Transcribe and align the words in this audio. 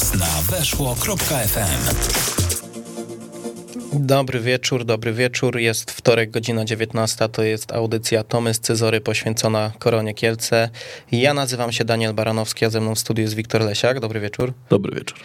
Teraz 0.00 0.14
na 0.14 0.56
weszło.fm. 0.56 1.96
Dobry 3.92 4.40
wieczór, 4.40 4.84
dobry 4.84 5.12
wieczór. 5.12 5.58
Jest 5.58 5.90
wtorek, 5.90 6.30
godzina 6.30 6.64
19. 6.64 7.28
To 7.28 7.42
jest 7.42 7.72
audycja 7.72 8.24
Tomy 8.24 8.54
z 8.54 8.60
Cezory 8.60 9.00
poświęcona 9.00 9.72
Koronie 9.78 10.14
Kielce. 10.14 10.70
Ja 11.12 11.34
nazywam 11.34 11.72
się 11.72 11.84
Daniel 11.84 12.14
Baranowski, 12.14 12.64
a 12.64 12.70
ze 12.70 12.80
mną 12.80 12.94
w 12.94 12.98
studiu 12.98 13.22
jest 13.22 13.34
Wiktor 13.34 13.60
Lesiak. 13.60 14.00
Dobry 14.00 14.20
wieczór. 14.20 14.52
Dobry 14.70 14.94
wieczór. 14.94 15.18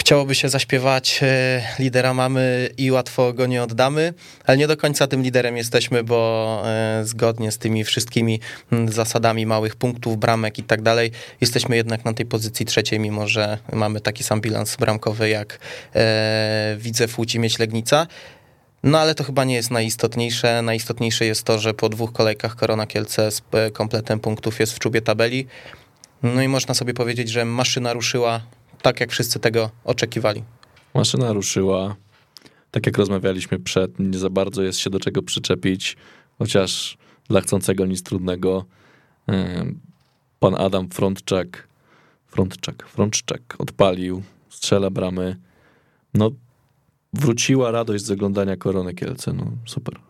Chciałoby 0.00 0.34
się 0.34 0.48
zaśpiewać 0.48 1.20
e, 1.22 1.62
lidera 1.78 2.14
mamy 2.14 2.68
i 2.78 2.90
łatwo 2.90 3.32
go 3.32 3.46
nie 3.46 3.62
oddamy, 3.62 4.14
ale 4.46 4.58
nie 4.58 4.66
do 4.66 4.76
końca 4.76 5.06
tym 5.06 5.22
liderem 5.22 5.56
jesteśmy, 5.56 6.04
bo 6.04 6.62
e, 6.66 7.00
zgodnie 7.04 7.52
z 7.52 7.58
tymi 7.58 7.84
wszystkimi 7.84 8.40
zasadami 8.88 9.46
małych 9.46 9.76
punktów, 9.76 10.16
bramek 10.16 10.58
i 10.58 10.62
tak 10.62 10.82
dalej, 10.82 11.10
jesteśmy 11.40 11.76
jednak 11.76 12.04
na 12.04 12.12
tej 12.12 12.26
pozycji 12.26 12.66
trzeciej, 12.66 13.00
mimo 13.00 13.28
że 13.28 13.58
mamy 13.72 14.00
taki 14.00 14.24
sam 14.24 14.40
bilans 14.40 14.76
bramkowy 14.76 15.28
jak 15.28 15.58
e, 15.94 16.76
Widzew 16.78 17.18
Łódź 17.18 17.34
i 17.34 17.38
Mieć 17.38 17.58
Legnica. 17.58 18.06
No 18.82 18.98
ale 18.98 19.14
to 19.14 19.24
chyba 19.24 19.44
nie 19.44 19.54
jest 19.54 19.70
najistotniejsze. 19.70 20.62
Najistotniejsze 20.62 21.24
jest 21.24 21.42
to, 21.42 21.58
że 21.58 21.74
po 21.74 21.88
dwóch 21.88 22.12
kolejkach 22.12 22.56
Korona 22.56 22.86
Kielce 22.86 23.30
z 23.30 23.42
kompletem 23.72 24.20
punktów 24.20 24.60
jest 24.60 24.72
w 24.72 24.78
czubie 24.78 25.02
tabeli. 25.02 25.46
No 26.22 26.42
i 26.42 26.48
można 26.48 26.74
sobie 26.74 26.94
powiedzieć, 26.94 27.28
że 27.28 27.44
maszyna 27.44 27.92
ruszyła 27.92 28.40
tak, 28.82 29.00
jak 29.00 29.10
wszyscy 29.10 29.40
tego 29.40 29.70
oczekiwali. 29.84 30.42
Maszyna 30.94 31.32
ruszyła. 31.32 31.96
Tak 32.70 32.86
jak 32.86 32.98
rozmawialiśmy 32.98 33.58
przed, 33.58 33.98
nie 33.98 34.18
za 34.18 34.30
bardzo 34.30 34.62
jest 34.62 34.78
się 34.78 34.90
do 34.90 35.00
czego 35.00 35.22
przyczepić, 35.22 35.96
chociaż 36.38 36.98
dla 37.28 37.40
chcącego 37.40 37.86
nic 37.86 38.02
trudnego. 38.02 38.64
Pan 40.40 40.54
Adam 40.54 40.88
Frontczak, 40.88 41.68
Frontczak, 42.26 42.88
Frontczak 42.88 43.56
odpalił, 43.58 44.22
strzela 44.48 44.90
bramy. 44.90 45.36
No, 46.14 46.30
wróciła 47.12 47.70
radość 47.70 48.04
z 48.04 48.10
oglądania 48.10 48.56
Korony 48.56 48.94
Kielce, 48.94 49.32
no 49.32 49.50
super 49.66 50.09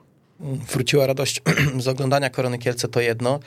wróciła 0.73 1.07
radość 1.07 1.43
z 1.79 1.89
oglądania 1.89 2.31
Korony 2.31 2.59
Kielce, 2.59 2.89
to 2.89 3.01
jedno, 3.01 3.41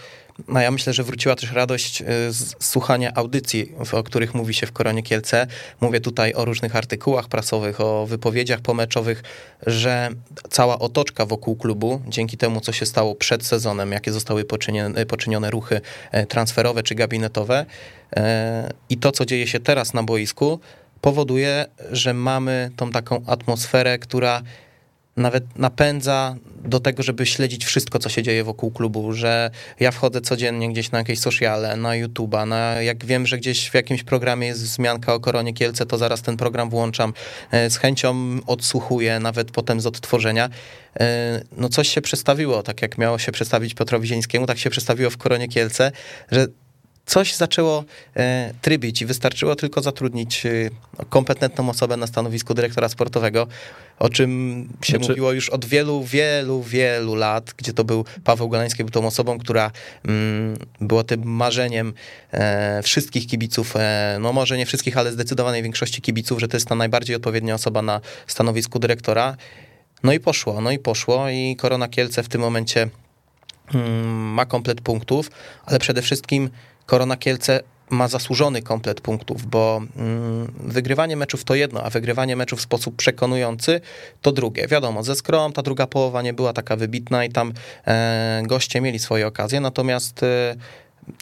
a 0.54 0.62
ja 0.62 0.72
myślę, 0.72 0.94
że 0.94 1.04
wróciła 1.04 1.36
też 1.36 1.52
radość 1.52 2.02
y, 2.02 2.06
z 2.34 2.56
słuchania 2.60 3.12
audycji, 3.16 3.72
o 3.92 4.04
których 4.04 4.34
mówi 4.34 4.54
się 4.54 4.68
w 4.68 4.72
Koronie 4.72 5.04
Kielce. 5.04 5.48
Mówię 5.82 6.02
tutaj 6.02 6.34
o 6.34 6.46
różnych 6.46 6.76
artykułach 6.76 7.28
prasowych, 7.28 7.82
o 7.82 8.06
wypowiedziach 8.06 8.62
pomeczowych, 8.62 9.24
że 9.68 10.10
cała 10.50 10.80
otoczka 10.80 11.26
wokół 11.26 11.56
klubu, 11.56 12.02
dzięki 12.08 12.38
temu, 12.38 12.62
co 12.62 12.72
się 12.72 12.86
stało 12.86 13.16
przed 13.16 13.46
sezonem, 13.46 13.92
jakie 13.92 14.12
zostały 14.12 14.46
poczynione, 14.46 15.06
poczynione 15.06 15.52
ruchy 15.52 15.82
e, 16.12 16.26
transferowe 16.26 16.84
czy 16.84 16.96
gabinetowe 16.96 17.66
i 18.90 18.98
to, 18.98 19.12
co 19.12 19.26
dzieje 19.26 19.48
się 19.48 19.60
teraz 19.60 19.94
na 19.94 20.04
boisku, 20.04 20.60
powoduje, 21.02 21.66
że 21.92 22.14
mamy 22.14 22.72
tą 22.76 22.92
taką 22.92 23.24
atmosferę, 23.28 24.00
która 24.00 24.42
nawet 25.18 25.60
napędza 25.60 26.36
do 26.64 26.80
tego, 26.80 27.04
żeby 27.04 27.26
śledzić 27.26 27.66
wszystko, 27.66 28.00
co 28.00 28.10
się 28.10 28.24
dzieje 28.24 28.44
wokół 28.44 28.72
klubu, 28.72 29.14
że 29.14 29.52
ja 29.80 29.92
wchodzę 29.92 30.22
codziennie 30.22 30.70
gdzieś 30.70 30.92
na 30.92 30.98
jakieś 30.98 31.20
sociale, 31.20 31.76
na 31.78 31.90
YouTube'a, 31.90 32.48
na, 32.48 32.82
jak 32.82 33.06
wiem, 33.06 33.28
że 33.28 33.38
gdzieś 33.38 33.70
w 33.70 33.74
jakimś 33.74 34.04
programie 34.04 34.48
jest 34.48 34.64
wzmianka 34.64 35.14
o 35.14 35.20
Koronie 35.20 35.54
Kielce, 35.54 35.86
to 35.86 35.98
zaraz 35.98 36.22
ten 36.22 36.38
program 36.38 36.70
włączam, 36.70 37.14
e, 37.52 37.70
z 37.70 37.78
chęcią 37.78 38.40
odsłuchuję, 38.48 39.20
nawet 39.20 39.52
potem 39.52 39.82
z 39.82 39.86
odtworzenia. 39.86 40.50
E, 41.00 41.42
no 41.58 41.70
coś 41.70 41.90
się 41.90 42.02
przestawiło, 42.02 42.64
tak 42.64 42.82
jak 42.82 42.98
miało 42.98 43.20
się 43.20 43.32
przedstawić 43.32 43.74
Piotrowi 43.74 44.08
Zieńskiemu, 44.08 44.46
tak 44.46 44.58
się 44.58 44.70
przestawiło 44.70 45.10
w 45.10 45.18
Koronie 45.18 45.48
Kielce, 45.48 45.92
że 46.32 46.48
coś 47.06 47.36
zaczęło 47.36 47.84
e, 48.16 48.54
trybić 48.62 49.02
i 49.02 49.06
wystarczyło 49.06 49.56
tylko 49.56 49.82
zatrudnić 49.82 50.44
kompetentną 51.10 51.70
osobę 51.70 51.98
na 51.98 52.08
stanowisku 52.08 52.54
dyrektora 52.54 52.90
sportowego, 52.90 53.48
o 54.00 54.10
czym 54.10 54.70
się 54.82 54.98
znaczy... 54.98 55.10
mówiło 55.10 55.32
już 55.32 55.50
od 55.50 55.66
wielu, 55.66 56.04
wielu, 56.04 56.64
wielu 56.64 57.16
lat, 57.16 57.54
gdzie 57.58 57.74
to 57.74 57.84
był 57.84 58.06
Paweł 58.24 58.50
Golański, 58.50 58.84
był 58.84 58.92
tą 58.92 59.08
osobą, 59.08 59.40
która 59.40 59.72
mm, 60.06 60.58
była 60.82 61.04
tym 61.04 61.24
marzeniem 61.24 61.94
e, 62.32 62.82
wszystkich 62.84 63.28
kibiców, 63.28 63.76
e, 63.76 64.18
no 64.22 64.34
może 64.34 64.58
nie 64.58 64.66
wszystkich, 64.66 64.98
ale 64.98 65.12
zdecydowanej 65.12 65.64
większości 65.64 66.02
kibiców, 66.02 66.40
że 66.40 66.48
to 66.48 66.58
jest 66.58 66.68
ta 66.68 66.76
najbardziej 66.76 67.16
odpowiednia 67.16 67.56
osoba 67.56 67.82
na 67.82 68.02
stanowisku 68.28 68.80
dyrektora. 68.80 69.38
No 70.04 70.14
i 70.14 70.20
poszło, 70.20 70.62
no 70.62 70.72
i 70.72 70.80
poszło 70.80 71.30
i 71.30 71.56
Korona 71.56 71.88
Kielce 71.88 72.24
w 72.24 72.30
tym 72.30 72.42
momencie 72.42 72.90
mm, 73.74 74.34
ma 74.34 74.46
komplet 74.46 74.82
punktów, 74.82 75.32
ale 75.66 75.80
przede 75.80 76.02
wszystkim 76.02 76.50
Korona 76.86 77.18
Kielce 77.18 77.64
ma 77.90 78.08
zasłużony 78.08 78.62
komplet 78.62 79.02
punktów, 79.02 79.46
bo 79.46 79.82
mm, 79.98 80.54
wygrywanie 80.60 81.18
meczów 81.18 81.44
to 81.44 81.56
jedno, 81.56 81.84
a 81.84 81.90
wygrywanie 81.90 82.36
meczów 82.36 82.60
w 82.60 82.62
sposób 82.62 82.96
przekonujący 82.96 83.82
to 84.22 84.32
drugie. 84.32 84.68
Wiadomo, 84.68 85.04
ze 85.04 85.16
Skrom 85.16 85.54
ta 85.54 85.62
druga 85.62 85.88
połowa 85.88 86.22
nie 86.22 86.34
była 86.34 86.54
taka 86.54 86.76
wybitna 86.76 87.26
i 87.26 87.30
tam 87.30 87.54
e, 87.88 88.44
goście 88.46 88.82
mieli 88.82 89.00
swoje 89.00 89.28
okazje, 89.28 89.60
natomiast 89.60 90.24
e, 90.24 90.56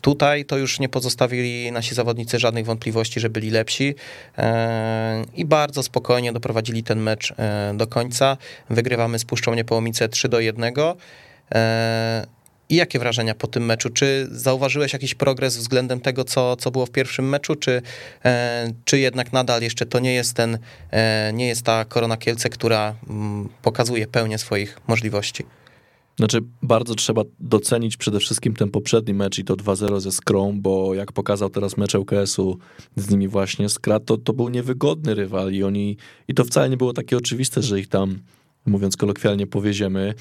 Tutaj 0.02 0.46
to 0.46 0.58
już 0.58 0.80
nie 0.80 0.90
pozostawili 0.90 1.72
nasi 1.72 1.96
zawodnicy 1.96 2.40
żadnych 2.40 2.66
wątpliwości, 2.66 3.20
że 3.20 3.30
byli 3.30 3.50
lepsi 3.50 3.96
e, 4.38 5.24
i 5.36 5.46
bardzo 5.46 5.84
spokojnie 5.84 6.34
doprowadzili 6.34 6.84
ten 6.84 7.00
mecz 7.00 7.34
do 7.74 7.88
końca. 7.88 8.38
Wygrywamy 8.70 9.20
z 9.20 9.26
Puszczą 9.26 9.54
Niepołomice 9.54 10.10
3 10.10 10.30
do 10.30 10.40
1. 10.40 10.74
I 12.72 12.76
jakie 12.76 13.00
wrażenia 13.00 13.36
po 13.36 13.48
tym 13.48 13.66
meczu? 13.66 13.90
Czy 13.90 14.28
zauważyłeś 14.32 14.94
jakiś 14.94 15.16
progres 15.16 15.58
względem 15.58 16.00
tego, 16.00 16.24
co, 16.24 16.56
co 16.56 16.72
było 16.72 16.86
w 16.86 16.92
pierwszym 16.92 17.30
meczu, 17.30 17.56
czy, 17.56 17.82
e, 18.26 18.74
czy 18.86 19.00
jednak 19.00 19.34
nadal 19.34 19.62
jeszcze 19.62 19.86
to 19.86 20.00
nie 20.00 20.14
jest 20.14 20.34
ten, 20.34 20.58
e, 20.92 21.32
nie 21.34 21.48
jest 21.48 21.64
ta 21.64 21.86
Korona 21.86 22.18
Kielce, 22.18 22.50
która 22.50 22.96
mm, 23.10 23.50
pokazuje 23.62 24.08
pełnię 24.08 24.38
swoich 24.38 24.80
możliwości? 24.88 25.46
Znaczy, 26.18 26.40
bardzo 26.62 26.96
trzeba 26.96 27.22
docenić 27.40 27.98
przede 27.98 28.20
wszystkim 28.20 28.54
ten 28.54 28.70
poprzedni 28.70 29.14
mecz 29.14 29.40
i 29.40 29.44
to 29.44 29.56
2-0 29.56 30.00
ze 30.00 30.12
Skrą, 30.12 30.62
bo 30.62 30.94
jak 30.94 31.12
pokazał 31.12 31.50
teraz 31.50 31.78
mecz 31.78 31.96
ŁKS-u 31.96 32.58
z 32.96 33.10
nimi 33.10 33.28
właśnie, 33.28 33.70
Skrat 33.70 34.06
to, 34.06 34.18
to 34.18 34.34
był 34.34 34.50
niewygodny 34.50 35.16
rywal 35.16 35.52
i 35.52 35.64
oni, 35.64 35.98
i 36.28 36.34
to 36.34 36.46
wcale 36.46 36.70
nie 36.70 36.78
było 36.78 36.94
takie 36.94 37.18
oczywiste, 37.18 37.62
że 37.62 37.80
ich 37.80 37.88
tam, 37.88 38.20
mówiąc 38.66 38.98
kolokwialnie, 38.98 39.48
powieziemy. 39.48 40.14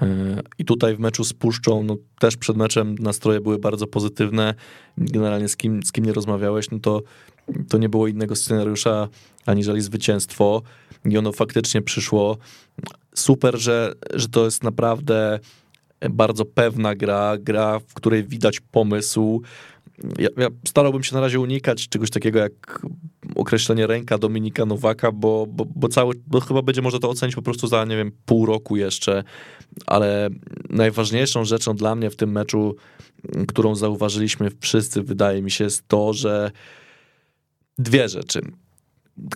E, 0.00 0.42
I 0.58 0.64
tutaj 0.64 0.96
w 0.96 1.00
meczu 1.00 1.24
z 1.24 1.32
Puszczą, 1.32 1.82
no 1.82 1.96
też 2.18 2.36
przed 2.36 2.56
meczem 2.56 2.94
nastroje 2.98 3.40
były 3.40 3.58
bardzo 3.58 3.86
pozytywne. 3.86 4.54
Generalnie 4.98 5.48
z 5.48 5.56
kim, 5.56 5.82
z 5.82 5.92
kim 5.92 6.04
nie 6.04 6.12
rozmawiałeś, 6.12 6.70
no 6.70 6.78
to, 6.78 7.02
to 7.68 7.78
nie 7.78 7.88
było 7.88 8.06
innego 8.08 8.36
scenariusza 8.36 9.08
aniżeli 9.46 9.80
zwycięstwo. 9.80 10.62
I 11.04 11.18
ono 11.18 11.32
faktycznie 11.32 11.82
przyszło. 11.82 12.36
Super, 13.14 13.58
że, 13.58 13.94
że 14.14 14.28
to 14.28 14.44
jest 14.44 14.62
naprawdę 14.62 15.38
bardzo 16.10 16.44
pewna 16.44 16.94
gra, 16.94 17.36
gra, 17.38 17.78
w 17.78 17.94
której 17.94 18.24
widać 18.24 18.60
pomysł, 18.60 19.42
ja, 20.18 20.28
ja, 20.36 20.48
starałbym 20.68 21.02
się 21.02 21.14
na 21.14 21.20
razie 21.20 21.40
unikać 21.40 21.88
czegoś 21.88 22.10
takiego 22.10 22.38
jak 22.38 22.86
określenie 23.34 23.86
ręka 23.86 24.18
Dominika 24.18 24.66
Nowaka, 24.66 25.12
bo, 25.12 25.46
bo, 25.48 25.66
bo 25.74 25.88
cały, 25.88 26.14
bo 26.26 26.40
chyba 26.40 26.62
będzie 26.62 26.82
można 26.82 26.98
to 26.98 27.10
ocenić 27.10 27.34
po 27.34 27.42
prostu 27.42 27.66
za, 27.66 27.84
nie 27.84 27.96
wiem, 27.96 28.12
pół 28.26 28.46
roku 28.46 28.76
jeszcze, 28.76 29.24
ale 29.86 30.28
najważniejszą 30.70 31.44
rzeczą 31.44 31.76
dla 31.76 31.94
mnie 31.94 32.10
w 32.10 32.16
tym 32.16 32.32
meczu, 32.32 32.76
którą 33.48 33.74
zauważyliśmy 33.74 34.48
wszyscy, 34.60 35.02
wydaje 35.02 35.42
mi 35.42 35.50
się, 35.50 35.64
jest 35.64 35.88
to, 35.88 36.12
że 36.12 36.50
dwie 37.78 38.08
rzeczy. 38.08 38.40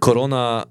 Korona 0.00 0.64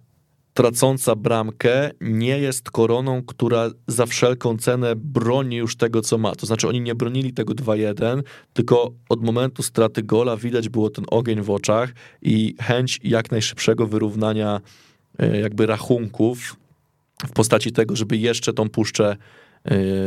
tracąca 0.55 1.15
bramkę 1.15 1.91
nie 2.01 2.39
jest 2.39 2.71
koroną, 2.71 3.23
która 3.23 3.69
za 3.87 4.05
wszelką 4.05 4.57
cenę 4.57 4.95
broni 4.95 5.55
już 5.55 5.75
tego, 5.75 6.01
co 6.01 6.17
ma. 6.17 6.35
To 6.35 6.45
znaczy, 6.45 6.67
oni 6.67 6.81
nie 6.81 6.95
bronili 6.95 7.33
tego 7.33 7.53
2-1, 7.53 8.21
tylko 8.53 8.91
od 9.09 9.23
momentu 9.23 9.63
straty 9.63 10.03
gola 10.03 10.37
widać 10.37 10.69
było 10.69 10.89
ten 10.89 11.05
ogień 11.07 11.41
w 11.41 11.49
oczach 11.49 11.93
i 12.21 12.55
chęć 12.61 12.99
jak 13.03 13.31
najszybszego 13.31 13.87
wyrównania 13.87 14.61
e, 15.19 15.39
jakby 15.39 15.65
rachunków 15.65 16.55
w 17.27 17.31
postaci 17.31 17.71
tego, 17.71 17.95
żeby 17.95 18.17
jeszcze 18.17 18.53
tą 18.53 18.69
puszczę 18.69 19.17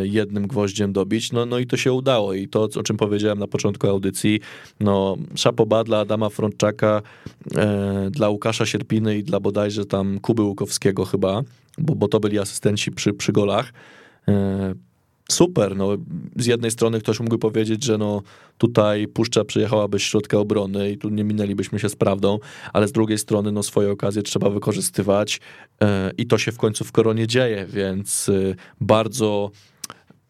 jednym 0.02 0.46
gwoździem 0.46 0.92
dobić. 0.92 1.32
No, 1.32 1.46
no 1.46 1.58
i 1.58 1.66
to 1.66 1.76
się 1.76 1.92
udało. 1.92 2.34
I 2.34 2.48
to, 2.48 2.62
o 2.62 2.82
czym 2.82 2.96
powiedziałem 2.96 3.38
na 3.38 3.46
początku 3.46 3.88
audycji, 3.88 4.40
no 4.80 5.16
szapoba 5.34 5.84
dla 5.84 5.98
Adama 5.98 6.28
Frączaka, 6.28 7.02
e, 7.56 8.10
dla 8.10 8.28
Łukasza 8.28 8.66
Sierpiny 8.66 9.18
i 9.18 9.24
dla 9.24 9.40
bodajże 9.40 9.84
tam 9.84 10.20
Kuby 10.20 10.42
Łukowskiego 10.42 11.04
chyba, 11.04 11.42
bo, 11.78 11.94
bo 11.94 12.08
to 12.08 12.20
byli 12.20 12.38
asystenci 12.38 12.92
przy, 12.92 13.12
przy 13.12 13.32
golach. 13.32 13.72
E, 14.28 14.74
super, 15.30 15.76
no 15.76 15.88
z 16.36 16.46
jednej 16.46 16.70
strony 16.70 17.00
ktoś 17.00 17.20
mógłby 17.20 17.38
powiedzieć, 17.38 17.84
że 17.84 17.98
no 17.98 18.22
tutaj 18.58 19.08
Puszcza 19.08 19.44
przyjechałaby 19.44 20.00
środka 20.00 20.38
obrony 20.38 20.90
i 20.90 20.98
tu 20.98 21.08
nie 21.08 21.24
minęlibyśmy 21.24 21.78
się 21.78 21.88
z 21.88 21.96
prawdą, 21.96 22.38
ale 22.72 22.88
z 22.88 22.92
drugiej 22.92 23.18
strony 23.18 23.52
no 23.52 23.62
swoje 23.62 23.90
okazje 23.90 24.22
trzeba 24.22 24.50
wykorzystywać 24.50 25.40
yy, 25.80 25.86
i 26.18 26.26
to 26.26 26.38
się 26.38 26.52
w 26.52 26.58
końcu 26.58 26.84
w 26.84 26.92
Koronie 26.92 27.26
dzieje, 27.26 27.66
więc 27.66 28.28
yy, 28.28 28.56
bardzo 28.80 29.50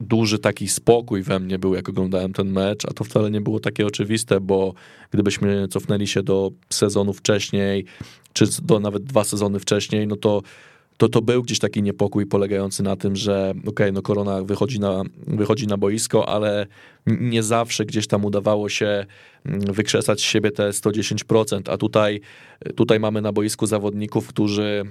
duży 0.01 0.39
taki 0.39 0.69
spokój 0.69 1.23
we 1.23 1.41
mnie 1.41 1.59
był, 1.59 1.75
jak 1.75 1.89
oglądałem 1.89 2.33
ten 2.33 2.53
mecz, 2.53 2.85
a 2.85 2.93
to 2.93 3.05
wcale 3.05 3.31
nie 3.31 3.41
było 3.41 3.61
takie 3.61 3.87
oczywiste, 3.87 4.41
bo 4.41 4.75
gdybyśmy 5.11 5.69
cofnęli 5.69 6.07
się 6.07 6.23
do 6.23 6.51
sezonu 6.71 7.13
wcześniej, 7.13 7.85
czy 8.33 8.45
do 8.63 8.81
nawet 8.81 9.03
dwa 9.03 9.25
sezony 9.25 9.61
wcześniej, 9.61 10.07
no 10.07 10.17
to 10.17 10.43
to, 10.99 11.09
to 11.09 11.23
był 11.23 11.43
gdzieś 11.43 11.59
taki 11.59 11.83
niepokój 11.83 12.27
polegający 12.27 12.83
na 12.83 12.97
tym, 12.97 13.17
że 13.17 13.51
okej, 13.51 13.69
okay, 13.69 13.93
no 13.93 14.03
korona 14.03 14.43
wychodzi 14.43 14.81
na, 14.81 15.03
wychodzi 15.27 15.67
na 15.67 15.77
boisko, 15.77 16.29
ale 16.29 16.67
nie 17.07 17.43
zawsze 17.43 17.85
gdzieś 17.85 18.07
tam 18.07 18.25
udawało 18.25 18.69
się 18.69 19.07
mm, 19.45 19.61
wykrzesać 19.61 20.21
z 20.21 20.25
siebie 20.25 20.51
te 20.51 20.71
110%, 20.71 21.73
a 21.73 21.77
tutaj, 21.77 22.21
tutaj 22.75 23.01
mamy 23.01 23.23
na 23.23 23.33
boisku 23.33 23.67
zawodników, 23.67 24.29
którzy 24.29 24.85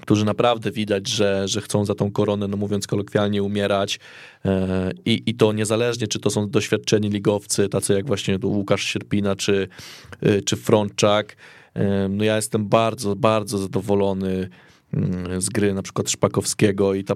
którzy 0.00 0.24
naprawdę 0.24 0.70
widać, 0.70 1.08
że, 1.08 1.48
że 1.48 1.60
chcą 1.60 1.84
za 1.84 1.94
tą 1.94 2.10
koronę, 2.10 2.48
no 2.48 2.56
mówiąc 2.56 2.86
kolokwialnie, 2.86 3.42
umierać 3.42 4.00
e, 4.44 4.90
I, 5.04 5.22
i 5.26 5.34
to 5.34 5.52
niezależnie, 5.52 6.08
czy 6.08 6.18
to 6.18 6.30
są 6.30 6.50
doświadczeni 6.50 7.08
ligowcy, 7.08 7.68
tacy 7.68 7.92
jak 7.92 8.06
właśnie 8.06 8.38
Łukasz 8.42 8.84
Sierpina, 8.84 9.36
czy, 9.36 9.68
e, 10.20 10.42
czy 10.42 10.56
Frączak, 10.56 11.36
e, 11.74 12.08
no 12.08 12.24
ja 12.24 12.36
jestem 12.36 12.68
bardzo, 12.68 13.16
bardzo 13.16 13.58
zadowolony 13.58 14.48
z 15.38 15.48
gry 15.48 15.74
na 15.74 15.82
przykład 15.82 16.10
Szpakowskiego 16.10 16.94
i 16.94 17.04
ta, 17.04 17.14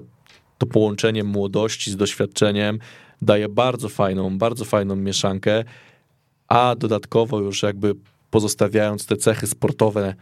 to 0.57 0.65
połączenie 0.65 1.23
młodości 1.23 1.91
z 1.91 1.95
doświadczeniem 1.95 2.79
daje 3.21 3.49
bardzo 3.49 3.89
fajną, 3.89 4.37
bardzo 4.37 4.65
fajną 4.65 4.95
mieszankę, 4.95 5.63
a 6.47 6.75
dodatkowo 6.75 7.39
już 7.39 7.63
jakby 7.63 7.95
pozostawiając 8.31 9.05
te 9.05 9.17
cechy 9.17 9.47
sportowe 9.47 10.15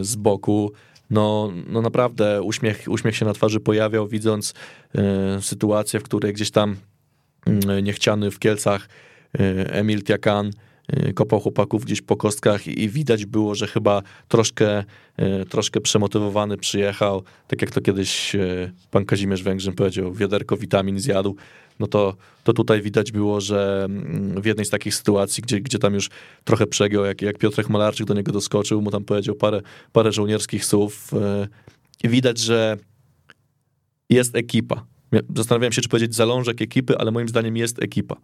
z 0.00 0.16
boku, 0.16 0.72
no, 1.10 1.52
no 1.66 1.82
naprawdę 1.82 2.42
uśmiech, 2.42 2.84
uśmiech 2.88 3.16
się 3.16 3.24
na 3.24 3.32
twarzy 3.32 3.60
pojawiał, 3.60 4.08
widząc 4.08 4.54
e, 4.94 5.42
sytuację, 5.42 6.00
w 6.00 6.02
której 6.02 6.32
gdzieś 6.32 6.50
tam 6.50 6.76
e, 7.46 7.82
niechciany 7.82 8.30
w 8.30 8.38
Kielcach 8.38 8.88
e, 9.38 9.72
Emil 9.72 10.02
Tiakan 10.02 10.46
e, 10.46 10.50
kopał 11.14 11.40
chłopaków 11.40 11.84
gdzieś 11.84 12.02
po 12.02 12.16
kostkach 12.16 12.66
i, 12.66 12.88
widać 12.88 13.26
było, 13.26 13.54
że 13.54 13.66
chyba 13.66 14.02
troszkę, 14.28 14.84
e, 15.16 15.44
troszkę 15.44 15.80
przemotywowany 15.80 16.56
przyjechał, 16.56 17.22
tak 17.48 17.62
jak 17.62 17.70
to 17.70 17.80
kiedyś 17.80 18.34
e, 18.34 18.72
pan 18.90 19.04
Kazimierz 19.04 19.42
Węgrzyn 19.42 19.74
powiedział, 19.74 20.14
wiaderko 20.14 20.56
witamin 20.56 21.00
zjadł, 21.00 21.36
no 21.80 21.86
to, 21.86 22.16
to 22.44 22.52
tutaj 22.52 22.82
widać 22.82 23.12
było, 23.12 23.40
że 23.40 23.84
mm, 23.84 24.42
w 24.42 24.44
jednej 24.44 24.66
z 24.66 24.70
takich 24.70 24.94
sytuacji, 24.94 25.42
gdzie, 25.42 25.60
gdzie 25.60 25.78
tam 25.78 25.94
już 25.94 26.10
trochę 26.44 26.66
przegiął, 26.66 27.04
jak, 27.04 27.22
jak 27.22 27.38
Piotrek 27.38 27.68
Malarczyk 27.68 28.06
do 28.06 28.14
niego 28.14 28.32
doskoczył, 28.32 28.82
mu 28.82 28.90
tam 28.90 29.04
powiedział 29.04 29.34
parę, 29.34 29.60
parę 29.92 30.12
żołnierskich 30.12 30.64
słów, 30.64 31.10
i 32.04 32.08
widać, 32.08 32.38
że 32.38 32.76
jest 34.10 34.36
ekipa. 34.36 34.86
Zastanawiałem 35.36 35.72
się, 35.72 35.82
czy 35.82 35.88
powiedzieć 35.88 36.14
zalążek 36.14 36.62
ekipy, 36.62 36.98
ale 36.98 37.10
moim 37.10 37.28
zdaniem 37.28 37.56
jest 37.56 37.82
ekipa. 37.82 38.16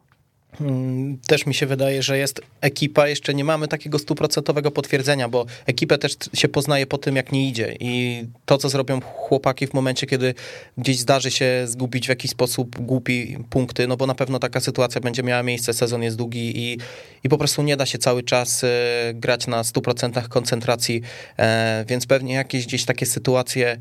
Mm, 0.61 1.19
też 1.27 1.47
mi 1.47 1.55
się 1.55 1.67
wydaje, 1.67 2.03
że 2.03 2.19
jest 2.19 2.41
ekipa, 2.61 3.09
jeszcze 3.09 3.35
nie 3.35 3.45
mamy 3.45 3.69
takiego 3.69 3.99
stuprocentowego 3.99 4.71
potwierdzenia, 4.71 5.29
bo 5.29 5.47
ekipę 5.67 5.99
też 5.99 6.17
się 6.35 6.49
poznaje 6.49 6.87
po 6.87 6.99
tym, 6.99 7.17
jak 7.17 7.33
nie 7.33 7.49
idzie. 7.49 7.77
I 7.81 8.25
to, 8.47 8.59
co 8.59 8.69
zrobią 8.69 9.01
chłopaki 9.01 9.67
w 9.67 9.75
momencie, 9.75 10.07
kiedy 10.07 10.35
gdzieś 10.79 10.99
zdarzy 10.99 11.31
się 11.31 11.63
zgubić 11.67 12.07
w 12.07 12.09
jakiś 12.09 12.31
sposób 12.31 12.81
głupi 12.81 13.39
punkty, 13.51 13.87
no 13.87 13.97
bo 13.97 14.07
na 14.07 14.15
pewno 14.15 14.39
taka 14.39 14.61
sytuacja 14.61 15.01
będzie 15.01 15.23
miała 15.23 15.43
miejsce, 15.43 15.75
sezon 15.75 16.03
jest 16.03 16.17
długi 16.17 16.59
i, 16.59 16.79
i 17.25 17.29
po 17.29 17.39
prostu 17.39 17.63
nie 17.63 17.77
da 17.77 17.87
się 17.87 17.99
cały 17.99 18.23
czas 18.23 18.65
e, 18.65 18.69
grać 19.15 19.47
na 19.47 19.63
100% 19.63 20.29
koncentracji, 20.29 21.03
e, 21.39 21.85
więc 21.89 22.07
pewnie 22.07 22.35
jakieś 22.35 22.67
gdzieś 22.67 22.85
takie 22.85 23.07
sytuacje 23.07 23.79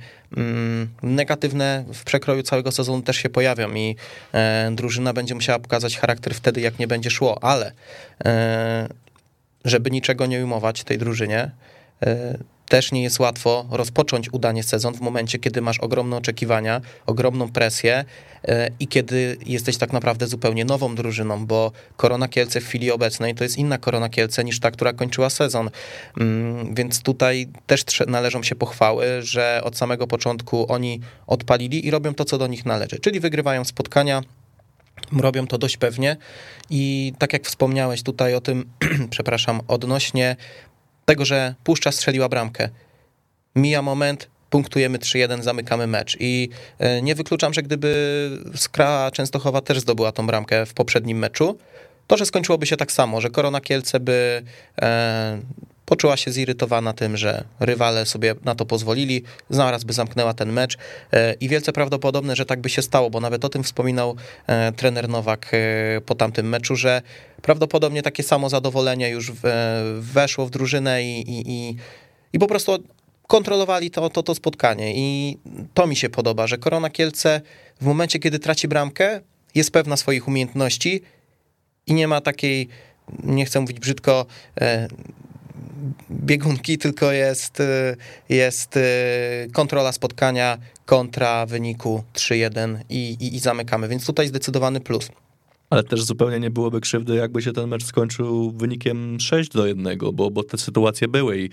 negatywne 1.03 1.85
w 1.93 2.03
przekroju 2.03 2.43
całego 2.43 2.71
sezonu 2.71 3.01
też 3.01 3.17
się 3.17 3.29
pojawią 3.29 3.73
i 3.73 3.95
e, 4.33 4.71
drużyna 4.71 5.13
będzie 5.13 5.35
musiała 5.35 5.59
pokazać 5.59 5.97
charakter 5.97 6.33
wtedy, 6.33 6.61
jak 6.61 6.79
nie 6.79 6.87
będzie 6.87 7.09
szło, 7.09 7.43
ale 7.43 7.71
e, 8.25 8.87
żeby 9.65 9.91
niczego 9.91 10.25
nie 10.25 10.39
ujmować 10.39 10.83
tej 10.83 10.97
drużynie, 10.97 11.51
e, 12.05 12.37
też 12.69 12.91
nie 12.91 13.03
jest 13.03 13.19
łatwo 13.19 13.65
rozpocząć 13.71 14.33
udanie 14.33 14.63
sezon 14.63 14.93
w 14.93 15.01
momencie, 15.01 15.39
kiedy 15.39 15.61
masz 15.61 15.79
ogromne 15.79 16.17
oczekiwania, 16.17 16.81
ogromną 17.05 17.51
presję 17.51 18.05
e, 18.43 18.69
i 18.79 18.87
kiedy 18.87 19.37
jesteś 19.45 19.77
tak 19.77 19.93
naprawdę 19.93 20.27
zupełnie 20.27 20.65
nową 20.65 20.95
drużyną, 20.95 21.45
bo 21.45 21.71
Korona 21.97 22.27
Kielce 22.27 22.61
w 22.61 22.65
chwili 22.65 22.91
obecnej 22.91 23.35
to 23.35 23.43
jest 23.43 23.57
inna 23.57 23.77
Korona 23.77 24.09
Kielce 24.09 24.43
niż 24.43 24.59
ta, 24.59 24.71
która 24.71 24.93
kończyła 24.93 25.29
sezon. 25.29 25.69
Mm, 26.19 26.75
więc 26.75 27.01
tutaj 27.01 27.47
też 27.67 27.83
należą 28.07 28.43
się 28.43 28.55
pochwały, 28.55 29.05
że 29.21 29.61
od 29.63 29.77
samego 29.77 30.07
początku 30.07 30.71
oni 30.71 31.01
odpalili 31.27 31.87
i 31.87 31.91
robią 31.91 32.13
to, 32.13 32.25
co 32.25 32.37
do 32.37 32.47
nich 32.47 32.65
należy, 32.65 32.99
czyli 32.99 33.19
wygrywają 33.19 33.65
spotkania, 33.65 34.21
Robią 35.11 35.47
to 35.47 35.57
dość 35.57 35.77
pewnie 35.77 36.17
i 36.69 37.13
tak 37.17 37.33
jak 37.33 37.45
wspomniałeś 37.45 38.03
tutaj 38.03 38.35
o 38.35 38.41
tym, 38.41 38.65
przepraszam, 39.09 39.61
odnośnie 39.67 40.35
tego, 41.05 41.25
że 41.25 41.55
Puszcza 41.63 41.91
strzeliła 41.91 42.29
bramkę. 42.29 42.69
Mija 43.55 43.81
moment, 43.81 44.27
punktujemy 44.49 44.97
3-1, 44.97 45.41
zamykamy 45.41 45.87
mecz. 45.87 46.17
I 46.19 46.49
e, 46.79 47.01
nie 47.01 47.15
wykluczam, 47.15 47.53
że 47.53 47.63
gdyby 47.63 48.29
Skra 48.55 49.11
Częstochowa 49.11 49.61
też 49.61 49.79
zdobyła 49.79 50.11
tą 50.11 50.27
bramkę 50.27 50.65
w 50.65 50.73
poprzednim 50.73 51.17
meczu, 51.17 51.57
to, 52.07 52.17
że 52.17 52.25
skończyłoby 52.25 52.65
się 52.65 52.77
tak 52.77 52.91
samo, 52.91 53.21
że 53.21 53.29
Korona 53.29 53.61
Kielce 53.61 53.99
by 53.99 54.43
e, 54.81 55.39
poczuła 55.85 56.17
się 56.17 56.31
zirytowana 56.31 56.93
tym, 56.93 57.17
że 57.17 57.43
rywale 57.59 58.05
sobie 58.05 58.35
na 58.43 58.55
to 58.55 58.65
pozwolili, 58.65 59.23
zaraz 59.49 59.83
by 59.83 59.93
zamknęła 59.93 60.33
ten 60.33 60.51
mecz. 60.51 60.77
E, 61.13 61.33
i 61.33 61.49
wielce 61.49 61.73
prawdopodobne, 61.73 62.35
że 62.35 62.45
tak 62.45 62.61
by 62.61 62.69
się 62.69 62.81
stało, 62.81 63.09
bo 63.09 63.19
nawet 63.19 63.45
o 63.45 63.49
tym 63.49 63.63
wspominał 63.63 64.15
e, 64.47 64.71
trener 64.71 65.09
Nowak 65.09 65.51
e, 65.53 66.01
po 66.01 66.15
tamtym 66.15 66.49
meczu, 66.49 66.75
że 66.75 67.01
prawdopodobnie 67.41 68.01
takie 68.01 68.23
samo 68.23 68.49
zadowolenie 68.49 69.09
już 69.09 69.31
weszło 69.99 70.45
w 70.45 70.49
drużynę 70.49 71.03
i, 71.03 71.21
i, 71.21 71.51
i, 71.51 71.75
i 72.33 72.39
po 72.39 72.47
prostu 72.47 72.83
kontrolowali 73.27 73.91
to, 73.91 74.09
to, 74.09 74.23
to 74.23 74.35
spotkanie. 74.35 74.93
I 74.95 75.37
to 75.73 75.87
mi 75.87 75.95
się 75.95 76.09
podoba, 76.09 76.47
że 76.47 76.57
Korona 76.57 76.89
Kielce 76.89 77.41
w 77.81 77.85
momencie, 77.85 78.19
kiedy 78.19 78.39
traci 78.39 78.67
bramkę, 78.67 79.21
jest 79.55 79.71
pewna 79.71 79.97
swoich 79.97 80.27
umiejętności 80.27 81.01
i 81.87 81.93
nie 81.93 82.07
ma 82.07 82.21
takiej, 82.21 82.67
nie 83.23 83.45
chcę 83.45 83.59
mówić 83.59 83.79
brzydko, 83.79 84.25
biegunki, 86.11 86.77
tylko 86.77 87.11
jest, 87.11 87.59
y, 87.59 87.95
jest 88.29 88.77
y, 88.77 88.81
kontrola 89.53 89.91
spotkania 89.91 90.57
kontra 90.85 91.45
wyniku 91.45 92.03
3-1 92.13 92.77
i, 92.89 93.17
i, 93.19 93.35
i 93.35 93.39
zamykamy, 93.39 93.87
więc 93.87 94.05
tutaj 94.05 94.27
zdecydowany 94.27 94.79
plus. 94.79 95.09
Ale 95.69 95.83
też 95.83 96.03
zupełnie 96.03 96.39
nie 96.39 96.49
byłoby 96.49 96.81
krzywdy, 96.81 97.15
jakby 97.15 97.41
się 97.41 97.53
ten 97.53 97.69
mecz 97.69 97.85
skończył 97.85 98.51
wynikiem 98.51 99.19
6 99.19 99.49
do 99.49 99.65
1, 99.65 99.97
bo, 100.13 100.31
bo 100.31 100.43
te 100.43 100.57
sytuacje 100.57 101.07
były 101.07 101.37
i 101.37 101.49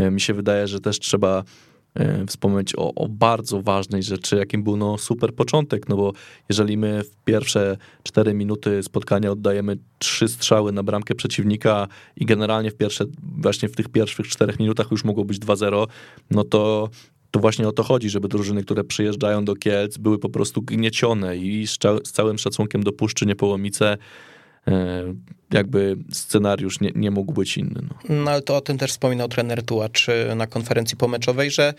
y, 0.00 0.10
mi 0.10 0.20
się 0.20 0.34
wydaje, 0.34 0.68
że 0.68 0.80
też 0.80 0.98
trzeba 0.98 1.44
wspomnieć 2.26 2.74
o, 2.76 2.94
o, 2.94 3.08
bardzo 3.08 3.62
ważnej 3.62 4.02
rzeczy, 4.02 4.36
jakim 4.36 4.62
był 4.62 4.76
no, 4.76 4.98
super 4.98 5.34
początek, 5.34 5.88
no 5.88 5.96
bo 5.96 6.12
jeżeli 6.48 6.76
my 6.76 7.04
w 7.04 7.16
pierwsze 7.24 7.76
4 8.02 8.34
minuty 8.34 8.82
spotkania 8.82 9.30
oddajemy 9.30 9.76
trzy 9.98 10.28
strzały 10.28 10.72
na 10.72 10.82
bramkę 10.82 11.14
przeciwnika 11.14 11.88
i 12.16 12.26
generalnie 12.26 12.70
w 12.70 12.74
pierwsze, 12.74 13.04
właśnie 13.22 13.68
w 13.68 13.76
tych 13.76 13.88
pierwszych 13.88 14.28
4 14.28 14.54
minutach 14.60 14.90
już 14.90 15.04
mogło 15.04 15.24
być 15.24 15.38
2-0, 15.38 15.86
no 16.30 16.44
to 16.44 16.88
to 17.30 17.40
właśnie 17.40 17.68
o 17.68 17.72
to 17.72 17.82
chodzi, 17.82 18.10
żeby 18.10 18.28
drużyny, 18.28 18.62
które 18.62 18.84
przyjeżdżają 18.84 19.44
do 19.44 19.54
Kielc 19.54 19.98
były 19.98 20.18
po 20.18 20.28
prostu 20.28 20.62
gniecione 20.62 21.36
i 21.36 21.66
z, 21.66 21.78
z 22.04 22.12
całym 22.12 22.38
szacunkiem 22.38 22.82
do 22.82 22.92
Puszczy 22.92 23.26
Niepołomice 23.26 23.84
E, 23.92 23.98
jakby 25.50 25.96
scenariusz 26.12 26.80
nie, 26.80 26.90
nie 26.94 27.10
mógł 27.10 27.32
być 27.32 27.56
inny. 27.56 27.80
No. 27.82 28.14
no 28.16 28.30
ale 28.30 28.42
to 28.42 28.56
o 28.56 28.60
tym 28.60 28.78
też 28.78 28.90
wspominał 28.90 29.28
trener 29.28 29.62
Tułacz 29.62 30.06
na 30.36 30.46
konferencji 30.46 30.96
pomeczowej, 30.96 31.50
że 31.50 31.74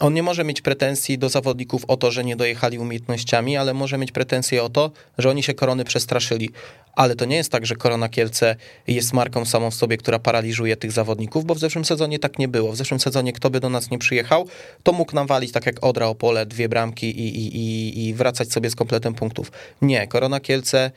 on 0.00 0.14
nie 0.14 0.22
może 0.22 0.44
mieć 0.44 0.60
pretensji 0.60 1.18
do 1.18 1.28
zawodników 1.28 1.84
o 1.88 1.96
to, 1.96 2.10
że 2.10 2.24
nie 2.24 2.36
dojechali 2.36 2.78
umiejętnościami, 2.78 3.56
ale 3.56 3.74
może 3.74 3.98
mieć 3.98 4.12
pretensje 4.12 4.62
o 4.62 4.68
to, 4.68 4.90
że 5.18 5.30
oni 5.30 5.42
się 5.42 5.54
korony 5.54 5.84
przestraszyli. 5.84 6.50
Ale 6.94 7.16
to 7.16 7.24
nie 7.24 7.36
jest 7.36 7.52
tak, 7.52 7.66
że 7.66 7.76
Korona 7.76 8.08
Kielce 8.08 8.56
jest 8.86 9.12
marką 9.12 9.44
samą 9.44 9.70
w 9.70 9.74
sobie, 9.74 9.96
która 9.96 10.18
paraliżuje 10.18 10.76
tych 10.76 10.92
zawodników, 10.92 11.44
bo 11.44 11.54
w 11.54 11.58
zeszłym 11.58 11.84
sezonie 11.84 12.18
tak 12.18 12.38
nie 12.38 12.48
było. 12.48 12.72
W 12.72 12.76
zeszłym 12.76 13.00
sezonie 13.00 13.32
kto 13.32 13.50
by 13.50 13.60
do 13.60 13.68
nas 13.68 13.90
nie 13.90 13.98
przyjechał, 13.98 14.46
to 14.82 14.92
mógł 14.92 15.14
nam 15.14 15.26
walić 15.26 15.52
tak 15.52 15.66
jak 15.66 15.84
Odra 15.84 16.06
Opole, 16.06 16.46
dwie 16.46 16.68
bramki 16.68 17.10
i, 17.20 17.38
i, 17.38 17.56
i, 17.56 18.08
i 18.08 18.14
wracać 18.14 18.52
sobie 18.52 18.70
z 18.70 18.76
kompletem 18.76 19.14
punktów. 19.14 19.52
Nie, 19.82 20.06
Korona 20.06 20.40
Kielce 20.40 20.90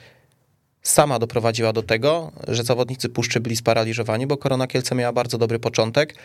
sama 0.84 1.20
doprowadziła 1.20 1.74
do 1.74 1.84
tego, 1.84 2.32
że 2.48 2.64
zawodnicy 2.64 3.10
Puszczy 3.10 3.40
byli 3.40 3.56
sparaliżowani, 3.56 4.28
bo 4.28 4.38
Korona 4.38 4.68
Kielce 4.68 4.96
miała 4.96 5.14
bardzo 5.14 5.38
dobry 5.38 5.60
początek 5.60 6.16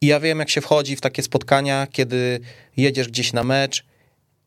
i 0.00 0.06
ja 0.06 0.20
wiem, 0.20 0.38
jak 0.38 0.50
się 0.50 0.60
wchodzi 0.60 0.96
w 0.96 1.00
takie 1.00 1.22
spotkania, 1.22 1.86
kiedy 1.92 2.40
jedziesz 2.76 3.08
gdzieś 3.08 3.32
na 3.32 3.44
mecz 3.44 3.84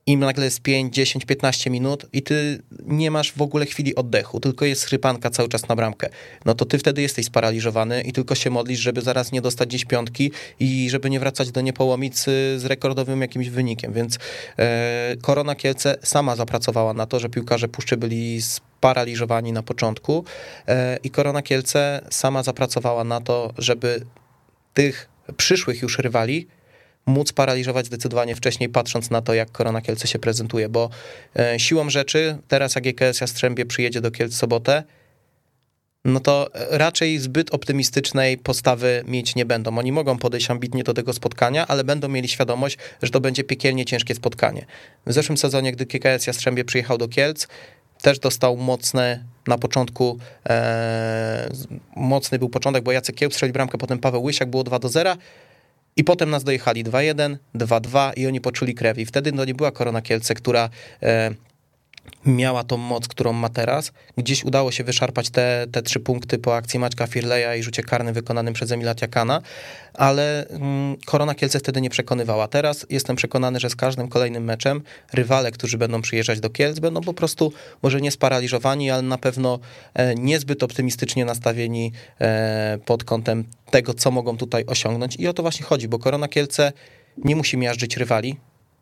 i 0.05 0.17
nagle 0.17 0.45
jest 0.45 0.61
5, 0.61 0.95
10, 0.95 1.25
15 1.25 1.69
minut 1.69 2.05
i 2.13 2.21
ty 2.21 2.61
nie 2.85 3.11
masz 3.11 3.33
w 3.33 3.41
ogóle 3.41 3.65
chwili 3.65 3.95
oddechu, 3.95 4.39
tylko 4.39 4.65
jest 4.65 4.83
chrypanka 4.83 5.29
cały 5.29 5.49
czas 5.49 5.67
na 5.67 5.75
bramkę. 5.75 6.09
No 6.45 6.55
to 6.55 6.65
ty 6.65 6.77
wtedy 6.79 7.01
jesteś 7.01 7.25
sparaliżowany 7.25 8.01
i 8.01 8.13
tylko 8.13 8.35
się 8.35 8.49
modlisz, 8.49 8.79
żeby 8.79 9.01
zaraz 9.01 9.31
nie 9.31 9.41
dostać 9.41 9.69
gdzieś 9.69 9.85
piątki 9.85 10.31
i 10.59 10.89
żeby 10.89 11.09
nie 11.09 11.19
wracać 11.19 11.51
do 11.51 11.61
niepołomicy 11.61 12.31
z 12.57 12.65
rekordowym 12.65 13.21
jakimś 13.21 13.49
wynikiem. 13.49 13.93
Więc 13.93 14.19
e, 14.59 15.15
Korona 15.21 15.55
Kielce 15.55 15.97
sama 16.03 16.35
zapracowała 16.35 16.93
na 16.93 17.05
to, 17.05 17.19
że 17.19 17.29
piłkarze 17.29 17.67
Puszczy 17.67 17.97
byli 17.97 18.41
sparaliżowani 18.77 19.51
na 19.51 19.63
początku 19.63 20.25
e, 20.67 20.97
i 21.03 21.09
Korona 21.09 21.41
Kielce 21.41 22.01
sama 22.09 22.43
zapracowała 22.43 23.03
na 23.03 23.21
to, 23.21 23.53
żeby 23.57 24.05
tych 24.73 25.09
przyszłych 25.37 25.81
już 25.81 25.99
rywali 25.99 26.47
móc 27.05 27.31
paraliżować 27.31 27.85
zdecydowanie 27.85 28.35
wcześniej, 28.35 28.69
patrząc 28.69 29.09
na 29.09 29.21
to, 29.21 29.33
jak 29.33 29.51
Korona 29.51 29.81
Kielce 29.81 30.07
się 30.07 30.19
prezentuje, 30.19 30.69
bo 30.69 30.89
e, 31.39 31.59
siłą 31.59 31.89
rzeczy, 31.89 32.37
teraz 32.47 32.75
jak 32.75 32.83
GKS 32.83 33.21
Jastrzębie 33.21 33.65
przyjedzie 33.65 34.01
do 34.01 34.11
Kielc 34.11 34.35
sobotę, 34.35 34.83
no 36.05 36.19
to 36.19 36.49
raczej 36.69 37.19
zbyt 37.19 37.53
optymistycznej 37.53 38.37
postawy 38.37 39.03
mieć 39.07 39.35
nie 39.35 39.45
będą. 39.45 39.77
Oni 39.77 39.91
mogą 39.91 40.17
podejść 40.17 40.51
ambitnie 40.51 40.83
do 40.83 40.93
tego 40.93 41.13
spotkania, 41.13 41.67
ale 41.67 41.83
będą 41.83 42.07
mieli 42.07 42.27
świadomość, 42.27 42.77
że 43.01 43.11
to 43.11 43.19
będzie 43.19 43.43
piekielnie 43.43 43.85
ciężkie 43.85 44.15
spotkanie. 44.15 44.65
W 45.05 45.13
zeszłym 45.13 45.37
sezonie, 45.37 45.71
gdy 45.71 45.85
GKS 45.85 46.27
Jastrzębie 46.27 46.65
przyjechał 46.65 46.97
do 46.97 47.07
Kielc, 47.07 47.47
też 48.01 48.19
dostał 48.19 48.57
mocne 48.57 49.23
na 49.47 49.57
początku, 49.57 50.19
e, 50.49 51.49
mocny 51.95 52.39
był 52.39 52.49
początek, 52.49 52.83
bo 52.83 52.91
Jacek 52.91 53.15
Kieł 53.15 53.31
strzelił 53.31 53.53
bramkę, 53.53 53.77
potem 53.77 53.99
Paweł 53.99 54.23
Łysiak, 54.23 54.49
było 54.49 54.63
2 54.63 54.79
do 54.79 54.89
0 54.89 55.15
i 55.95 56.03
potem 56.03 56.29
nas 56.29 56.43
dojechali 56.43 56.83
2-1, 56.83 57.37
2-2 57.55 58.11
i 58.15 58.27
oni 58.27 58.41
poczuli 58.41 58.75
krew. 58.75 58.97
I 58.97 59.05
wtedy 59.05 59.31
no, 59.31 59.45
nie 59.45 59.53
była 59.53 59.71
Korona 59.71 60.01
Kielce, 60.01 60.33
która 60.33 60.69
e, 61.03 61.33
miała 62.25 62.63
tą 62.63 62.77
moc, 62.77 63.07
którą 63.07 63.33
ma 63.33 63.49
teraz. 63.49 63.91
Gdzieś 64.17 64.43
udało 64.43 64.71
się 64.71 64.83
wyszarpać 64.83 65.29
te, 65.29 65.65
te 65.71 65.81
trzy 65.81 65.99
punkty 65.99 66.37
po 66.39 66.55
akcji 66.55 66.79
Maćka 66.79 67.07
Firleja 67.07 67.55
i 67.55 67.63
rzucie 67.63 67.83
karnym 67.83 68.13
wykonanym 68.13 68.53
przez 68.53 68.71
Emila 68.71 68.95
Tiakana, 68.95 69.41
ale 69.93 70.47
mm, 70.47 70.97
Korona 71.05 71.35
Kielce 71.35 71.59
wtedy 71.59 71.81
nie 71.81 71.89
przekonywała. 71.89 72.47
Teraz 72.47 72.85
jestem 72.89 73.15
przekonany, 73.15 73.59
że 73.59 73.69
z 73.69 73.75
każdym 73.75 74.07
kolejnym 74.07 74.43
meczem 74.43 74.81
rywale, 75.13 75.51
którzy 75.51 75.77
będą 75.77 76.01
przyjeżdżać 76.01 76.39
do 76.39 76.49
Kielc, 76.49 76.79
będą 76.79 77.01
po 77.01 77.13
prostu 77.13 77.53
może 77.83 78.01
nie 78.01 78.11
sparaliżowani, 78.11 78.91
ale 78.91 79.01
na 79.01 79.17
pewno 79.17 79.59
e, 79.93 80.15
niezbyt 80.15 80.63
optymistycznie 80.63 81.25
nastawieni 81.25 81.91
e, 82.21 82.77
pod 82.85 83.03
kątem 83.03 83.43
tego, 83.71 83.93
co 83.93 84.11
mogą 84.11 84.37
tutaj 84.37 84.63
osiągnąć. 84.67 85.15
I 85.15 85.27
o 85.27 85.33
to 85.33 85.41
właśnie 85.41 85.65
chodzi, 85.65 85.87
bo 85.87 85.99
Korona 85.99 86.27
Kielce 86.27 86.73
nie 87.17 87.35
musi 87.35 87.57
miażdżyć 87.57 87.97
rywali, 87.97 88.37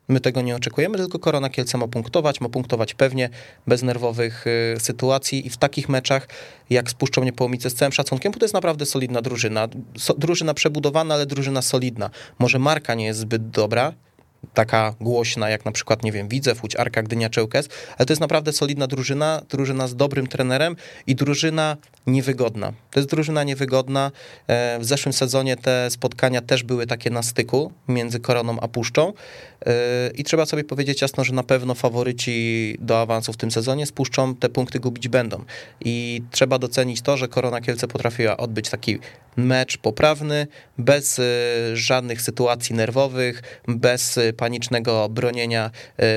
My 0.08 0.20
tego 0.20 0.40
nie 0.40 0.56
oczekujemy, 0.56 0.98
tylko 0.98 1.18
Korona 1.18 1.48
Kielce 1.48 1.78
ma 1.78 1.88
punktować, 1.88 2.40
ma 2.40 2.48
punktować 2.48 2.94
pewnie, 2.94 3.30
bez 3.66 3.82
nerwowych 3.82 4.46
y, 4.46 4.80
sytuacji 4.80 5.46
i 5.46 5.50
w 5.50 5.56
takich 5.56 5.88
meczach, 5.88 6.28
jak 6.70 6.90
spuszczą 6.90 7.24
Niepołomice 7.24 7.70
z 7.70 7.74
całym 7.74 7.92
szacunkiem, 7.92 8.32
bo 8.32 8.38
to 8.38 8.44
jest 8.44 8.54
naprawdę 8.54 8.86
solidna 8.86 9.22
drużyna. 9.22 9.68
So, 9.98 10.14
drużyna 10.14 10.54
przebudowana, 10.54 11.14
ale 11.14 11.26
drużyna 11.26 11.62
solidna. 11.62 12.10
Może 12.38 12.58
marka 12.58 12.94
nie 12.94 13.04
jest 13.04 13.20
zbyt 13.20 13.50
dobra, 13.50 13.92
taka 14.54 14.94
głośna, 15.00 15.50
jak 15.50 15.64
na 15.64 15.72
przykład, 15.72 16.02
nie 16.02 16.12
wiem, 16.12 16.28
Widzew, 16.28 16.62
Łódź, 16.62 16.76
Arka, 16.76 17.02
Gdynia, 17.02 17.30
Czełkes, 17.30 17.68
ale 17.98 18.06
to 18.06 18.12
jest 18.12 18.20
naprawdę 18.20 18.52
solidna 18.52 18.86
drużyna, 18.86 19.42
drużyna 19.48 19.88
z 19.88 19.96
dobrym 19.96 20.26
trenerem 20.26 20.76
i 21.06 21.14
drużyna 21.14 21.76
niewygodna. 22.06 22.72
To 22.90 23.00
jest 23.00 23.10
drużyna 23.10 23.44
niewygodna. 23.44 24.12
E, 24.46 24.78
w 24.78 24.84
zeszłym 24.84 25.12
sezonie 25.12 25.56
te 25.56 25.90
spotkania 25.90 26.40
też 26.40 26.62
były 26.62 26.86
takie 26.86 27.10
na 27.10 27.22
styku 27.22 27.72
między 27.88 28.20
Koroną 28.20 28.60
a 28.60 28.68
Puszczą 28.68 29.12
e, 29.66 30.10
i 30.14 30.24
trzeba 30.24 30.46
sobie 30.46 30.64
powiedzieć 30.64 31.02
jasno, 31.02 31.24
że 31.24 31.32
na 31.32 31.42
pewno 31.42 31.74
faworyci 31.74 32.76
do 32.80 33.00
awansu 33.00 33.32
w 33.32 33.36
tym 33.36 33.50
sezonie 33.50 33.86
z 33.86 33.92
Puszczą 33.92 34.34
te 34.34 34.48
punkty 34.48 34.80
gubić 34.80 35.08
będą. 35.08 35.44
I 35.80 36.22
trzeba 36.30 36.58
docenić 36.58 37.02
to, 37.02 37.16
że 37.16 37.28
Korona 37.28 37.60
Kielce 37.60 37.88
potrafiła 37.88 38.36
odbyć 38.36 38.70
taki 38.70 38.98
mecz 39.36 39.78
poprawny, 39.78 40.46
bez 40.78 41.18
e, 41.18 41.22
żadnych 41.76 42.22
sytuacji 42.22 42.74
nerwowych, 42.74 43.60
bez 43.68 44.18
panicznego 44.36 45.08
bronienia 45.08 45.70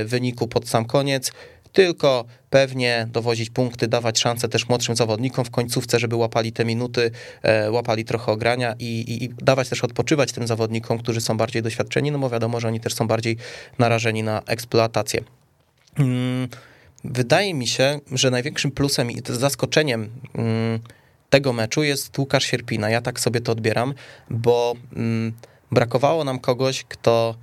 wyniku 0.06 0.48
pod 0.48 0.70
sam 0.70 0.86
koniec 0.86 1.32
tylko 1.74 2.26
pewnie 2.50 3.08
dowozić 3.12 3.50
punkty, 3.50 3.88
dawać 3.88 4.20
szansę 4.20 4.50
też 4.50 4.70
młodszym 4.70 4.96
zawodnikom 4.96 5.46
w 5.46 5.52
końcówce, 5.52 6.00
żeby 6.00 6.16
łapali 6.16 6.52
te 6.52 6.66
minuty, 6.66 7.12
e, 7.42 7.72
łapali 7.72 8.06
trochę 8.06 8.32
ogrania 8.32 8.76
i, 8.80 8.86
i, 8.86 9.24
i, 9.24 9.30
dawać 9.30 9.70
też 9.70 9.84
odpoczywać 9.84 10.32
tym 10.32 10.48
zawodnikom, 10.48 10.98
którzy 10.98 11.22
są 11.22 11.38
bardziej 11.38 11.62
doświadczeni, 11.62 12.12
no 12.12 12.20
bo 12.20 12.30
wiadomo, 12.30 12.60
że 12.60 12.68
oni 12.68 12.80
też 12.80 12.94
są 12.94 13.08
bardziej 13.08 13.38
narażeni 13.80 14.24
na 14.24 14.42
eksploatację. 14.46 15.24
Mm, 16.00 16.48
wydaje 17.04 17.54
mi 17.54 17.68
się, 17.68 18.00
że 18.12 18.32
największym 18.32 18.72
plusem 18.72 19.12
i 19.12 19.22
zaskoczeniem 19.26 20.10
mm, 20.36 20.80
tego 21.30 21.54
meczu 21.54 21.84
jest 21.84 22.20
Łukasz 22.20 22.44
Sierpina. 22.44 22.90
Ja 22.90 23.02
tak 23.02 23.20
sobie 23.20 23.42
to 23.42 23.52
odbieram, 23.52 23.94
bo 24.30 24.76
mm, 24.96 25.34
brakowało 25.72 26.24
nam 26.24 26.40
kogoś, 26.40 26.84
kto 26.84 27.36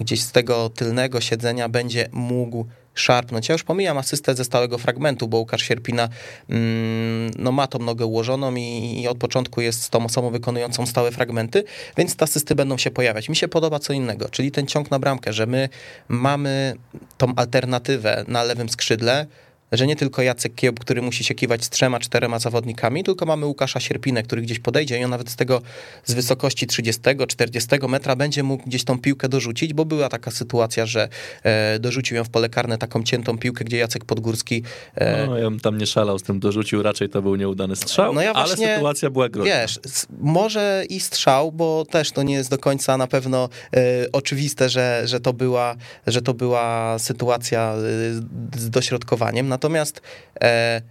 gdzieś 0.00 0.22
z 0.22 0.32
tego 0.32 0.70
tylnego 0.70 1.20
siedzenia 1.20 1.68
będzie 1.68 2.08
mógł 2.12 2.66
szarpnąć. 2.94 3.48
Ja 3.48 3.52
już 3.52 3.62
pomijam 3.62 3.98
asystę 3.98 4.34
ze 4.34 4.44
stałego 4.44 4.78
fragmentu, 4.78 5.28
bo 5.28 5.38
Łukasz 5.38 5.62
Sierpina 5.62 6.08
mm, 6.48 7.30
no, 7.38 7.52
ma 7.52 7.66
tą 7.66 7.78
nogę 7.78 8.06
ułożoną 8.06 8.54
i, 8.54 9.00
i, 9.02 9.08
od 9.08 9.18
początku 9.18 9.60
jest 9.60 9.90
tą 9.90 10.04
osobą 10.04 10.30
wykonującą 10.30 10.86
stałe 10.86 11.10
fragmenty, 11.10 11.64
więc 11.96 12.16
te 12.16 12.22
asysty 12.22 12.54
będą 12.54 12.78
się 12.78 12.90
pojawiać. 12.90 13.28
Mi 13.28 13.36
się 13.36 13.48
podoba 13.48 13.78
co 13.78 13.92
innego, 13.92 14.28
czyli 14.28 14.50
ten 14.50 14.66
ciąg 14.66 14.90
na 14.90 14.98
bramkę, 14.98 15.32
że 15.32 15.46
my 15.46 15.68
mamy 16.08 16.74
tą 17.18 17.34
alternatywę 17.36 18.24
na 18.28 18.42
lewym 18.42 18.68
skrzydle, 18.68 19.26
że 19.72 19.86
nie 19.86 19.96
tylko 19.96 20.22
Jacek 20.22 20.54
Kiełb, 20.54 20.80
który 20.80 21.02
musi 21.02 21.24
się 21.24 21.34
kiwać 21.34 21.64
z 21.64 21.70
trzema, 21.70 22.00
czterema 22.00 22.38
zawodnikami, 22.38 23.04
tylko 23.04 23.26
mamy 23.26 23.46
Łukasza 23.46 23.80
Sierpinę, 23.80 24.22
który 24.22 24.42
gdzieś 24.42 24.58
podejdzie 24.58 25.00
i 25.00 25.04
on 25.04 25.10
nawet 25.10 25.30
z 25.30 25.36
tego, 25.36 25.62
z 26.04 26.14
wysokości 26.14 26.66
30-40 26.66 27.88
metra 27.88 28.16
będzie 28.16 28.42
mógł 28.42 28.64
gdzieś 28.64 28.84
tą 28.84 28.98
piłkę 28.98 29.28
dorzucić, 29.28 29.74
bo 29.74 29.84
była 29.84 30.08
taka 30.08 30.30
sytuacja, 30.30 30.86
że 30.86 31.08
e, 31.42 31.78
dorzucił 31.78 32.16
ją 32.16 32.24
w 32.24 32.28
pole 32.28 32.48
karne 32.48 32.78
taką 32.78 33.02
ciętą 33.02 33.38
piłkę, 33.38 33.64
gdzie 33.64 33.76
Jacek 33.76 34.04
Podgórski... 34.04 34.62
E, 34.94 35.26
no, 35.26 35.38
ja 35.38 35.50
bym 35.50 35.60
tam 35.60 35.78
nie 35.78 35.86
szalał 35.86 36.18
z 36.18 36.22
tym 36.22 36.40
dorzucił, 36.40 36.82
raczej 36.82 37.08
to 37.08 37.22
był 37.22 37.36
nieudany 37.36 37.76
strzał, 37.76 38.12
no 38.12 38.22
ja 38.22 38.32
właśnie, 38.32 38.66
ale 38.66 38.74
sytuacja 38.74 39.10
była 39.10 39.28
groźna. 39.28 39.54
Wiesz, 39.54 39.80
może 40.20 40.84
i 40.88 41.00
strzał, 41.00 41.52
bo 41.52 41.84
też 41.90 42.12
to 42.12 42.22
nie 42.22 42.34
jest 42.34 42.50
do 42.50 42.58
końca 42.58 42.96
na 42.96 43.06
pewno 43.06 43.48
e, 43.76 43.80
oczywiste, 44.12 44.68
że, 44.68 45.02
że, 45.04 45.20
to 45.20 45.32
była, 45.32 45.76
że 46.06 46.22
to 46.22 46.34
była 46.34 46.98
sytuacja 46.98 47.74
e, 47.74 47.78
z 48.60 48.70
dośrodkowaniem, 48.70 49.48
Natomiast 49.58 50.00
e, 50.40 50.82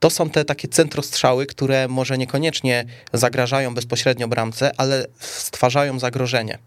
to 0.00 0.10
są 0.10 0.30
te 0.30 0.44
takie 0.44 0.68
centrostrzały, 0.68 1.46
które 1.46 1.88
może 1.88 2.18
niekoniecznie 2.18 2.84
zagrażają 3.12 3.74
bezpośrednio 3.74 4.28
bramce, 4.28 4.72
ale 4.76 5.06
stwarzają 5.18 5.98
zagrożenie. 5.98 6.58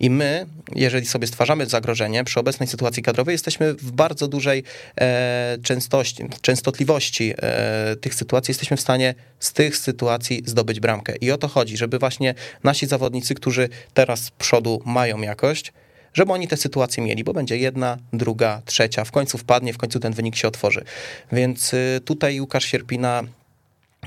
I 0.00 0.10
my, 0.10 0.46
jeżeli 0.74 1.06
sobie 1.06 1.26
stwarzamy 1.26 1.66
zagrożenie 1.66 2.24
przy 2.24 2.40
obecnej 2.40 2.66
sytuacji 2.66 3.02
kadrowej, 3.02 3.32
jesteśmy 3.32 3.74
w 3.74 3.92
bardzo 3.92 4.28
dużej 4.28 4.64
e, 5.00 5.58
częstości, 5.62 6.24
częstotliwości 6.40 7.34
e, 7.36 7.96
tych 7.96 8.14
sytuacji, 8.14 8.52
jesteśmy 8.52 8.76
w 8.76 8.80
stanie 8.80 9.14
z 9.38 9.52
tych 9.52 9.76
sytuacji 9.76 10.42
zdobyć 10.46 10.80
bramkę. 10.80 11.16
I 11.16 11.30
o 11.30 11.38
to 11.38 11.48
chodzi, 11.48 11.76
żeby 11.76 11.98
właśnie 11.98 12.34
nasi 12.64 12.86
zawodnicy, 12.86 13.34
którzy 13.34 13.68
teraz 13.94 14.20
z 14.24 14.30
przodu 14.30 14.82
mają 14.84 15.20
jakość, 15.20 15.72
żeby 16.14 16.32
oni 16.32 16.48
te 16.48 16.56
sytuacje 16.56 17.02
mieli, 17.02 17.24
bo 17.24 17.32
będzie 17.32 17.56
jedna, 17.56 17.98
druga, 18.12 18.62
trzecia, 18.64 19.04
w 19.04 19.10
końcu 19.10 19.38
wpadnie, 19.38 19.72
w 19.72 19.78
końcu 19.78 20.00
ten 20.00 20.12
wynik 20.12 20.36
się 20.36 20.48
otworzy. 20.48 20.84
Więc 21.32 21.74
y, 21.74 22.00
tutaj 22.04 22.40
Łukasz 22.40 22.64
Sierpina 22.64 23.22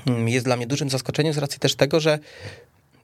mm, 0.06 0.28
jest 0.28 0.46
dla 0.46 0.56
mnie 0.56 0.66
dużym 0.66 0.90
zaskoczeniem 0.90 1.32
z 1.32 1.38
racji 1.38 1.58
też 1.58 1.74
tego, 1.74 2.00
że 2.00 2.18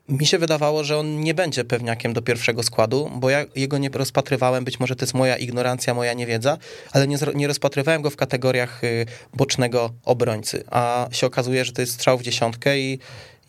mi 0.09 0.27
się 0.27 0.39
wydawało, 0.39 0.85
że 0.85 0.99
on 0.99 1.21
nie 1.21 1.35
będzie 1.35 1.65
pewniakiem 1.65 2.13
do 2.13 2.23
pierwszego 2.23 2.63
składu, 2.63 3.11
bo 3.15 3.31
ja 3.31 3.45
jego 3.57 3.79
nie 3.79 3.89
rozpatrywałem, 3.89 4.65
być 4.65 4.81
może 4.81 4.97
to 4.97 5.05
jest 5.05 5.15
moja 5.15 5.37
ignorancja, 5.37 5.95
moja 5.95 6.13
niewiedza, 6.13 6.59
ale 6.93 7.09
nie, 7.09 7.17
nie 7.35 7.47
rozpatrywałem 7.47 8.03
go 8.03 8.11
w 8.11 8.17
kategoriach 8.17 8.85
y, 8.85 9.07
bocznego 9.35 9.91
obrońcy, 10.05 10.65
a 10.71 11.09
się 11.13 11.27
okazuje, 11.27 11.65
że 11.65 11.73
to 11.73 11.81
jest 11.81 11.93
strzał 11.93 12.19
w 12.19 12.23
dziesiątkę 12.23 12.79
i, 12.79 12.99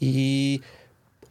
i 0.01 0.60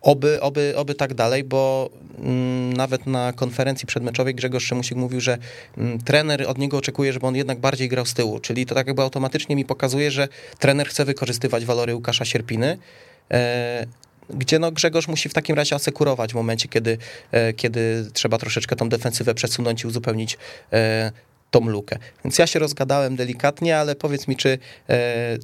Oby, 0.02 0.41
oby, 0.41 0.75
oby 0.76 0.95
tak 0.95 1.14
dalej, 1.14 1.45
bo 1.45 1.91
mm, 2.19 2.51
nawet 2.73 3.07
na 3.07 3.33
konferencji 3.33 3.87
przedmeczowej 3.87 4.35
Grzegorz 4.35 4.64
Szymusik 4.64 4.97
mówił, 4.97 5.21
że 5.21 5.38
mm, 5.79 5.99
trener 5.99 6.45
od 6.49 6.59
niego 6.59 6.76
oczekuje, 6.76 7.12
żeby 7.12 7.26
on 7.26 7.37
jednak 7.37 7.59
bardziej 7.59 7.88
grał 7.88 8.07
z 8.07 8.14
tyłu, 8.14 8.38
czyli 8.41 8.67
to 8.67 8.75
tak 8.75 8.87
jakby 8.87 9.02
automatycznie 9.02 9.57
mi 9.57 9.64
pokazuje, 9.64 10.11
że 10.11 10.29
trener 10.59 10.88
chce 10.88 11.05
wykorzystywać 11.05 11.64
walory 11.64 11.95
Łukasza 11.95 12.25
Sierpiny, 12.25 12.79
e, 13.31 13.87
gdzie 14.31 14.59
no 14.59 14.73
Grzegorz 14.73 15.09
musi 15.09 15.29
w 15.29 15.35
takim 15.35 15.57
razie 15.57 15.75
asekurować 15.75 16.33
w 16.33 16.35
momencie, 16.35 16.69
kiedy, 16.69 16.99
e, 17.33 17.52
kiedy 17.52 18.11
trzeba 18.12 18.38
troszeczkę 18.38 18.76
tą 18.76 18.88
defensywę 18.88 19.35
przesunąć 19.35 19.85
i 19.85 19.87
uzupełnić 19.87 20.38
e, 20.73 21.12
tą 21.50 21.69
lukę. 21.69 21.99
Więc 22.25 22.38
ja 22.38 22.47
się 22.47 22.59
rozgadałem 22.59 23.17
delikatnie, 23.17 23.79
ale 23.79 23.95
powiedz 23.95 24.29
mi, 24.29 24.37
czy, 24.37 24.59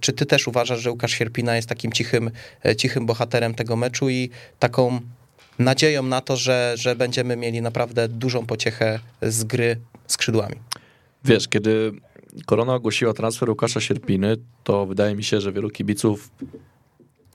czy 0.00 0.12
ty 0.12 0.26
też 0.26 0.48
uważasz, 0.48 0.80
że 0.80 0.90
Łukasz 0.90 1.12
Sierpina 1.12 1.56
jest 1.56 1.68
takim 1.68 1.92
cichym, 1.92 2.30
cichym 2.76 3.06
bohaterem 3.06 3.54
tego 3.54 3.76
meczu 3.76 4.10
i 4.10 4.30
taką 4.58 5.00
nadzieją 5.58 6.02
na 6.02 6.20
to, 6.20 6.36
że, 6.36 6.74
że 6.76 6.96
będziemy 6.96 7.36
mieli 7.36 7.62
naprawdę 7.62 8.08
dużą 8.08 8.46
pociechę 8.46 9.00
z 9.22 9.44
gry 9.44 9.76
skrzydłami? 10.06 10.56
Wiesz, 11.24 11.48
kiedy 11.48 11.92
Korona 12.46 12.74
ogłosiła 12.74 13.12
transfer 13.12 13.50
Łukasza 13.50 13.80
Sierpiny, 13.80 14.36
to 14.64 14.86
wydaje 14.86 15.14
mi 15.14 15.24
się, 15.24 15.40
że 15.40 15.52
wielu 15.52 15.70
kibiców 15.70 16.30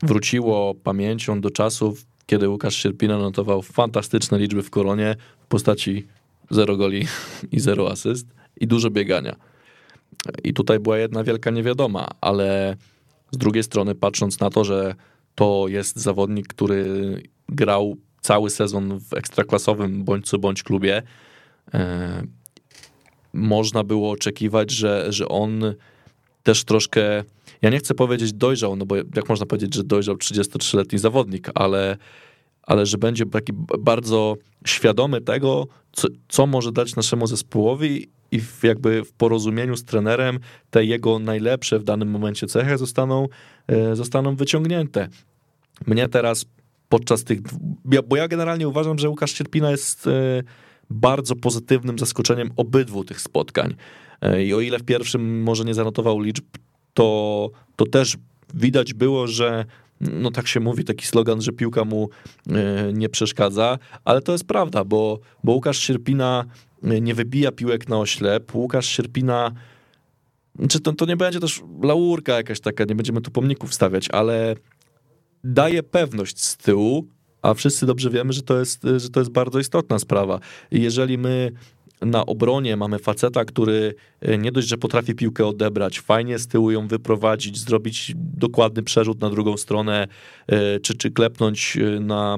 wróciło 0.03 0.75
pamięcią 0.75 1.41
do 1.41 1.49
czasów, 1.49 2.05
kiedy 2.25 2.49
Łukasz 2.49 2.75
Sierpina 2.75 3.17
notował 3.17 3.61
fantastyczne 3.61 4.39
liczby 4.39 4.63
w 4.63 4.69
Koronie 4.69 5.15
w 5.39 5.47
postaci 5.47 6.07
zero 6.49 6.77
goli 6.77 7.07
i 7.51 7.59
zero 7.59 7.91
asyst 7.91 8.27
i 8.57 8.67
dużo 8.67 8.89
biegania. 8.89 9.35
I 10.43 10.53
tutaj 10.53 10.79
była 10.79 10.97
jedna 10.97 11.23
wielka 11.23 11.51
niewiadoma, 11.51 12.07
ale 12.21 12.77
z 13.31 13.37
drugiej 13.37 13.63
strony 13.63 13.95
patrząc 13.95 14.39
na 14.39 14.49
to, 14.49 14.63
że 14.63 14.95
to 15.35 15.65
jest 15.67 15.97
zawodnik, 15.97 16.47
który 16.47 16.85
grał 17.49 17.97
cały 18.23 18.49
sezon 18.49 18.99
w 18.99 19.13
ekstraklasowym 19.13 20.03
bądź 20.03 20.27
co 20.29 20.39
bądź 20.39 20.63
klubie, 20.63 21.01
e, 21.73 22.23
można 23.33 23.83
było 23.83 24.11
oczekiwać, 24.11 24.71
że, 24.71 25.11
że 25.11 25.27
on 25.27 25.73
też 26.43 26.63
troszkę, 26.63 27.23
ja 27.61 27.69
nie 27.69 27.77
chcę 27.77 27.93
powiedzieć 27.93 28.33
dojrzał, 28.33 28.75
no 28.75 28.85
bo 28.85 28.95
jak 28.95 29.29
można 29.29 29.45
powiedzieć, 29.45 29.75
że 29.75 29.83
dojrzał 29.83 30.15
33-letni 30.15 30.99
zawodnik, 30.99 31.49
ale, 31.55 31.97
ale 32.63 32.85
że 32.85 32.97
będzie 32.97 33.25
taki 33.25 33.53
bardzo 33.79 34.35
świadomy 34.65 35.21
tego, 35.21 35.67
co, 35.91 36.07
co 36.27 36.47
może 36.47 36.71
dać 36.71 36.95
naszemu 36.95 37.27
zespołowi 37.27 38.07
i 38.31 38.39
w, 38.39 38.63
jakby 38.63 39.03
w 39.03 39.13
porozumieniu 39.13 39.75
z 39.75 39.83
trenerem 39.83 40.39
te 40.69 40.85
jego 40.85 41.19
najlepsze 41.19 41.79
w 41.79 41.83
danym 41.83 42.09
momencie 42.09 42.47
cechy 42.47 42.77
zostaną, 42.77 43.27
e, 43.67 43.95
zostaną 43.95 44.35
wyciągnięte. 44.35 45.07
Mnie 45.87 46.09
teraz 46.09 46.45
podczas 46.93 47.23
tych, 47.23 47.39
bo 48.07 48.15
ja 48.15 48.27
generalnie 48.27 48.67
uważam, 48.67 48.99
że 48.99 49.09
Łukasz 49.09 49.33
Cierpina 49.33 49.71
jest 49.71 50.07
e, 50.07 50.43
bardzo 50.89 51.35
pozytywnym 51.35 51.99
zaskoczeniem 51.99 52.51
obydwu 52.57 53.03
tych 53.03 53.21
spotkań. 53.21 53.75
E, 54.21 54.43
I 54.43 54.53
o 54.53 54.61
ile 54.61 54.79
w 54.79 54.83
pierwszym 54.83 55.43
może 55.43 55.65
nie 55.65 55.73
zanotował 55.73 56.19
liczb, 56.19 56.45
to, 56.93 57.49
to 57.75 57.85
też 57.85 58.17
widać 58.53 58.93
było, 58.93 59.27
że 59.27 59.65
no 60.01 60.31
tak 60.31 60.47
się 60.47 60.59
mówi, 60.59 60.83
taki 60.83 61.05
slogan, 61.05 61.41
że 61.41 61.51
piłka 61.51 61.85
mu 61.85 62.09
e, 62.49 62.93
nie 62.93 63.09
przeszkadza, 63.09 63.79
ale 64.05 64.21
to 64.21 64.31
jest 64.31 64.47
prawda, 64.47 64.83
bo, 64.83 65.19
bo 65.43 65.51
Łukasz 65.51 65.77
Sierpina 65.77 66.45
nie 66.83 67.15
wybija 67.15 67.51
piłek 67.51 67.89
na 67.89 67.99
oślep, 67.99 68.55
Łukasz 68.55 68.85
Sierpina 68.85 69.51
czy 70.53 70.59
znaczy 70.59 70.79
to, 70.79 70.93
to 70.93 71.05
nie 71.05 71.17
będzie 71.17 71.39
też 71.39 71.61
laurka 71.83 72.33
jakaś 72.33 72.59
taka, 72.59 72.83
nie 72.83 72.95
będziemy 72.95 73.21
tu 73.21 73.31
pomników 73.31 73.73
stawiać, 73.73 74.09
ale 74.11 74.55
daje 75.43 75.83
pewność 75.83 76.41
z 76.41 76.57
tyłu, 76.57 77.07
a 77.41 77.53
wszyscy 77.53 77.85
dobrze 77.85 78.09
wiemy, 78.09 78.33
że 78.33 78.41
to 78.41 78.59
jest, 78.59 78.81
że 78.97 79.09
to 79.09 79.19
jest 79.19 79.31
bardzo 79.31 79.59
istotna 79.59 79.99
sprawa. 79.99 80.39
Jeżeli 80.71 81.17
my 81.17 81.51
na 82.05 82.25
obronie 82.25 82.77
mamy 82.77 82.99
faceta, 82.99 83.45
który 83.45 83.95
e, 84.21 84.37
nie 84.37 84.51
dość, 84.51 84.67
że 84.67 84.77
potrafi 84.77 85.15
piłkę 85.15 85.45
odebrać, 85.45 85.99
fajnie 85.99 86.39
z 86.39 86.47
tyłu 86.47 86.71
ją 86.71 86.87
wyprowadzić, 86.87 87.59
zrobić 87.59 88.13
dokładny 88.15 88.83
przerzut 88.83 89.21
na 89.21 89.29
drugą 89.29 89.57
stronę, 89.57 90.07
e, 90.47 90.79
czy, 90.79 90.97
czy 90.97 91.11
klepnąć 91.11 91.77
e, 91.77 91.99
na, 91.99 92.37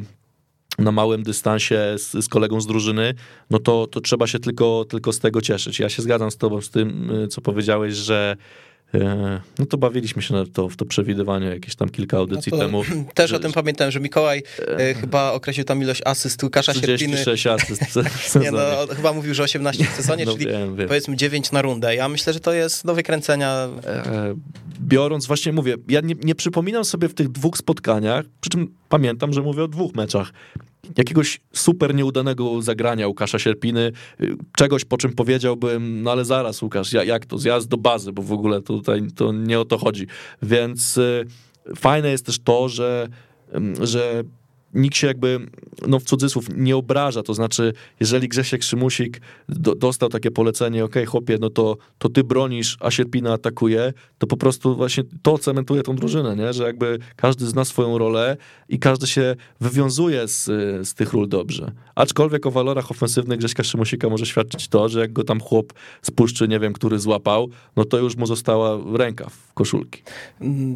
na 0.80 0.92
małym 0.92 1.24
dystansie 1.24 1.80
z, 1.98 2.12
z 2.12 2.28
kolegą 2.28 2.62
z 2.62 2.68
drużyny, 2.68 3.14
no 3.50 3.60
to, 3.60 3.88
to 3.88 4.02
trzeba 4.02 4.28
się 4.28 4.40
tylko, 4.40 4.86
tylko 4.90 5.14
z 5.14 5.20
tego 5.20 5.42
cieszyć. 5.42 5.80
Ja 5.80 5.90
się 5.90 6.02
zgadzam 6.02 6.32
z 6.32 6.38
tobą 6.38 6.62
z 6.62 6.70
tym, 6.70 7.12
co 7.30 7.42
powiedziałeś, 7.42 7.94
że 7.94 8.38
no 9.60 9.66
to 9.66 9.78
bawiliśmy 9.78 10.22
się 10.22 10.34
na 10.34 10.46
to, 10.54 10.70
w 10.70 10.76
to 10.76 10.86
przewidywanie 10.86 11.48
jakieś 11.48 11.76
tam 11.76 11.90
kilka 11.90 12.18
audycji 12.18 12.52
no 12.52 12.58
temu. 12.58 12.84
Też 13.14 13.30
że... 13.30 13.36
o 13.36 13.40
tym 13.40 13.54
pamiętam, 13.54 13.92
że 13.92 14.00
Mikołaj 14.00 14.44
e, 14.68 14.94
chyba 15.02 15.32
określił 15.32 15.66
tam 15.66 15.82
ilość 15.82 16.02
asyst 16.06 16.44
Łukasza 16.44 16.74
36 16.74 17.44
Sierpiny. 17.44 17.76
asyst 17.76 18.36
Nie, 18.44 18.52
no, 18.52 18.60
chyba 18.96 19.14
mówił, 19.14 19.34
że 19.34 19.44
18 19.44 19.84
w 19.84 19.90
sezonie, 19.90 20.26
no, 20.26 20.34
czyli 20.34 20.46
wiem, 20.46 20.76
wiem. 20.76 20.88
powiedzmy 20.88 21.16
9 21.16 21.52
na 21.52 21.62
rundę. 21.62 21.96
Ja 21.96 22.10
myślę, 22.10 22.34
że 22.34 22.40
to 22.40 22.54
jest 22.54 22.86
do 22.86 22.96
wykręcenia. 22.96 23.70
E, 23.86 24.36
biorąc, 24.82 25.26
właśnie 25.26 25.54
mówię, 25.54 25.76
ja 25.88 26.02
nie, 26.02 26.16
nie 26.24 26.36
przypominam 26.36 26.86
sobie 26.86 27.10
w 27.10 27.14
tych 27.14 27.30
dwóch 27.30 27.58
spotkaniach, 27.58 28.26
przy 28.42 28.50
czym 28.50 28.76
pamiętam, 28.90 29.34
że 29.34 29.42
mówię 29.42 29.64
o 29.64 29.68
dwóch 29.68 29.96
meczach, 29.96 30.32
jakiegoś 30.98 31.42
super 31.54 31.96
nieudanego 31.96 32.62
zagrania 32.62 33.08
Łukasza 33.08 33.40
Sierpiny, 33.40 33.92
y, 34.22 34.36
czegoś 34.58 34.86
po 34.86 34.98
czym 34.98 35.14
powiedziałbym, 35.14 36.04
no 36.04 36.12
ale 36.12 36.26
zaraz 36.26 36.62
Łukasz, 36.62 36.94
jak 36.94 37.26
to, 37.26 37.38
zjazd 37.38 37.68
do 37.68 37.78
bazy, 37.78 38.12
bo 38.12 38.22
w 38.22 38.32
ogóle 38.32 38.62
tutaj 38.62 39.08
to 39.16 39.32
nie 39.32 39.60
o 39.60 39.66
to 39.66 39.78
chodzi. 39.78 40.08
Więc 40.42 40.98
y, 40.98 41.26
fajne 41.76 42.12
jest 42.12 42.26
też 42.26 42.40
to, 42.40 42.70
że, 42.70 43.08
że 43.82 44.24
nikt 44.76 44.98
się 44.98 45.08
jakby, 45.08 45.40
no 45.88 46.00
w 46.00 46.04
cudzysłów, 46.04 46.46
nie 46.58 46.76
obraża, 46.76 47.24
to 47.24 47.34
znaczy, 47.34 47.74
jeżeli 48.00 48.28
Grzesiek 48.28 48.64
Szymusik 48.64 49.22
do, 49.50 49.76
dostał 49.76 50.10
takie 50.10 50.32
polecenie, 50.32 50.86
ok, 50.86 50.96
chłopie, 51.08 51.38
no 51.42 51.50
to, 51.50 51.78
to 51.98 52.10
ty 52.10 52.24
bronisz, 52.24 52.78
a 52.80 52.92
Sierpina 52.92 53.34
atakuje, 53.34 53.94
to 54.18 54.28
po 54.28 54.38
prostu 54.38 54.76
właśnie 54.76 55.04
to 55.22 55.38
cementuje 55.38 55.84
tą 55.84 55.96
drużynę, 55.96 56.36
nie? 56.36 56.54
że 56.54 56.64
jakby 56.64 57.00
każdy 57.16 57.48
zna 57.48 57.66
swoją 57.66 57.98
rolę 57.98 58.38
i 58.70 58.80
każdy 58.80 59.08
się 59.08 59.36
wywiązuje 59.62 60.28
z, 60.28 60.46
z 60.88 60.94
tych 60.94 61.14
ról 61.14 61.30
dobrze. 61.30 61.72
Aczkolwiek 61.96 62.46
o 62.46 62.52
walorach 62.52 62.92
ofensywnych 62.92 63.40
Grześka 63.40 63.64
Szymusika 63.64 64.10
może 64.10 64.26
świadczyć 64.26 64.68
to, 64.68 64.90
że 64.90 65.00
jak 65.00 65.14
go 65.14 65.24
tam 65.24 65.40
chłop 65.40 65.74
spuszczy, 66.02 66.48
nie 66.48 66.60
wiem, 66.60 66.74
który 66.74 67.00
złapał, 67.00 67.50
no 67.76 67.86
to 67.86 67.98
już 67.98 68.16
mu 68.16 68.26
została 68.26 68.98
ręka 68.98 69.30
w 69.30 69.54
koszulki. 69.54 70.04
Mm, 70.42 70.76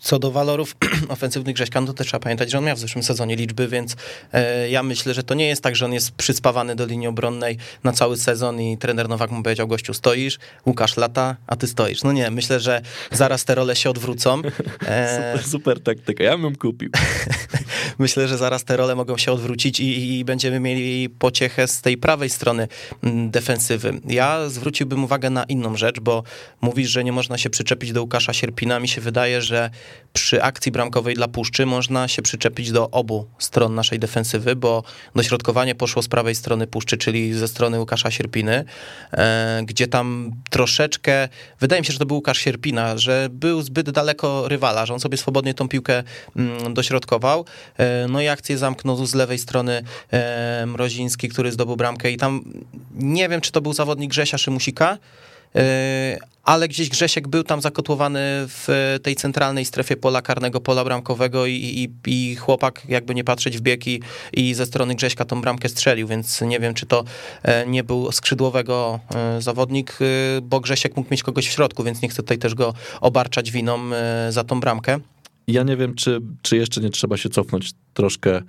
co 0.00 0.18
do 0.18 0.30
walorów 0.30 0.76
ofensywnych 1.08 1.54
Grześka, 1.54 1.80
no 1.80 1.86
to 1.86 1.92
też 1.92 2.06
trzeba 2.06 2.20
pamiętać, 2.20 2.50
że 2.50 2.58
on 2.58 2.64
miał 2.64 2.76
w 2.76 2.78
zeszłym 2.78 3.04
sezonie 3.04 3.36
liczby, 3.36 3.68
więc 3.68 3.96
e, 4.32 4.70
ja 4.70 4.82
myślę, 4.82 5.14
że 5.14 5.22
to 5.22 5.34
nie 5.34 5.48
jest 5.48 5.62
tak, 5.62 5.76
że 5.76 5.84
on 5.84 5.92
jest 5.92 6.10
przyspawany 6.10 6.76
do 6.76 6.86
linii 6.86 7.08
obronnej 7.08 7.56
na 7.84 7.92
cały 7.92 8.16
sezon 8.16 8.60
i 8.60 8.78
trener 8.78 9.08
Nowak 9.08 9.30
mu 9.30 9.42
powiedział, 9.42 9.68
gościu 9.68 9.94
stoisz, 9.94 10.38
Łukasz 10.66 10.96
lata, 10.96 11.36
a 11.46 11.56
ty 11.56 11.66
stoisz. 11.66 12.02
No 12.02 12.12
nie, 12.12 12.30
myślę, 12.30 12.60
że 12.60 12.82
zaraz 13.12 13.44
te 13.44 13.54
role 13.54 13.76
się 13.76 13.90
odwrócą. 13.90 14.42
E... 14.86 15.16
Super, 15.16 15.50
super 15.50 15.82
taktyka, 15.82 16.24
ja 16.24 16.38
bym 16.38 16.56
kupił. 16.56 16.90
myślę, 17.98 18.28
że 18.28 18.38
zaraz 18.38 18.64
te 18.64 18.76
role 18.76 18.94
mogą 18.94 19.16
się 19.16 19.32
odwrócić 19.32 19.80
i, 19.80 20.18
i 20.18 20.24
będziemy 20.24 20.60
mieli 20.60 21.10
pociechę 21.10 21.68
z 21.68 21.80
tej 21.80 21.96
prawej 21.96 22.30
strony 22.30 22.68
defensywy. 23.28 24.00
Ja 24.04 24.48
zwróciłbym 24.48 25.04
uwagę 25.04 25.30
na 25.30 25.44
inną 25.44 25.76
rzecz, 25.76 26.00
bo 26.00 26.22
mówisz, 26.60 26.90
że 26.90 27.04
nie 27.04 27.12
można 27.12 27.38
się 27.38 27.50
przyczepić 27.50 27.92
do 27.92 28.02
Łukasza 28.02 28.32
Sierpina. 28.32 28.80
Mi 28.80 28.88
się 28.88 29.00
wydaje, 29.00 29.42
że 29.42 29.70
przy 30.12 30.42
akcji 30.42 30.72
bramkowej 30.72 31.14
dla 31.14 31.28
Puszczy 31.28 31.66
można 31.66 32.08
się 32.08 32.22
przyczepić 32.22 32.72
do 32.72 32.90
obu 32.90 33.26
stron 33.38 33.74
naszej 33.74 33.98
defensywy, 33.98 34.56
bo 34.56 34.82
dośrodkowanie 35.16 35.74
poszło 35.74 36.02
z 36.02 36.08
prawej 36.08 36.34
strony 36.34 36.66
Puszczy, 36.66 36.96
czyli 36.96 37.34
ze 37.34 37.48
strony 37.48 37.80
Łukasza 37.80 38.10
Sierpiny, 38.10 38.64
e, 39.12 39.62
gdzie 39.66 39.86
tam 39.86 40.30
troszeczkę, 40.50 41.28
wydaje 41.60 41.82
mi 41.82 41.86
się, 41.86 41.92
że 41.92 41.98
to 41.98 42.06
był 42.06 42.16
Łukasz 42.16 42.38
Sierpina, 42.38 42.98
że 42.98 43.28
był 43.30 43.62
zbyt 43.62 43.90
daleko 43.90 44.48
rywala, 44.48 44.86
że 44.86 44.94
on 44.94 45.00
sobie 45.00 45.16
swobodnie 45.16 45.54
tą 45.54 45.68
piłkę 45.68 46.02
mm, 46.36 46.74
dośrodkował, 46.74 47.44
e, 47.78 48.06
no 48.08 48.20
i 48.20 48.28
akcję 48.28 48.58
zamknął 48.58 49.06
z 49.06 49.14
lewej 49.14 49.38
strony 49.38 49.82
e, 50.12 50.64
Mroziński, 50.66 51.28
który 51.28 51.52
zdobył 51.52 51.76
bramkę 51.76 52.10
i 52.10 52.16
tam 52.16 52.44
nie 52.94 53.28
wiem, 53.28 53.40
czy 53.40 53.52
to 53.52 53.60
był 53.60 53.72
zawodnik 53.72 54.10
Grzesia 54.10 54.38
Szymusika, 54.38 54.98
ale 56.44 56.68
gdzieś 56.68 56.88
Grzesiek 56.88 57.28
był 57.28 57.42
tam 57.42 57.60
zakotłowany 57.60 58.20
w 58.24 58.96
tej 59.02 59.16
centralnej 59.16 59.64
strefie 59.64 59.96
pola 59.96 60.22
karnego, 60.22 60.60
pola 60.60 60.84
bramkowego 60.84 61.46
i, 61.46 61.52
i, 61.52 61.88
i 62.06 62.36
chłopak, 62.36 62.82
jakby 62.88 63.14
nie 63.14 63.24
patrzeć 63.24 63.58
w 63.58 63.60
bieg 63.60 63.86
i, 63.86 64.00
i 64.32 64.54
ze 64.54 64.66
strony 64.66 64.94
Grześka 64.94 65.24
tą 65.24 65.40
bramkę 65.40 65.68
strzelił, 65.68 66.08
więc 66.08 66.40
nie 66.40 66.60
wiem, 66.60 66.74
czy 66.74 66.86
to 66.86 67.04
e, 67.42 67.66
nie 67.66 67.84
był 67.84 68.12
skrzydłowego 68.12 69.00
e, 69.14 69.42
zawodnik, 69.42 69.98
bo 70.42 70.60
Grzesiek 70.60 70.96
mógł 70.96 71.10
mieć 71.10 71.22
kogoś 71.22 71.48
w 71.48 71.52
środku, 71.52 71.84
więc 71.84 72.02
nie 72.02 72.08
chcę 72.08 72.22
tutaj 72.22 72.38
też 72.38 72.54
go 72.54 72.74
obarczać 73.00 73.50
winą 73.50 73.78
za 74.30 74.44
tą 74.44 74.60
bramkę. 74.60 75.00
Ja 75.46 75.62
nie 75.62 75.76
wiem, 75.76 75.94
czy, 75.94 76.20
czy 76.42 76.56
jeszcze 76.56 76.80
nie 76.80 76.90
trzeba 76.90 77.16
się 77.16 77.28
cofnąć 77.28 77.70
troszkę 77.94 78.42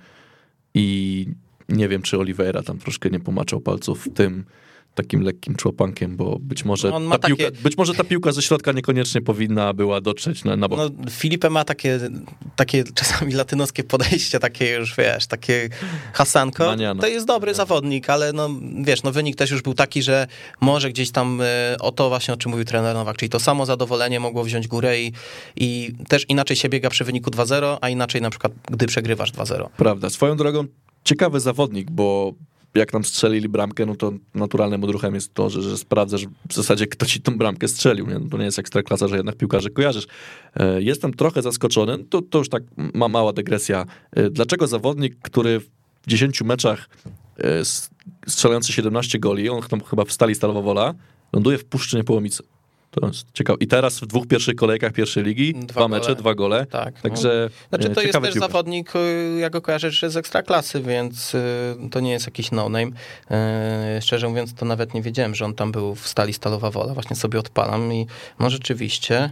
i 0.74 1.26
nie 1.68 1.88
wiem, 1.88 2.02
czy 2.02 2.18
Oliveira 2.18 2.62
tam 2.62 2.78
troszkę 2.78 3.10
nie 3.10 3.20
pomaczał 3.20 3.60
palców 3.60 4.04
w 4.04 4.14
tym, 4.14 4.44
takim 4.94 5.22
lekkim 5.22 5.56
człopankiem, 5.56 6.16
bo 6.16 6.38
być 6.40 6.64
może, 6.64 6.92
ta 6.92 7.18
takie... 7.18 7.36
piłka, 7.36 7.56
być 7.62 7.76
może 7.76 7.94
ta 7.94 8.04
piłka 8.04 8.32
ze 8.32 8.42
środka 8.42 8.72
niekoniecznie 8.72 9.20
powinna 9.20 9.72
była 9.72 10.00
dotrzeć 10.00 10.44
na, 10.44 10.56
na 10.56 10.68
bok. 10.68 10.78
No, 10.78 11.10
Filipe 11.10 11.50
ma 11.50 11.64
takie, 11.64 12.00
takie 12.56 12.84
czasami 12.94 13.32
latynoskie 13.32 13.84
podejście, 13.84 14.38
takie 14.38 14.70
już, 14.70 14.96
wiesz, 14.96 15.26
takie 15.26 15.68
hasanko. 16.12 16.66
Maniano. 16.66 17.00
To 17.00 17.06
jest 17.06 17.26
dobry 17.26 17.54
zawodnik, 17.54 18.10
ale 18.10 18.32
no, 18.32 18.50
wiesz, 18.84 19.02
no 19.02 19.12
wynik 19.12 19.36
też 19.36 19.50
już 19.50 19.62
był 19.62 19.74
taki, 19.74 20.02
że 20.02 20.26
może 20.60 20.90
gdzieś 20.90 21.10
tam 21.10 21.40
y, 21.40 21.44
o 21.80 21.92
to 21.92 22.08
właśnie, 22.08 22.34
o 22.34 22.36
czym 22.36 22.50
mówił 22.50 22.64
trener 22.64 22.94
Nowak, 22.94 23.16
czyli 23.16 23.30
to 23.30 23.40
samo 23.40 23.66
zadowolenie 23.66 24.20
mogło 24.20 24.44
wziąć 24.44 24.68
górę 24.68 25.00
i, 25.00 25.12
i 25.56 25.92
też 26.08 26.24
inaczej 26.28 26.56
się 26.56 26.68
biega 26.68 26.90
przy 26.90 27.04
wyniku 27.04 27.30
2-0, 27.30 27.78
a 27.80 27.88
inaczej 27.88 28.22
na 28.22 28.30
przykład, 28.30 28.52
gdy 28.70 28.86
przegrywasz 28.86 29.32
2-0. 29.32 29.68
Prawda. 29.76 30.10
Swoją 30.10 30.36
drogą 30.36 30.64
ciekawy 31.04 31.40
zawodnik, 31.40 31.90
bo 31.90 32.34
jak 32.74 32.92
nam 32.92 33.04
strzelili 33.04 33.48
bramkę, 33.48 33.86
no 33.86 33.96
to 33.96 34.12
naturalnym 34.34 34.84
odruchem 34.84 35.14
jest 35.14 35.34
to, 35.34 35.50
że, 35.50 35.62
że 35.62 35.78
sprawdzasz 35.78 36.26
w 36.48 36.54
zasadzie, 36.54 36.86
kto 36.86 37.06
ci 37.06 37.20
tą 37.20 37.38
bramkę 37.38 37.68
strzelił. 37.68 38.06
Nie? 38.06 38.18
No 38.18 38.28
to 38.30 38.38
nie 38.38 38.44
jest 38.44 38.58
ekstraklasa, 38.58 39.08
że 39.08 39.16
jednak 39.16 39.36
piłkarzy 39.36 39.70
kojarzysz. 39.70 40.06
E, 40.54 40.82
jestem 40.82 41.14
trochę 41.14 41.42
zaskoczony, 41.42 41.98
to, 41.98 42.22
to 42.22 42.38
już 42.38 42.48
tak 42.48 42.62
ma, 42.76 43.08
mała 43.08 43.32
dygresja. 43.32 43.86
E, 44.10 44.30
dlaczego 44.30 44.66
zawodnik, 44.66 45.16
który 45.22 45.60
w 45.60 45.68
10 46.06 46.42
meczach 46.42 46.88
e, 47.38 47.64
strzelający 48.26 48.72
17 48.72 49.18
goli, 49.18 49.48
on 49.48 49.62
tam 49.62 49.80
chyba 49.80 50.04
w 50.04 50.12
Stali 50.12 50.34
Stalowa 50.34 50.62
Wola, 50.62 50.94
ląduje 51.32 51.58
w 51.58 51.64
Puszczy 51.64 51.96
Niepołomice. 51.96 52.42
To 53.00 53.06
jest 53.06 53.26
ciekawe. 53.32 53.56
I 53.60 53.66
teraz 53.66 54.00
w 54.00 54.06
dwóch 54.06 54.26
pierwszych 54.26 54.54
kolejkach 54.54 54.92
pierwszej 54.92 55.24
ligi, 55.24 55.54
dwa, 55.54 55.66
dwa 55.66 55.88
mecze, 55.88 56.14
dwa 56.14 56.34
gole. 56.34 56.66
Tak. 56.66 57.00
Także 57.00 57.48
no. 57.50 57.78
Znaczy 57.78 57.94
to 57.94 58.00
e, 58.00 58.04
jest 58.04 58.20
też 58.20 58.32
piłka. 58.32 58.48
zawodnik, 58.48 58.96
y, 58.96 59.38
ja 59.40 59.50
go 59.50 59.62
kojarzę 59.62 59.90
że 59.90 60.10
z 60.10 60.16
ekstraklasy, 60.16 60.80
więc 60.82 61.34
y, 61.34 61.40
to 61.90 62.00
nie 62.00 62.10
jest 62.10 62.26
jakiś 62.26 62.50
no-name. 62.50 62.90
E, 63.30 63.98
szczerze 64.02 64.28
mówiąc, 64.28 64.54
to 64.54 64.66
nawet 64.66 64.94
nie 64.94 65.02
wiedziałem, 65.02 65.34
że 65.34 65.44
on 65.44 65.54
tam 65.54 65.72
był 65.72 65.94
w 65.94 66.08
stali 66.08 66.32
Stalowa 66.32 66.70
Wola. 66.70 66.94
Właśnie 66.94 67.16
sobie 67.16 67.38
odpalam 67.38 67.92
i 67.92 68.06
no 68.40 68.50
rzeczywiście... 68.50 69.30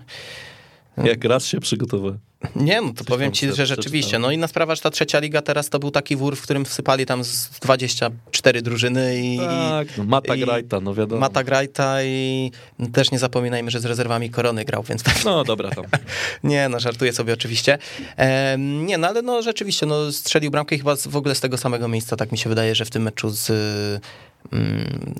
Jak 1.04 1.24
raz 1.24 1.46
się 1.46 1.60
przygotował. 1.60 2.14
Nie, 2.56 2.80
no 2.80 2.92
to 2.92 3.04
powiem 3.04 3.32
ci, 3.32 3.52
że 3.52 3.66
rzeczywiście. 3.66 4.18
No 4.18 4.30
inna 4.30 4.48
sprawa, 4.48 4.74
że 4.74 4.82
ta 4.82 4.90
trzecia 4.90 5.18
liga 5.18 5.42
teraz 5.42 5.68
to 5.68 5.78
był 5.78 5.90
taki 5.90 6.16
wór, 6.16 6.36
w 6.36 6.42
którym 6.42 6.64
wsypali 6.64 7.06
tam 7.06 7.24
z 7.24 7.48
24 7.60 8.62
drużyny 8.62 9.20
i... 9.22 9.38
Tak, 9.38 9.88
no 9.98 10.04
Mata 10.04 10.36
Grajta, 10.36 10.80
no 10.80 10.94
wiadomo. 10.94 11.20
Mata 11.20 11.44
Grajta 11.44 12.02
i 12.02 12.50
też 12.92 13.10
nie 13.10 13.18
zapominajmy, 13.18 13.70
że 13.70 13.80
z 13.80 13.84
rezerwami 13.84 14.30
Korony 14.30 14.64
grał, 14.64 14.82
więc 14.82 15.02
tak... 15.02 15.24
No 15.24 15.44
dobra 15.44 15.70
tam. 15.70 15.84
nie, 16.44 16.68
no 16.68 16.80
żartuję 16.80 17.12
sobie 17.12 17.32
oczywiście. 17.32 17.78
E, 18.16 18.56
nie, 18.58 18.98
no 18.98 19.08
ale 19.08 19.22
no 19.22 19.42
rzeczywiście, 19.42 19.86
no 19.86 20.12
strzelił 20.12 20.50
bramkę 20.50 20.78
chyba 20.78 20.96
w 20.96 21.16
ogóle 21.16 21.34
z 21.34 21.40
tego 21.40 21.56
samego 21.56 21.88
miejsca, 21.88 22.16
tak 22.16 22.32
mi 22.32 22.38
się 22.38 22.48
wydaje, 22.48 22.74
że 22.74 22.84
w 22.84 22.90
tym 22.90 23.02
meczu 23.02 23.30
z 23.30 23.52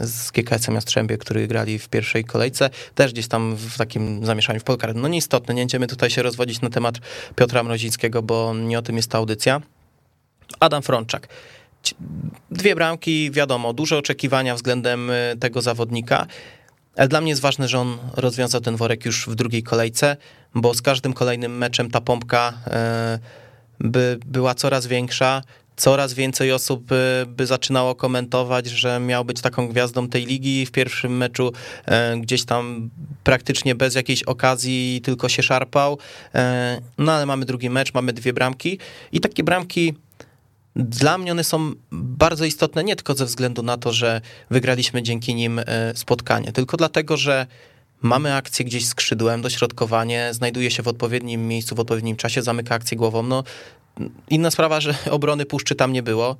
z 0.00 0.30
GKS-em 0.30 0.74
Jastrzębie, 0.74 1.18
który 1.18 1.46
grali 1.46 1.78
w 1.78 1.88
pierwszej 1.88 2.24
kolejce, 2.24 2.70
też 2.94 3.12
gdzieś 3.12 3.28
tam 3.28 3.56
w 3.56 3.78
takim 3.78 4.26
zamieszaniu 4.26 4.60
w 4.60 4.64
polkar. 4.64 4.94
No 4.94 5.08
nieistotne, 5.08 5.54
nie 5.54 5.62
będziemy 5.62 5.86
tutaj 5.86 6.10
się 6.10 6.22
rozwodzić 6.22 6.60
na 6.60 6.70
temat 6.70 6.94
Piotra 7.36 7.62
Mrozińskiego, 7.62 8.22
bo 8.22 8.54
nie 8.54 8.78
o 8.78 8.82
tym 8.82 8.96
jest 8.96 9.10
ta 9.10 9.18
audycja. 9.18 9.60
Adam 10.60 10.82
Frączak. 10.82 11.28
Dwie 12.50 12.74
bramki, 12.74 13.30
wiadomo, 13.30 13.72
duże 13.72 13.98
oczekiwania 13.98 14.54
względem 14.54 15.10
y, 15.10 15.36
tego 15.40 15.62
zawodnika, 15.62 16.26
ale 16.96 17.08
dla 17.08 17.20
mnie 17.20 17.30
jest 17.30 17.42
ważne, 17.42 17.68
że 17.68 17.78
on 17.78 17.98
rozwiązał 18.14 18.60
ten 18.60 18.76
worek 18.76 19.04
już 19.04 19.28
w 19.28 19.34
drugiej 19.34 19.62
kolejce, 19.62 20.16
bo 20.54 20.74
z 20.74 20.82
każdym 20.82 21.12
kolejnym 21.12 21.58
meczem 21.58 21.90
ta 21.90 22.00
pompka 22.00 22.52
y, 22.66 23.88
by 23.88 24.18
była 24.26 24.54
coraz 24.54 24.86
większa 24.86 25.42
coraz 25.80 26.14
więcej 26.14 26.52
osób 26.52 26.92
y, 26.92 27.26
by 27.26 27.46
zaczynało 27.46 27.94
komentować, 27.94 28.66
że 28.66 29.00
miał 29.00 29.24
być 29.24 29.40
taką 29.40 29.68
gwiazdą 29.68 30.08
tej 30.08 30.26
ligi. 30.26 30.66
W 30.66 30.70
pierwszym 30.70 31.16
meczu 31.16 31.52
e, 31.86 32.16
gdzieś 32.16 32.44
tam 32.44 32.90
praktycznie 33.24 33.74
bez 33.74 33.94
jakiejś 33.94 34.22
okazji 34.22 35.00
tylko 35.04 35.28
się 35.28 35.42
szarpał. 35.42 35.98
E, 36.34 36.80
no 36.98 37.12
ale 37.12 37.26
mamy 37.26 37.44
drugi 37.44 37.70
mecz, 37.70 37.94
mamy 37.94 38.12
dwie 38.12 38.32
bramki 38.32 38.78
i 39.12 39.20
takie 39.20 39.44
bramki 39.44 39.94
dla 40.76 41.18
mnie 41.18 41.32
one 41.32 41.44
są 41.44 41.72
bardzo 41.92 42.44
istotne 42.44 42.84
nie 42.84 42.96
tylko 42.96 43.14
ze 43.14 43.26
względu 43.26 43.62
na 43.62 43.76
to, 43.76 43.92
że 43.92 44.20
wygraliśmy 44.50 45.02
dzięki 45.02 45.34
nim 45.34 45.58
e, 45.58 45.64
spotkanie, 45.94 46.52
tylko 46.52 46.76
dlatego, 46.76 47.16
że 47.16 47.46
mamy 48.02 48.34
akcję 48.34 48.64
gdzieś 48.64 48.86
skrzydłem, 48.86 49.42
dośrodkowanie, 49.42 50.28
znajduje 50.32 50.70
się 50.70 50.82
w 50.82 50.88
odpowiednim 50.88 51.48
miejscu, 51.48 51.74
w 51.74 51.80
odpowiednim 51.80 52.16
czasie, 52.16 52.42
zamyka 52.42 52.74
akcję 52.74 52.96
głową. 52.96 53.22
No, 53.22 53.44
Inna 54.30 54.50
sprawa, 54.50 54.80
że 54.80 54.94
obrony 55.10 55.46
puszczy 55.46 55.74
tam 55.74 55.92
nie 55.92 56.02
było, 56.02 56.36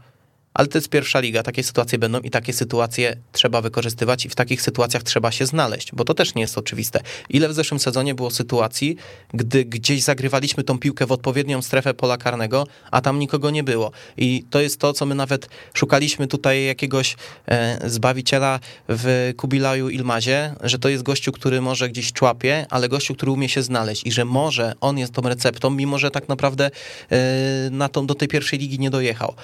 ale 0.54 0.68
to 0.68 0.78
jest 0.78 0.88
pierwsza 0.88 1.20
liga, 1.20 1.42
takie 1.42 1.62
sytuacje 1.62 1.98
będą 1.98 2.20
i 2.20 2.30
takie 2.30 2.52
sytuacje 2.52 3.16
trzeba 3.32 3.60
wykorzystywać 3.60 4.26
i 4.26 4.28
w 4.28 4.34
takich 4.34 4.62
sytuacjach 4.62 5.02
trzeba 5.02 5.30
się 5.30 5.46
znaleźć, 5.46 5.92
bo 5.92 6.04
to 6.04 6.14
też 6.14 6.34
nie 6.34 6.42
jest 6.42 6.58
oczywiste. 6.58 7.00
Ile 7.28 7.48
w 7.48 7.54
zeszłym 7.54 7.80
sezonie 7.80 8.14
było 8.14 8.30
sytuacji, 8.30 8.96
gdy 9.34 9.64
gdzieś 9.64 10.02
zagrywaliśmy 10.02 10.64
tą 10.64 10.78
piłkę 10.78 11.06
w 11.06 11.12
odpowiednią 11.12 11.62
strefę 11.62 11.94
pola 11.94 12.16
karnego, 12.16 12.66
a 12.90 13.00
tam 13.00 13.18
nikogo 13.18 13.50
nie 13.50 13.64
było. 13.64 13.92
I 14.16 14.44
to 14.50 14.60
jest 14.60 14.80
to, 14.80 14.92
co 14.92 15.06
my 15.06 15.14
nawet 15.14 15.48
szukaliśmy 15.74 16.26
tutaj 16.26 16.64
jakiegoś 16.64 17.16
e, 17.46 17.90
zbawiciela 17.90 18.60
w 18.88 19.32
Kubilaju 19.36 19.88
Ilmazie, 19.88 20.54
że 20.62 20.78
to 20.78 20.88
jest 20.88 21.02
gościu, 21.02 21.32
który 21.32 21.60
może 21.60 21.88
gdzieś 21.88 22.12
człapie, 22.12 22.66
ale 22.70 22.88
gościu, 22.88 23.14
który 23.14 23.32
umie 23.32 23.48
się 23.48 23.62
znaleźć 23.62 24.06
i 24.06 24.12
że 24.12 24.24
może 24.24 24.74
on 24.80 24.98
jest 24.98 25.12
tą 25.12 25.22
receptą, 25.22 25.70
mimo 25.70 25.98
że 25.98 26.10
tak 26.10 26.28
naprawdę 26.28 26.70
e, 27.10 27.70
na 27.70 27.88
tą, 27.88 28.06
do 28.06 28.14
tej 28.14 28.28
pierwszej 28.28 28.58
ligi 28.58 28.78
nie 28.78 28.90
dojechał. 28.90 29.34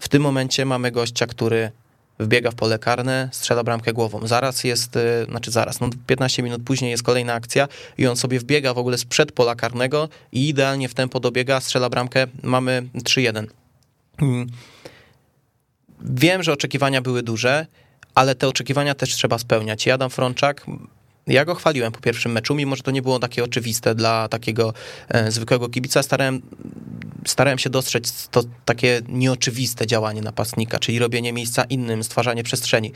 W 0.00 0.08
tym 0.08 0.22
momencie 0.22 0.64
mamy 0.64 0.90
gościa, 0.90 1.26
który 1.26 1.70
wbiega 2.18 2.50
w 2.50 2.54
pole 2.54 2.78
karne, 2.78 3.28
strzela 3.32 3.64
bramkę 3.64 3.92
głową. 3.92 4.26
Zaraz 4.26 4.64
jest, 4.64 4.96
y, 4.96 5.24
znaczy 5.30 5.50
zaraz, 5.50 5.80
no 5.80 5.90
15 6.06 6.42
minut 6.42 6.62
później 6.62 6.90
jest 6.90 7.02
kolejna 7.02 7.34
akcja 7.34 7.68
i 7.98 8.06
on 8.06 8.16
sobie 8.16 8.38
wbiega 8.40 8.74
w 8.74 8.78
ogóle 8.78 8.98
sprzed 8.98 9.32
pola 9.32 9.54
karnego 9.54 10.08
i 10.32 10.48
idealnie 10.48 10.88
w 10.88 10.94
tempo 10.94 11.20
dobiega, 11.20 11.60
strzela 11.60 11.90
bramkę, 11.90 12.26
mamy 12.42 12.88
3-1. 12.94 13.46
Mm. 14.18 14.46
Wiem, 16.00 16.42
że 16.42 16.52
oczekiwania 16.52 17.02
były 17.02 17.22
duże, 17.22 17.66
ale 18.14 18.34
te 18.34 18.48
oczekiwania 18.48 18.94
też 18.94 19.14
trzeba 19.14 19.38
spełniać. 19.38 19.86
I 19.86 19.90
Adam 19.90 20.10
Frączak 20.10 20.66
ja 21.26 21.44
go 21.44 21.54
chwaliłem 21.54 21.92
po 21.92 22.00
pierwszym 22.00 22.32
meczu, 22.32 22.54
mimo 22.54 22.76
że 22.76 22.82
to 22.82 22.90
nie 22.90 23.02
było 23.02 23.18
takie 23.18 23.44
oczywiste 23.44 23.94
dla 23.94 24.28
takiego 24.28 24.74
e, 25.08 25.30
zwykłego 25.30 25.68
kibica. 25.68 26.02
Starałem, 26.02 26.42
starałem 27.26 27.58
się 27.58 27.70
dostrzec 27.70 28.28
to 28.28 28.42
takie 28.64 29.00
nieoczywiste 29.08 29.86
działanie 29.86 30.22
napastnika, 30.22 30.78
czyli 30.78 30.98
robienie 30.98 31.32
miejsca 31.32 31.64
innym, 31.64 32.04
stwarzanie 32.04 32.42
przestrzeni. 32.42 32.92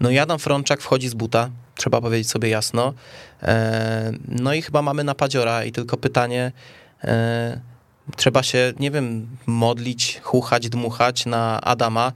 No 0.00 0.10
i 0.10 0.18
Adam 0.18 0.38
Frączak 0.38 0.80
wchodzi 0.80 1.08
z 1.08 1.14
buta, 1.14 1.50
trzeba 1.74 2.00
powiedzieć 2.00 2.30
sobie 2.30 2.48
jasno. 2.48 2.94
E, 3.42 4.12
no 4.28 4.54
i 4.54 4.62
chyba 4.62 4.82
mamy 4.82 5.04
napadziora 5.04 5.64
i 5.64 5.72
tylko 5.72 5.96
pytanie, 5.96 6.52
e, 7.04 7.60
trzeba 8.16 8.42
się, 8.42 8.72
nie 8.80 8.90
wiem, 8.90 9.28
modlić, 9.46 10.20
chuchać, 10.22 10.68
dmuchać 10.68 11.26
na 11.26 11.60
Adama, 11.60 12.12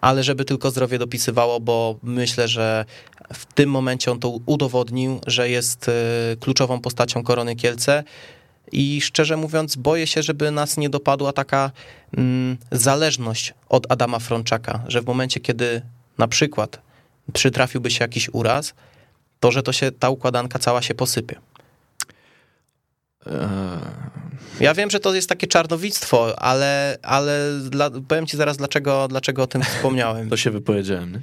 ale 0.00 0.22
żeby 0.22 0.44
tylko 0.44 0.70
zdrowie 0.70 0.98
dopisywało, 0.98 1.60
bo 1.60 1.98
myślę, 2.02 2.48
że 2.48 2.84
w 3.32 3.46
tym 3.46 3.70
momencie 3.70 4.12
on 4.12 4.18
to 4.18 4.28
udowodnił, 4.46 5.20
że 5.26 5.48
jest 5.50 5.88
e, 5.88 5.92
kluczową 6.40 6.80
postacią 6.80 7.22
Korony 7.22 7.56
Kielce. 7.56 8.04
I 8.72 9.00
szczerze 9.00 9.36
mówiąc, 9.36 9.76
boję 9.76 10.06
się, 10.06 10.22
żeby 10.22 10.50
nas 10.50 10.76
nie 10.76 10.90
dopadła 10.90 11.32
taka 11.32 11.70
mm, 12.16 12.56
zależność 12.72 13.54
od 13.68 13.92
Adama 13.92 14.18
Frączaka, 14.18 14.84
że 14.88 15.02
w 15.02 15.06
momencie, 15.06 15.40
kiedy 15.40 15.82
na 16.18 16.28
przykład 16.28 16.80
przytrafiłby 17.32 17.90
się 17.90 18.04
jakiś 18.04 18.28
uraz, 18.32 18.74
to 19.40 19.52
że 19.52 19.62
to 19.62 19.72
się 19.72 19.92
ta 19.92 20.10
układanka 20.10 20.58
cała 20.58 20.82
się 20.82 20.94
posypie. 20.94 21.36
Ja 24.60 24.74
wiem, 24.74 24.90
że 24.90 25.00
to 25.00 25.14
jest 25.14 25.28
takie 25.28 25.46
czarnowictwo, 25.46 26.38
ale, 26.38 26.98
ale 27.02 27.60
dla, 27.70 27.90
powiem 28.08 28.26
ci 28.26 28.36
zaraz, 28.36 28.56
dlaczego, 28.56 29.08
dlaczego 29.08 29.42
o 29.42 29.46
tym 29.46 29.62
wspomniałem. 29.62 30.28
To 30.30 30.36
się 30.36 30.50
wypowiedziałem. 30.50 31.12
Nie? 31.12 31.20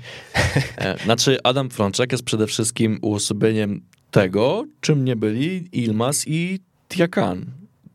E, 0.77 0.97
znaczy, 1.03 1.37
Adam 1.43 1.69
Frączak 1.69 2.11
jest 2.11 2.23
przede 2.23 2.47
wszystkim 2.47 2.99
uosobieniem 3.01 3.81
tego, 4.11 4.65
czym 4.81 5.05
nie 5.05 5.15
byli 5.15 5.69
Ilmas 5.71 6.27
i 6.27 6.59
Tiakan. 6.89 7.45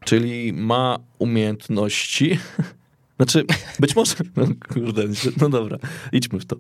Czyli 0.05 0.53
ma 0.53 0.99
umiejętności 1.19 2.39
znaczy, 3.19 3.45
być 3.81 3.97
może, 3.97 4.15
no 4.37 4.47
kurde, 4.75 5.05
no 5.41 5.49
dobra, 5.49 5.79
idźmy 6.13 6.41
w 6.41 6.47
to. 6.47 6.57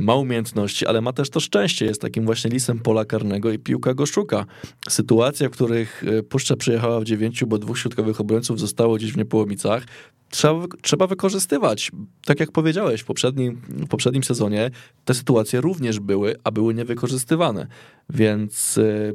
Ma 0.00 0.14
umiejętności, 0.14 0.86
ale 0.86 1.00
ma 1.00 1.12
też 1.12 1.30
to 1.30 1.40
szczęście, 1.40 1.86
jest 1.86 2.00
takim 2.00 2.24
właśnie 2.24 2.50
lisem 2.50 2.78
pola 2.78 3.04
karnego 3.04 3.52
i 3.52 3.58
piłka 3.58 3.94
go 3.94 4.06
szuka. 4.06 4.46
Sytuacja, 4.88 5.48
w 5.48 5.52
których 5.52 6.04
e, 6.06 6.22
Puszcza 6.22 6.56
przyjechała 6.56 7.00
w 7.00 7.04
dziewięciu, 7.04 7.46
bo 7.46 7.58
dwóch 7.58 7.78
środkowych 7.78 8.20
obrońców 8.20 8.60
zostało 8.60 8.96
gdzieś 8.96 9.12
w 9.12 9.16
Niepołomicach, 9.16 9.86
trzeba, 10.30 10.66
trzeba 10.82 11.06
wykorzystywać. 11.06 11.90
Tak 12.24 12.40
jak 12.40 12.52
powiedziałeś, 12.52 13.00
w 13.00 13.04
poprzednim, 13.04 13.60
w 13.68 13.88
poprzednim 13.88 14.24
sezonie 14.24 14.70
te 15.04 15.14
sytuacje 15.14 15.60
również 15.60 16.00
były, 16.00 16.36
a 16.44 16.50
były 16.50 16.74
niewykorzystywane. 16.74 17.66
Więc 18.10 18.78
e, 18.78 19.12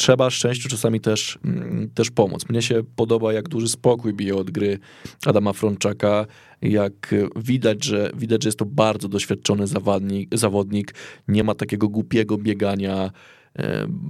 trzeba 0.00 0.30
szczęściu 0.30 0.68
czasami 0.68 1.00
też, 1.00 1.38
mm, 1.44 1.90
też 1.94 2.10
pomóc. 2.10 2.48
Mnie 2.48 2.62
się 2.62 2.82
podoba, 2.96 3.32
jak 3.32 3.48
duży 3.48 3.68
spokój 3.68 4.14
bije 4.14 4.36
od 4.36 4.50
gry 4.50 4.78
Adama 5.26 5.52
Frączaka, 5.52 6.26
jak 6.62 7.14
widać, 7.36 7.84
że 7.84 8.10
widać, 8.16 8.42
że 8.42 8.48
jest 8.48 8.58
to 8.58 8.64
bardzo 8.64 9.08
doświadczony 9.08 9.66
zawodnik, 9.66 10.36
zawodnik 10.38 10.94
nie 11.28 11.44
ma 11.44 11.54
takiego 11.54 11.88
głupiego 11.88 12.38
biegania, 12.38 13.10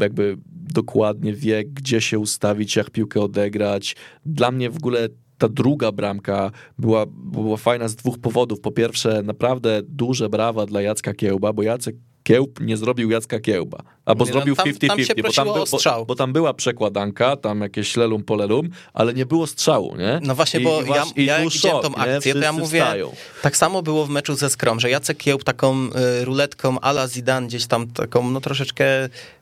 jakby 0.00 0.36
dokładnie 0.52 1.34
wie, 1.34 1.64
gdzie 1.64 2.00
się 2.00 2.18
ustawić, 2.18 2.76
jak 2.76 2.90
piłkę 2.90 3.20
odegrać. 3.20 3.96
Dla 4.26 4.50
mnie 4.50 4.70
w 4.70 4.76
ogóle 4.76 5.08
ta 5.38 5.48
druga 5.48 5.92
bramka 5.92 6.50
była, 6.78 7.06
była 7.06 7.56
fajna 7.56 7.88
z 7.88 7.96
dwóch 7.96 8.18
powodów. 8.18 8.60
Po 8.60 8.72
pierwsze, 8.72 9.22
naprawdę 9.22 9.82
duże 9.88 10.28
brawa 10.28 10.66
dla 10.66 10.82
Jacka 10.82 11.14
Kiełba, 11.14 11.52
bo 11.52 11.62
Jacek 11.62 11.96
Kiełb 12.30 12.60
nie 12.60 12.76
zrobił 12.76 13.10
Jacka 13.10 13.40
Kiełba. 13.40 13.78
Albo 14.04 14.24
nie, 14.24 14.32
zrobił 14.32 14.54
50-50, 14.54 15.14
no, 15.16 15.22
bo, 15.22 15.32
tam 15.32 15.44
był, 15.44 15.64
bo, 15.96 16.04
bo, 16.04 16.14
tam 16.14 16.32
była 16.32 16.54
przekładanka, 16.54 17.36
tam 17.36 17.60
jakieś 17.60 17.96
lelum 17.96 18.24
polelum, 18.24 18.68
ale 18.94 19.14
nie 19.14 19.26
było 19.26 19.46
strzału, 19.46 19.96
nie? 19.96 20.20
No 20.22 20.34
właśnie, 20.34 20.60
bo 20.60 20.82
I, 20.82 20.88
ja, 20.88 21.04
i 21.16 21.24
ja 21.24 21.38
jak 21.38 21.52
widziałem 21.52 21.82
tą 21.82 21.94
akcję, 21.94 22.34
to 22.34 22.40
ja 22.40 22.52
mówię, 22.52 22.80
wstają. 22.80 23.12
tak 23.42 23.56
samo 23.56 23.82
było 23.82 24.06
w 24.06 24.10
meczu 24.10 24.34
ze 24.34 24.50
Skrom, 24.50 24.80
że 24.80 24.90
Jacek 24.90 25.18
Kiełb 25.18 25.44
taką 25.44 25.88
y, 26.20 26.24
ruletką 26.24 26.80
ala 26.80 27.08
Zidane, 27.08 27.46
gdzieś 27.46 27.66
tam 27.66 27.90
taką 27.90 28.30
no 28.30 28.40
troszeczkę 28.40 28.84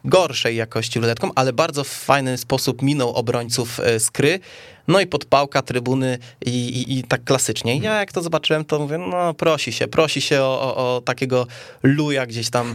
gorszej 0.04 0.56
jakości 0.56 1.00
ruletką, 1.00 1.30
ale 1.34 1.52
bardzo 1.52 1.84
w 1.84 1.88
fajny 1.88 2.38
sposób 2.38 2.82
minął 2.82 3.10
obrońców 3.14 3.80
y, 3.80 4.00
Skry, 4.00 4.40
no 4.88 5.00
i 5.00 5.06
podpałka, 5.06 5.62
trybuny 5.62 6.18
i, 6.46 6.50
i, 6.50 6.98
i 6.98 7.02
tak 7.02 7.24
klasycznie. 7.24 7.76
I 7.76 7.80
ja 7.80 8.00
jak 8.00 8.12
to 8.12 8.22
zobaczyłem, 8.22 8.64
to 8.64 8.78
mówię, 8.78 8.98
no 8.98 9.34
prosi 9.34 9.72
się, 9.72 9.88
prosi 9.88 10.20
się 10.20 10.40
o, 10.40 10.76
o, 10.76 10.96
o 10.96 11.00
takiego 11.00 11.46
luja 11.82 12.26
gdzieś 12.26 12.50
tam, 12.50 12.74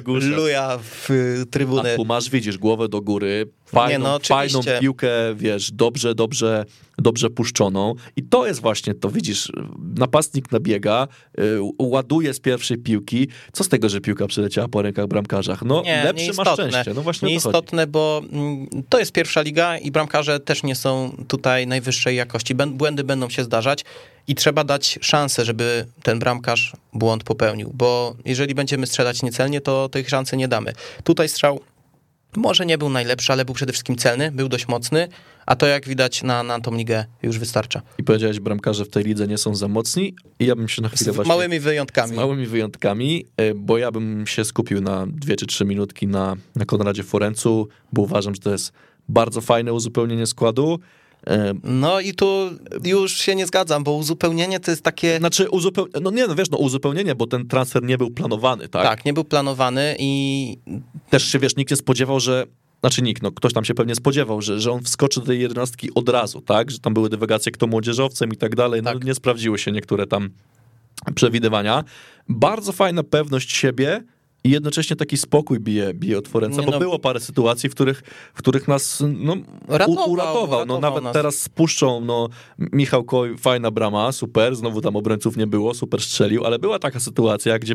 Gusza. 0.00 0.26
luja 0.36 0.78
w 0.82 1.10
y, 1.10 1.46
trybuny. 1.50 1.92
A 1.92 1.96
tu 1.96 2.04
masz, 2.04 2.30
widzisz, 2.30 2.58
głowę 2.58 2.88
do 2.88 3.00
góry, 3.00 3.48
fajną, 3.72 4.06
Nie, 4.06 4.12
no, 4.12 4.18
fajną 4.18 4.60
piłkę, 4.80 5.08
wiesz, 5.34 5.72
dobrze, 5.72 6.14
dobrze, 6.14 6.64
dobrze 6.98 7.30
puszczoną. 7.30 7.94
I 8.16 8.22
to 8.22 8.46
jest 8.46 8.60
właśnie 8.60 8.94
to, 8.94 9.10
widzisz, 9.10 9.52
napastnik 9.96 10.52
nabiega, 10.52 11.08
y, 11.38 11.42
ładuje 11.78 12.34
z 12.34 12.40
pierwszej 12.40 12.78
piłki. 12.78 13.28
Co 13.52 13.64
z 13.64 13.68
tego, 13.68 13.88
że 13.88 14.00
piłka 14.00 14.26
przeleciała 14.26 14.68
po 14.68 14.82
rękach 14.82 15.06
bramkarzach? 15.06 15.62
No, 15.62 15.82
Nie, 15.82 16.04
lepszy 16.04 16.24
nieistotne. 16.24 16.68
szczęście. 16.70 16.94
No 16.94 17.02
właśnie. 17.02 17.28
Nieistotne, 17.28 17.86
bo 17.86 18.22
mm, 18.32 18.66
to 18.88 18.98
jest 18.98 19.12
pierwsza 19.12 19.42
liga 19.42 19.78
i 19.78 19.90
bramkarze 19.90 20.40
też 20.40 20.62
nie 20.62 20.74
są 20.76 21.16
tutaj 21.28 21.66
najwyższej 21.66 22.16
jakości. 22.16 22.54
Błędy 22.54 23.04
będą 23.04 23.30
się 23.30 23.44
zdarzać 23.44 23.84
i 24.28 24.34
trzeba 24.34 24.64
dać 24.64 24.98
szansę, 25.00 25.44
żeby 25.44 25.86
ten 26.02 26.18
bramkarz 26.18 26.72
błąd 26.92 27.24
popełnił, 27.24 27.70
bo 27.74 28.16
jeżeli 28.24 28.54
będziemy 28.54 28.86
strzelać 28.86 29.22
niecelnie, 29.22 29.60
to 29.60 29.88
tej 29.88 30.04
szansy 30.04 30.36
nie 30.36 30.48
damy. 30.48 30.72
Tutaj 31.04 31.28
strzał 31.28 31.60
może 32.36 32.66
nie 32.66 32.78
był 32.78 32.88
najlepszy, 32.88 33.32
ale 33.32 33.44
był 33.44 33.54
przede 33.54 33.72
wszystkim 33.72 33.96
celny, 33.96 34.32
był 34.32 34.48
dość 34.48 34.68
mocny, 34.68 35.08
a 35.46 35.56
to 35.56 35.66
jak 35.66 35.88
widać 35.88 36.22
na, 36.22 36.42
na 36.42 36.60
tą 36.60 36.74
ligę 36.74 37.04
już 37.22 37.38
wystarcza. 37.38 37.82
I 37.98 38.04
powiedziałeś, 38.04 38.40
bramkarze 38.40 38.84
w 38.84 38.88
tej 38.88 39.04
lidze 39.04 39.26
nie 39.26 39.38
są 39.38 39.54
za 39.54 39.68
mocni 39.68 40.14
i 40.38 40.46
ja 40.46 40.56
bym 40.56 40.68
się 40.68 40.82
na 40.82 40.88
chwilę 40.88 41.12
Z 41.12 41.14
właśnie... 41.14 41.28
małymi 41.28 41.60
wyjątkami. 41.60 42.12
Z 42.12 42.16
małymi 42.16 42.46
wyjątkami, 42.46 43.24
y, 43.40 43.54
bo 43.54 43.78
ja 43.78 43.90
bym 43.90 44.26
się 44.26 44.44
skupił 44.44 44.80
na 44.80 45.06
dwie 45.06 45.36
czy 45.36 45.46
trzy 45.46 45.64
minutki 45.64 46.06
na, 46.06 46.36
na 46.56 46.64
Konradzie 46.64 47.02
Forencu, 47.02 47.68
bo 47.92 48.02
uważam, 48.02 48.34
że 48.34 48.40
to 48.40 48.52
jest 48.52 48.72
bardzo 49.08 49.40
fajne 49.40 49.72
uzupełnienie 49.72 50.26
składu. 50.26 50.80
Y, 51.30 51.32
No 51.62 52.00
i 52.00 52.14
tu 52.14 52.50
już 52.84 53.12
się 53.12 53.34
nie 53.34 53.46
zgadzam, 53.46 53.84
bo 53.84 53.92
uzupełnienie 53.92 54.60
to 54.60 54.70
jest 54.70 54.82
takie... 54.82 55.18
Znaczy, 55.18 55.50
uzupeł... 55.50 55.86
no 56.02 56.10
nie, 56.10 56.26
no 56.26 56.34
wiesz, 56.34 56.50
no 56.50 56.58
uzupełnienie, 56.58 57.14
bo 57.14 57.26
ten 57.26 57.48
transfer 57.48 57.82
nie 57.82 57.98
był 57.98 58.10
planowany, 58.10 58.68
tak? 58.68 58.82
Tak, 58.82 59.04
nie 59.04 59.12
był 59.12 59.24
planowany 59.24 59.96
i 59.98 60.58
Też 61.10 61.24
się, 61.32 61.38
wiesz, 61.38 61.56
nikt 61.56 61.70
nie 61.70 61.76
spodziewał, 61.76 62.20
że 62.20 62.46
znaczy 62.80 63.02
nikt, 63.02 63.22
no 63.22 63.32
ktoś 63.32 63.52
tam 63.52 63.64
się 63.64 63.74
pewnie 63.74 63.94
spodziewał, 63.94 64.42
że, 64.42 64.60
że 64.60 64.72
on 64.72 64.82
wskoczy 64.82 65.20
do 65.20 65.26
tej 65.26 65.40
jedenastki 65.40 65.94
od 65.94 66.08
razu, 66.08 66.40
tak? 66.40 66.70
Że 66.70 66.78
tam 66.78 66.94
były 66.94 67.08
dywagacje, 67.08 67.52
kto 67.52 67.66
młodzieżowcem 67.66 68.32
i 68.32 68.36
tak 68.36 68.56
dalej. 68.56 68.82
No 68.82 68.92
Tak. 68.92 69.04
nie 69.04 69.14
sprawdziły 69.14 69.58
się 69.58 69.72
niektóre 69.72 70.06
tam 70.06 70.30
przewidywania. 71.14 71.84
Bardzo 72.28 72.72
fajna 72.72 73.02
pewność 73.02 73.52
siebie 73.56 74.04
i 74.44 74.50
jednocześnie 74.50 74.96
taki 74.96 75.16
spokój 75.16 75.60
bije, 75.60 75.94
bije 75.94 76.18
od 76.18 76.28
Forenca, 76.28 76.62
bo 76.62 76.70
no. 76.70 76.78
było 76.78 76.98
parę 76.98 77.20
sytuacji, 77.20 77.68
w 77.68 77.74
których, 77.74 78.02
w 78.34 78.38
których 78.38 78.68
nas 78.68 79.02
no, 79.18 79.36
Ratował, 79.68 80.10
u, 80.10 80.12
uratował. 80.12 80.66
No, 80.66 80.74
uratował 80.74 80.80
nawet 80.80 81.04
nas. 81.04 81.12
teraz 81.12 81.38
spuszczą, 81.38 82.00
no 82.00 82.28
Michał 82.58 83.04
Koj, 83.04 83.38
fajna 83.38 83.70
brama, 83.70 84.12
super, 84.12 84.56
znowu 84.56 84.80
tam 84.80 84.96
obrońców 84.96 85.36
nie 85.36 85.46
było, 85.46 85.74
super 85.74 86.00
strzelił, 86.00 86.44
ale 86.44 86.58
była 86.58 86.78
taka 86.78 87.00
sytuacja, 87.00 87.58
gdzie 87.58 87.74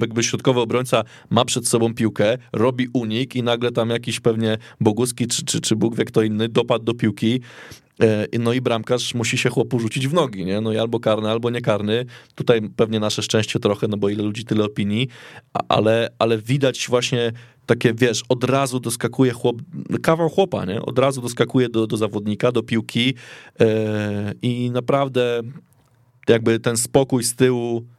jakby 0.00 0.22
środkowy 0.22 0.60
obrońca 0.60 1.04
ma 1.30 1.44
przed 1.44 1.68
sobą 1.68 1.94
piłkę, 1.94 2.38
robi 2.52 2.88
unik 2.92 3.36
i 3.36 3.42
nagle 3.42 3.72
tam 3.72 3.90
jakiś 3.90 4.20
pewnie 4.20 4.58
Boguski 4.80 5.26
czy, 5.26 5.44
czy, 5.44 5.60
czy 5.60 5.76
Bóg 5.76 5.96
wie 5.96 6.04
kto 6.04 6.22
inny 6.22 6.48
dopadł 6.48 6.84
do 6.84 6.94
piłki, 6.94 7.40
No 8.38 8.52
i 8.52 8.60
bramkarz 8.60 9.14
musi 9.14 9.38
się 9.38 9.50
chłopu 9.50 9.80
rzucić 9.80 10.08
w 10.08 10.14
nogi, 10.14 10.44
nie? 10.44 10.60
No 10.60 10.72
i 10.72 10.78
albo 10.78 11.00
karny, 11.00 11.30
albo 11.30 11.50
niekarny. 11.50 12.04
Tutaj 12.34 12.60
pewnie 12.76 13.00
nasze 13.00 13.22
szczęście 13.22 13.58
trochę, 13.58 13.88
no 13.88 13.96
bo 13.96 14.08
ile 14.08 14.22
ludzi, 14.22 14.44
tyle 14.44 14.64
opinii, 14.64 15.08
ale, 15.68 16.08
ale 16.18 16.38
widać 16.38 16.86
właśnie 16.88 17.32
takie, 17.66 17.94
wiesz, 17.94 18.24
od 18.28 18.44
razu 18.44 18.80
doskakuje 18.80 19.32
chłop, 19.32 19.56
kawał 20.02 20.28
chłopa, 20.28 20.64
nie? 20.64 20.82
Od 20.82 20.98
razu 20.98 21.20
doskakuje 21.20 21.68
do, 21.68 21.86
do 21.86 21.96
zawodnika, 21.96 22.52
do 22.52 22.62
piłki 22.62 23.14
e, 23.60 24.32
i 24.42 24.70
naprawdę 24.70 25.40
jakby 26.28 26.60
ten 26.60 26.76
spokój 26.76 27.24
z 27.24 27.34
tyłu 27.34 27.76
e, 27.78 27.93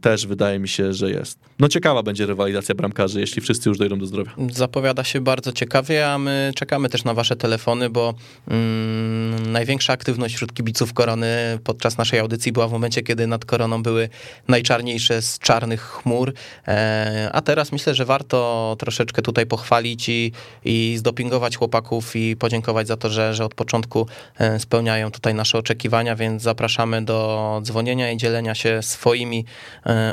też 0.00 0.26
wydaje 0.26 0.58
mi 0.58 0.68
się, 0.68 0.92
że 0.92 1.10
jest. 1.10 1.38
No 1.58 1.68
ciekawa 1.68 2.02
będzie 2.02 2.26
rywalizacja 2.26 2.74
bramkarzy, 2.74 3.20
jeśli 3.20 3.42
wszyscy 3.42 3.68
już 3.68 3.78
dojdą 3.78 3.98
do 3.98 4.06
zdrowia. 4.06 4.32
Zapowiada 4.52 5.04
się 5.04 5.20
bardzo 5.20 5.52
ciekawie, 5.52 6.08
a 6.08 6.18
my 6.18 6.52
czekamy 6.54 6.88
też 6.88 7.04
na 7.04 7.14
wasze 7.14 7.36
telefony, 7.36 7.90
bo 7.90 8.14
mm, 8.48 9.52
największa 9.52 9.92
aktywność 9.92 10.34
wśród 10.34 10.54
kibiców 10.54 10.92
Korony 10.92 11.58
podczas 11.64 11.98
naszej 11.98 12.20
audycji 12.20 12.52
była 12.52 12.68
w 12.68 12.72
momencie, 12.72 13.02
kiedy 13.02 13.26
nad 13.26 13.44
Koroną 13.44 13.82
były 13.82 14.08
najczarniejsze 14.48 15.22
z 15.22 15.38
czarnych 15.38 15.82
chmur, 15.82 16.32
e, 16.68 17.30
a 17.32 17.40
teraz 17.42 17.72
myślę, 17.72 17.94
że 17.94 18.04
warto 18.04 18.76
troszeczkę 18.78 19.22
tutaj 19.22 19.46
pochwalić 19.46 20.08
i, 20.08 20.32
i 20.64 20.94
zdopingować 20.98 21.56
chłopaków 21.56 22.16
i 22.16 22.36
podziękować 22.36 22.86
za 22.86 22.96
to, 22.96 23.10
że, 23.10 23.34
że 23.34 23.44
od 23.44 23.54
początku 23.54 24.06
e, 24.38 24.60
spełniają 24.60 25.10
tutaj 25.10 25.34
nasze 25.34 25.58
oczekiwania, 25.58 26.16
więc 26.16 26.42
zapraszamy 26.42 27.04
do 27.04 27.60
dzwonienia 27.64 28.12
i 28.12 28.16
dzielenia 28.16 28.54
się 28.54 28.82
swoimi 28.82 29.38
e, 29.38 29.55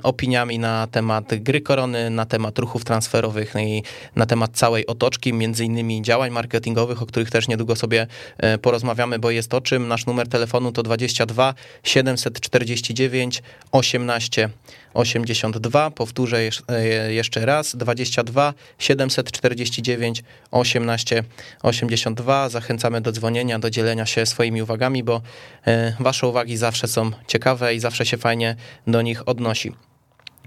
opiniami 0.03 0.59
na 0.59 0.87
temat 0.87 1.35
gry 1.35 1.61
Korony, 1.61 2.09
na 2.09 2.25
temat 2.25 2.59
ruchów 2.59 2.85
transferowych 2.85 3.53
i 3.59 3.83
na 4.15 4.25
temat 4.25 4.51
całej 4.53 4.87
otoczki, 4.87 5.33
między 5.33 5.65
innymi 5.65 6.01
działań 6.01 6.31
marketingowych, 6.31 7.01
o 7.01 7.05
których 7.05 7.31
też 7.31 7.47
niedługo 7.47 7.75
sobie 7.75 8.07
e, 8.37 8.57
porozmawiamy, 8.57 9.19
bo 9.19 9.31
jest 9.31 9.53
o 9.53 9.61
czym. 9.61 9.87
Nasz 9.87 10.05
numer 10.05 10.27
telefonu 10.27 10.71
to 10.71 10.83
22 10.83 11.53
749 11.83 13.43
18 13.71 14.49
82. 14.93 15.91
Powtórzę 15.91 16.37
e, 16.67 17.13
jeszcze 17.13 17.45
raz. 17.45 17.75
22 17.75 18.53
749 18.79 20.23
18 20.51 21.23
82. 21.63 22.49
Zachęcamy 22.49 23.01
do 23.01 23.11
dzwonienia, 23.11 23.59
do 23.59 23.69
dzielenia 23.69 24.05
się 24.05 24.25
swoimi 24.25 24.61
uwagami, 24.61 25.03
bo 25.03 25.21
e, 25.67 25.95
wasze 25.99 26.27
uwagi 26.27 26.57
zawsze 26.57 26.87
są 26.87 27.11
ciekawe 27.27 27.75
i 27.75 27.79
zawsze 27.79 28.05
się 28.05 28.17
fajnie 28.17 28.55
do 28.87 29.01
nich 29.01 29.27
odnosi. 29.27 29.73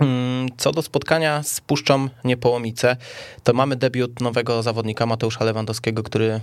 Mm, 0.00 0.48
Co 0.56 0.72
do 0.72 0.82
spotkania 0.82 1.42
z 1.42 1.60
Puszczą 1.60 2.08
Niepołomice, 2.24 2.96
to 3.44 3.52
mamy 3.52 3.76
debiut 3.76 4.20
nowego 4.20 4.62
zawodnika 4.62 5.06
Mateusza 5.06 5.44
Lewandowskiego, 5.44 6.02
który 6.02 6.40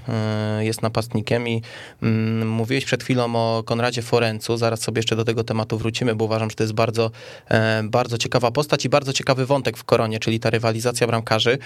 y, 0.59 0.65
jest 0.65 0.81
napastnikiem 0.81 1.47
i 1.47 1.61
mm, 2.03 2.49
mówiłeś 2.49 2.85
przed 2.85 3.03
chwilą 3.03 3.35
o 3.35 3.63
Konradzie 3.63 4.01
Forencu, 4.01 4.57
zaraz 4.57 4.81
sobie 4.81 4.99
jeszcze 4.99 5.15
do 5.15 5.25
tego 5.25 5.43
tematu 5.43 5.77
wrócimy, 5.77 6.15
bo 6.15 6.25
uważam, 6.25 6.49
że 6.49 6.55
to 6.55 6.63
jest 6.63 6.73
bardzo, 6.73 7.11
e, 7.49 7.83
bardzo 7.83 8.17
ciekawa 8.17 8.51
postać 8.51 8.85
i 8.85 8.89
bardzo 8.89 9.13
ciekawy 9.13 9.45
wątek 9.45 9.77
w 9.77 9.83
Koronie, 9.83 10.19
czyli 10.19 10.39
ta 10.39 10.49
rywalizacja 10.49 11.07
bramkarzy. 11.07 11.57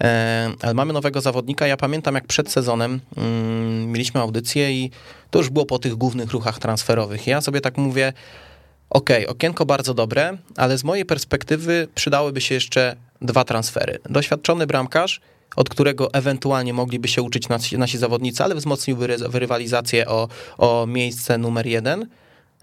E, 0.00 0.50
Ale 0.62 0.74
mamy 0.74 0.92
nowego 0.92 1.20
zawodnika, 1.20 1.66
ja 1.66 1.76
pamiętam 1.76 2.14
jak 2.14 2.26
przed 2.26 2.50
sezonem 2.50 3.00
mm, 3.16 3.92
mieliśmy 3.92 4.20
audycję 4.20 4.72
i 4.72 4.90
to 5.30 5.38
już 5.38 5.50
było 5.50 5.66
po 5.66 5.78
tych 5.78 5.94
głównych 5.94 6.32
ruchach 6.32 6.58
transferowych. 6.58 7.26
Ja 7.26 7.40
sobie 7.40 7.60
tak 7.60 7.78
mówię, 7.78 8.12
Okej, 8.94 9.26
okienko 9.26 9.66
bardzo 9.66 9.94
dobre, 9.94 10.38
ale 10.56 10.78
z 10.78 10.84
mojej 10.84 11.04
perspektywy 11.04 11.88
przydałyby 11.94 12.40
się 12.40 12.54
jeszcze 12.54 12.96
dwa 13.22 13.44
transfery. 13.44 13.98
Doświadczony 14.10 14.66
bramkarz, 14.66 15.20
od 15.56 15.68
którego 15.68 16.12
ewentualnie 16.12 16.72
mogliby 16.72 17.08
się 17.08 17.22
uczyć 17.22 17.48
nasi, 17.48 17.78
nasi 17.78 17.98
zawodnicy, 17.98 18.44
ale 18.44 18.54
wzmocniłby 18.54 19.06
ry- 19.06 19.16
rywalizację 19.32 20.08
o, 20.08 20.28
o 20.58 20.86
miejsce 20.86 21.38
numer 21.38 21.66
jeden. 21.66 22.06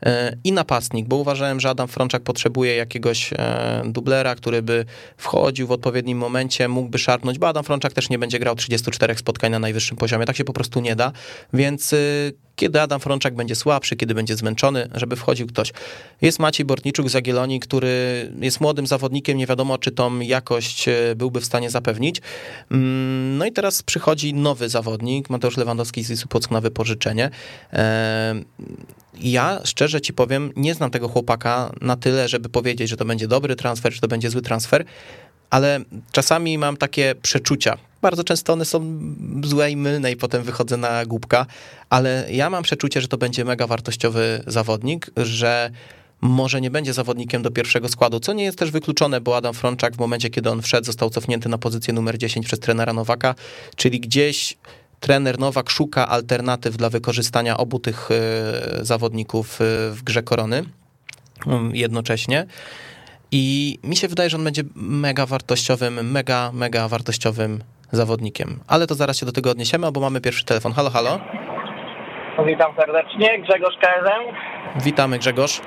E, 0.06 0.38
I 0.44 0.52
napastnik, 0.52 1.08
bo 1.08 1.16
uważałem, 1.16 1.60
że 1.60 1.70
Adam 1.70 1.88
Frączak 1.88 2.24
potrzebuje 2.24 2.76
jakiegoś 2.76 3.34
e, 3.34 3.82
dublera, 3.86 4.36
który 4.36 4.62
by 4.62 4.86
wchodził 5.18 5.68
w 5.68 5.72
odpowiednim 5.72 6.18
momencie, 6.18 6.68
mógłby 6.68 7.00
szarpnąć, 7.00 7.40
bo 7.40 7.48
Adam 7.48 7.64
Frączak 7.64 7.94
też 7.94 8.10
nie 8.10 8.20
będzie 8.20 8.40
grał 8.40 8.56
34 8.56 9.16
spotkań 9.16 9.52
na 9.52 9.60
najwyższym 9.60 9.98
poziomie, 9.98 10.26
tak 10.26 10.36
się 10.36 10.44
po 10.44 10.54
prostu 10.54 10.80
nie 10.80 10.96
da, 10.96 11.12
więc 11.54 11.94
y, 11.94 12.34
kiedy 12.56 12.82
Adam 12.82 13.00
Frączak 13.00 13.36
będzie 13.36 13.56
słabszy, 13.56 13.96
kiedy 13.96 14.14
będzie 14.14 14.36
zmęczony, 14.36 14.90
żeby 14.96 15.16
wchodził 15.16 15.48
ktoś. 15.48 15.74
Jest 16.22 16.40
Maciej 16.40 16.66
Bortniczuk 16.66 17.10
z 17.10 17.14
Jagiellonii, 17.14 17.60
który 17.60 18.32
jest 18.40 18.62
młodym 18.62 18.88
zawodnikiem, 18.88 19.38
nie 19.38 19.48
wiadomo 19.48 19.78
czy 19.78 19.92
tą 19.92 20.20
jakość 20.20 20.86
byłby 21.16 21.42
w 21.42 21.46
stanie 21.46 21.70
zapewnić. 21.70 22.22
Mm, 22.72 23.38
No 23.38 23.46
i 23.46 23.52
teraz 23.52 23.84
przychodzi 23.84 24.34
nowy 24.34 24.70
zawodnik, 24.70 25.30
Mateusz 25.30 25.58
Lewandowski 25.58 26.04
z 26.04 26.10
Wisły 26.10 26.28
Płock 26.28 26.52
na 26.52 26.62
wypożyczenie. 26.62 27.30
Ja 29.20 29.62
szczerze 29.64 30.02
ci 30.02 30.14
powiem, 30.14 30.52
nie 30.56 30.74
znam 30.74 30.92
tego 30.92 31.08
chłopaka 31.08 31.72
na 31.82 31.96
tyle, 31.96 32.28
żeby 32.28 32.50
powiedzieć, 32.50 32.90
że 32.90 32.98
to 32.98 33.06
będzie 33.06 33.28
dobry 33.28 33.56
transfer, 33.56 33.94
czy 33.94 34.02
to 34.02 34.08
będzie 34.08 34.30
zły 34.30 34.42
transfer, 34.42 34.86
ale 35.50 35.80
czasami 36.12 36.58
mam 36.58 36.78
takie 36.78 37.16
przeczucia. 37.22 37.78
Bardzo 38.02 38.24
często 38.24 38.54
one 38.54 38.66
są 38.66 39.00
złe 39.44 39.72
i 39.72 39.78
mylne 39.78 40.12
i 40.12 40.16
potem 40.16 40.44
wychodzę 40.44 40.78
na 40.78 41.06
głupka, 41.06 41.46
ale 41.90 42.28
ja 42.32 42.50
mam 42.50 42.64
przeczucie, 42.64 43.02
że 43.02 43.08
to 43.08 43.18
będzie 43.18 43.46
mega 43.46 43.68
wartościowy 43.68 44.44
zawodnik, 44.48 45.12
że 45.18 45.72
może 46.22 46.62
nie 46.62 46.72
będzie 46.72 46.94
zawodnikiem 46.94 47.42
do 47.42 47.52
pierwszego 47.52 47.90
składu, 47.90 48.20
co 48.20 48.34
nie 48.34 48.44
jest 48.44 48.58
też 48.58 48.72
wykluczone, 48.72 49.22
bo 49.22 49.38
Adam 49.38 49.54
Frączak 49.54 49.96
w 49.96 50.00
momencie, 50.00 50.30
kiedy 50.30 50.50
on 50.50 50.62
wszedł, 50.62 50.86
został 50.86 51.10
cofnięty 51.10 51.50
na 51.50 51.58
pozycję 51.58 51.94
numer 51.94 52.18
10 52.18 52.46
przez 52.46 52.60
trenera 52.60 52.94
Nowaka, 52.94 53.36
czyli 53.76 54.00
gdzieś 54.00 54.58
trener 55.02 55.40
Nowak 55.40 55.70
szuka 55.70 56.08
alternatyw 56.08 56.78
dla 56.78 56.90
wykorzystania 56.90 57.58
obu 57.58 57.80
tych 57.80 58.10
e, 58.12 58.86
zawodników 58.86 59.62
e, 59.62 59.64
w 59.92 60.04
grze 60.04 60.24
korony 60.24 60.64
um, 61.46 61.76
jednocześnie. 61.76 62.46
I 63.32 63.78
mi 63.84 63.96
się 63.96 64.08
wydaje, 64.08 64.30
że 64.30 64.38
on 64.38 64.44
będzie 64.44 64.64
mega 64.76 65.26
wartościowym, 65.26 66.12
mega, 66.12 66.52
mega 66.54 66.88
wartościowym 66.88 67.64
zawodnikiem. 67.92 68.60
Ale 68.68 68.88
to 68.88 68.96
zaraz 68.96 69.18
się 69.18 69.26
do 69.26 69.32
tego 69.32 69.52
odniesiemy, 69.52 69.92
bo 69.92 70.00
mamy 70.00 70.22
pierwszy 70.22 70.46
telefon. 70.46 70.72
Halo, 70.72 70.90
halo. 70.90 71.20
Witam 72.46 72.72
serdecznie, 72.80 73.40
Grzegorz 73.40 73.76
KSM. 73.82 74.24
Witamy 74.84 75.20
Grzegorz. 75.20 75.62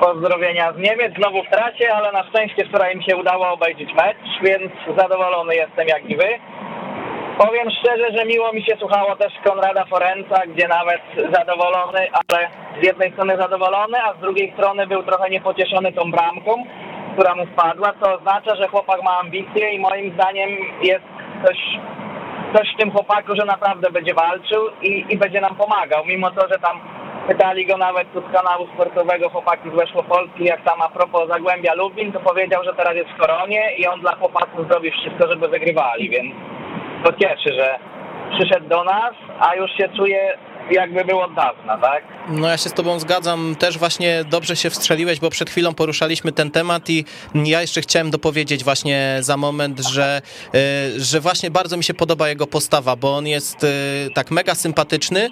Pozdrowienia 0.00 0.72
z 0.72 0.76
Niemiec, 0.76 1.14
znowu 1.16 1.42
w 1.42 1.50
trasie, 1.50 1.94
ale 1.94 2.12
na 2.12 2.24
szczęście 2.28 2.64
wczoraj 2.68 2.96
mi 2.96 3.04
się 3.04 3.16
udało 3.16 3.52
obejrzeć 3.52 3.88
mecz, 3.94 4.42
więc 4.42 4.72
zadowolony 4.98 5.54
jestem 5.54 5.88
jak 5.88 6.10
i 6.10 6.16
wy. 6.16 6.28
Powiem 7.46 7.70
szczerze, 7.70 8.06
że 8.16 8.24
miło 8.24 8.52
mi 8.52 8.62
się 8.62 8.76
słuchało 8.78 9.16
też 9.16 9.32
Konrada 9.44 9.84
Forenca, 9.84 10.42
gdzie 10.46 10.68
nawet 10.68 11.02
zadowolony, 11.32 12.08
ale 12.12 12.48
z 12.80 12.86
jednej 12.86 13.12
strony 13.12 13.36
zadowolony, 13.36 13.98
a 14.02 14.14
z 14.14 14.20
drugiej 14.20 14.52
strony 14.52 14.86
był 14.86 15.02
trochę 15.02 15.30
niepocieszony 15.30 15.92
tą 15.92 16.10
bramką, 16.10 16.64
która 17.12 17.34
mu 17.34 17.46
spadła, 17.46 17.92
co 18.02 18.18
oznacza, 18.18 18.56
że 18.56 18.68
chłopak 18.68 19.02
ma 19.02 19.18
ambicje 19.18 19.70
i 19.70 19.78
moim 19.78 20.14
zdaniem 20.14 20.50
jest 20.82 21.04
coś, 21.46 21.58
coś 22.54 22.74
w 22.74 22.78
tym 22.78 22.90
chłopaku, 22.90 23.36
że 23.36 23.44
naprawdę 23.44 23.90
będzie 23.90 24.14
walczył 24.14 24.62
i, 24.82 25.04
i 25.08 25.16
będzie 25.16 25.40
nam 25.40 25.56
pomagał, 25.56 26.04
mimo 26.04 26.30
to, 26.30 26.48
że 26.48 26.58
tam 26.58 26.80
pytali 27.28 27.66
go 27.66 27.76
nawet 27.76 28.12
tu 28.12 28.20
z 28.20 28.32
kanału 28.32 28.66
sportowego 28.74 29.30
chłopaki 29.30 29.70
z 29.70 29.74
Weszłopolski, 29.74 30.44
jak 30.44 30.64
tam 30.64 30.82
a 30.82 30.88
propos 30.88 31.28
Zagłębia 31.28 31.74
Lubin, 31.74 32.12
to 32.12 32.20
powiedział, 32.20 32.64
że 32.64 32.74
teraz 32.74 32.94
jest 32.94 33.10
w 33.10 33.20
koronie 33.20 33.76
i 33.78 33.86
on 33.86 34.00
dla 34.00 34.14
chłopaków 34.14 34.68
zrobi 34.68 34.90
wszystko, 34.90 35.28
żeby 35.28 35.48
wygrywali, 35.48 36.10
więc 36.10 36.34
to 37.04 37.12
cieszy, 37.12 37.54
że 37.54 37.78
przyszedł 38.38 38.68
do 38.68 38.84
nas, 38.84 39.14
a 39.40 39.54
już 39.54 39.70
się 39.70 39.88
czuje 39.96 40.38
jakby 40.70 41.04
był 41.04 41.20
od 41.20 41.34
dawna, 41.34 41.78
tak? 41.78 42.04
No 42.28 42.48
ja 42.48 42.56
się 42.56 42.68
z 42.68 42.72
tobą 42.72 42.98
zgadzam, 42.98 43.56
też 43.58 43.78
właśnie 43.78 44.24
dobrze 44.30 44.56
się 44.56 44.70
wstrzeliłeś, 44.70 45.20
bo 45.20 45.30
przed 45.30 45.50
chwilą 45.50 45.74
poruszaliśmy 45.74 46.32
ten 46.32 46.50
temat 46.50 46.90
i 46.90 47.04
ja 47.34 47.60
jeszcze 47.60 47.80
chciałem 47.80 48.10
dopowiedzieć 48.10 48.64
właśnie 48.64 49.16
za 49.20 49.36
moment, 49.36 49.80
że, 49.80 50.22
y, 50.54 51.00
że 51.00 51.20
właśnie 51.20 51.50
bardzo 51.50 51.76
mi 51.76 51.84
się 51.84 51.94
podoba 51.94 52.28
jego 52.28 52.46
postawa, 52.46 52.96
bo 52.96 53.16
on 53.16 53.26
jest 53.26 53.64
y, 53.64 53.68
tak 54.14 54.30
mega 54.30 54.54
sympatyczny, 54.54 55.30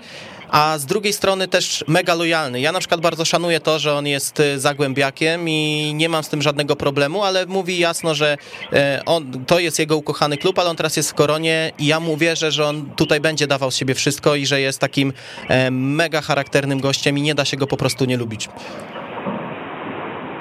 a 0.49 0.79
z 0.79 0.87
drugiej 0.87 1.13
strony 1.13 1.49
też 1.49 1.85
mega 1.89 2.15
lojalny. 2.15 2.61
Ja 2.61 2.73
na 2.73 2.79
przykład 2.79 3.01
bardzo 3.01 3.25
szanuję 3.25 3.61
to, 3.61 3.79
że 3.79 3.95
on 3.95 4.07
jest 4.07 4.41
y, 4.41 4.61
zagłębiakiem 4.61 5.49
i 5.49 5.93
nie 5.95 6.09
mam 6.09 6.25
z 6.25 6.29
tym 6.29 6.43
żadnego 6.43 6.77
problemu, 6.77 7.25
ale 7.25 7.47
mówi 7.47 7.79
jasno, 7.79 8.15
że 8.15 8.37
on, 9.07 9.45
to 9.45 9.59
jest 9.59 9.79
jego 9.79 9.97
ukochany 9.97 10.37
klub, 10.37 10.59
ale 10.59 10.71
on 10.71 10.77
teraz 10.77 10.97
jest 10.97 11.11
w 11.11 11.15
Koronie 11.15 11.73
i 11.79 11.87
ja 11.87 12.01
mu 12.01 12.17
wierzę, 12.17 12.53
że 12.53 12.67
on 12.67 12.91
tutaj 12.97 13.21
będzie 13.21 13.47
dawał 13.47 13.71
z 13.71 13.77
siebie 13.77 13.95
wszystko 13.95 14.35
i 14.35 14.47
że 14.47 14.61
jest 14.61 14.79
takim 14.79 15.13
mega 15.71 16.21
charakternym 16.21 16.81
gościem 16.81 17.19
i 17.19 17.23
nie 17.23 17.35
da 17.35 17.45
się 17.45 17.57
go 17.57 17.67
po 17.67 17.77
prostu 17.77 18.05
nie 18.05 18.17
lubić. 18.17 18.49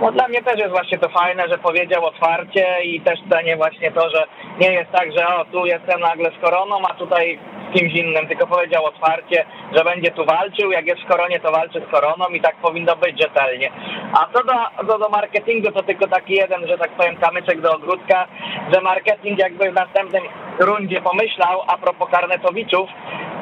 No 0.02 0.12
dla 0.12 0.28
mnie 0.28 0.44
też 0.44 0.60
jest 0.60 0.72
właśnie 0.72 0.98
to 0.98 1.10
fajne, 1.10 1.48
że 1.50 1.58
powiedział 1.58 2.06
otwarcie 2.06 2.66
i 2.84 3.02
też 3.02 3.20
cenię 3.32 3.58
właśnie 3.58 3.92
to, 3.92 4.10
że 4.10 4.24
nie 4.60 4.72
jest 4.74 4.92
tak, 4.92 5.12
że 5.18 5.28
o 5.28 5.46
tu 5.46 5.66
jestem 5.66 6.00
nagle 6.00 6.32
z 6.32 6.42
koroną, 6.44 6.82
a 6.90 6.94
tutaj 6.94 7.40
z 7.70 7.80
kimś 7.80 7.94
innym, 7.94 8.28
tylko 8.28 8.48
powiedział 8.48 8.86
otwarcie, 8.86 9.46
że 9.76 9.84
będzie 9.84 10.12
tu 10.12 10.26
walczył, 10.26 10.72
jak 10.72 10.86
jest 10.88 11.02
w 11.02 11.08
koronie, 11.08 11.40
to 11.40 11.52
walczy 11.52 11.82
z 11.88 11.92
koroną 11.92 12.26
i 12.30 12.42
tak 12.42 12.56
powinno 12.56 12.96
być 12.96 13.22
rzetelnie. 13.22 13.72
A 14.14 14.28
co 14.34 14.44
do, 14.44 14.54
co 14.88 15.00
do 15.00 15.10
marketingu, 15.10 15.72
to 15.72 15.84
tylko 15.84 16.08
taki 16.08 16.34
jeden, 16.34 16.68
że 16.68 16.78
tak 16.78 16.92
powiem, 16.92 17.18
kamyczek 17.18 17.62
do 17.62 17.76
ogródka, 17.76 18.28
że 18.74 18.82
marketing 18.82 19.40
jakby 19.40 19.72
w 19.72 19.76
następnym 19.76 20.24
rundzie 20.60 21.02
pomyślał 21.02 21.62
a 21.68 21.78
propos 21.78 22.10
karnetowiczów, 22.12 22.90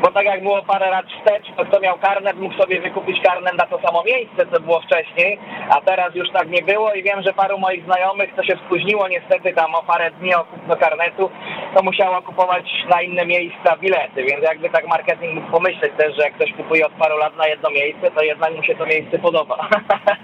bo 0.01 0.11
tak 0.11 0.25
jak 0.25 0.43
było 0.43 0.63
parę 0.63 0.89
lat 0.89 1.05
wstecz, 1.05 1.45
to 1.57 1.65
kto 1.65 1.79
miał 1.79 1.97
karnet, 1.99 2.37
mógł 2.37 2.57
sobie 2.57 2.81
wykupić 2.81 3.21
karnet 3.23 3.57
na 3.57 3.65
to 3.65 3.79
samo 3.85 4.03
miejsce, 4.03 4.45
co 4.53 4.59
było 4.59 4.81
wcześniej, 4.81 5.39
a 5.69 5.81
teraz 5.81 6.15
już 6.15 6.31
tak 6.31 6.49
nie 6.49 6.61
było 6.61 6.93
i 6.93 7.03
wiem, 7.03 7.23
że 7.23 7.33
paru 7.33 7.57
moich 7.57 7.85
znajomych, 7.85 8.29
co 8.35 8.43
się 8.43 8.57
spóźniło 8.65 9.07
niestety 9.07 9.53
tam 9.53 9.75
o 9.75 9.83
parę 9.83 10.11
dni 10.11 10.35
o 10.35 10.43
kupno 10.43 10.77
karnetu, 10.77 11.29
to 11.75 11.83
musiało 11.83 12.21
kupować 12.21 12.65
na 12.89 13.01
inne 13.01 13.25
miejsca 13.25 13.77
bilety, 13.77 14.23
więc 14.23 14.43
jakby 14.43 14.69
tak 14.69 14.87
marketing 14.87 15.33
mógł 15.33 15.51
pomyśleć 15.51 15.91
też, 15.97 16.15
że 16.15 16.23
jak 16.23 16.33
ktoś 16.35 16.53
kupuje 16.53 16.85
od 16.85 16.93
paru 16.93 17.17
lat 17.17 17.37
na 17.37 17.47
jedno 17.47 17.69
miejsce, 17.69 18.11
to 18.11 18.23
jednak 18.23 18.55
mu 18.55 18.63
się 18.63 18.75
to 18.75 18.85
miejsce 18.85 19.19
podoba. 19.19 19.57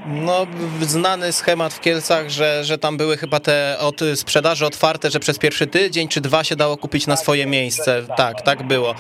No, 0.06 0.48
znany 0.82 1.32
schemat 1.32 1.74
w 1.74 1.80
Kielcach, 1.80 2.30
że, 2.30 2.64
że 2.64 2.78
tam 2.78 2.98
były 2.98 3.18
chyba 3.18 3.40
te 3.40 3.78
od 3.80 4.00
sprzedaży 4.16 4.66
otwarte, 4.66 5.10
że 5.10 5.20
przez 5.20 5.40
pierwszy 5.40 5.68
tydzień 5.68 6.08
czy 6.08 6.22
dwa 6.22 6.44
się 6.44 6.56
dało 6.56 6.78
kupić 6.78 7.08
na 7.08 7.16
swoje 7.16 7.46
miejsce. 7.46 8.02
Tak, 8.18 8.42
tak 8.42 8.64
było. 8.64 8.96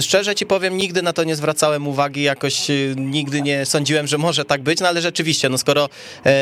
Szczerze 0.00 0.34
ci 0.34 0.46
powiem, 0.46 0.76
nigdy 0.76 1.02
na 1.02 1.12
to 1.12 1.24
nie 1.24 1.36
zwracałem 1.36 1.88
uwagi, 1.88 2.22
jakoś 2.22 2.66
nigdy 2.96 3.42
nie 3.42 3.66
sądziłem, 3.66 4.06
że 4.06 4.18
może 4.18 4.44
tak 4.44 4.62
być, 4.62 4.80
no 4.80 4.88
ale 4.88 5.00
rzeczywiście, 5.00 5.48
no 5.48 5.58
skoro 5.58 5.88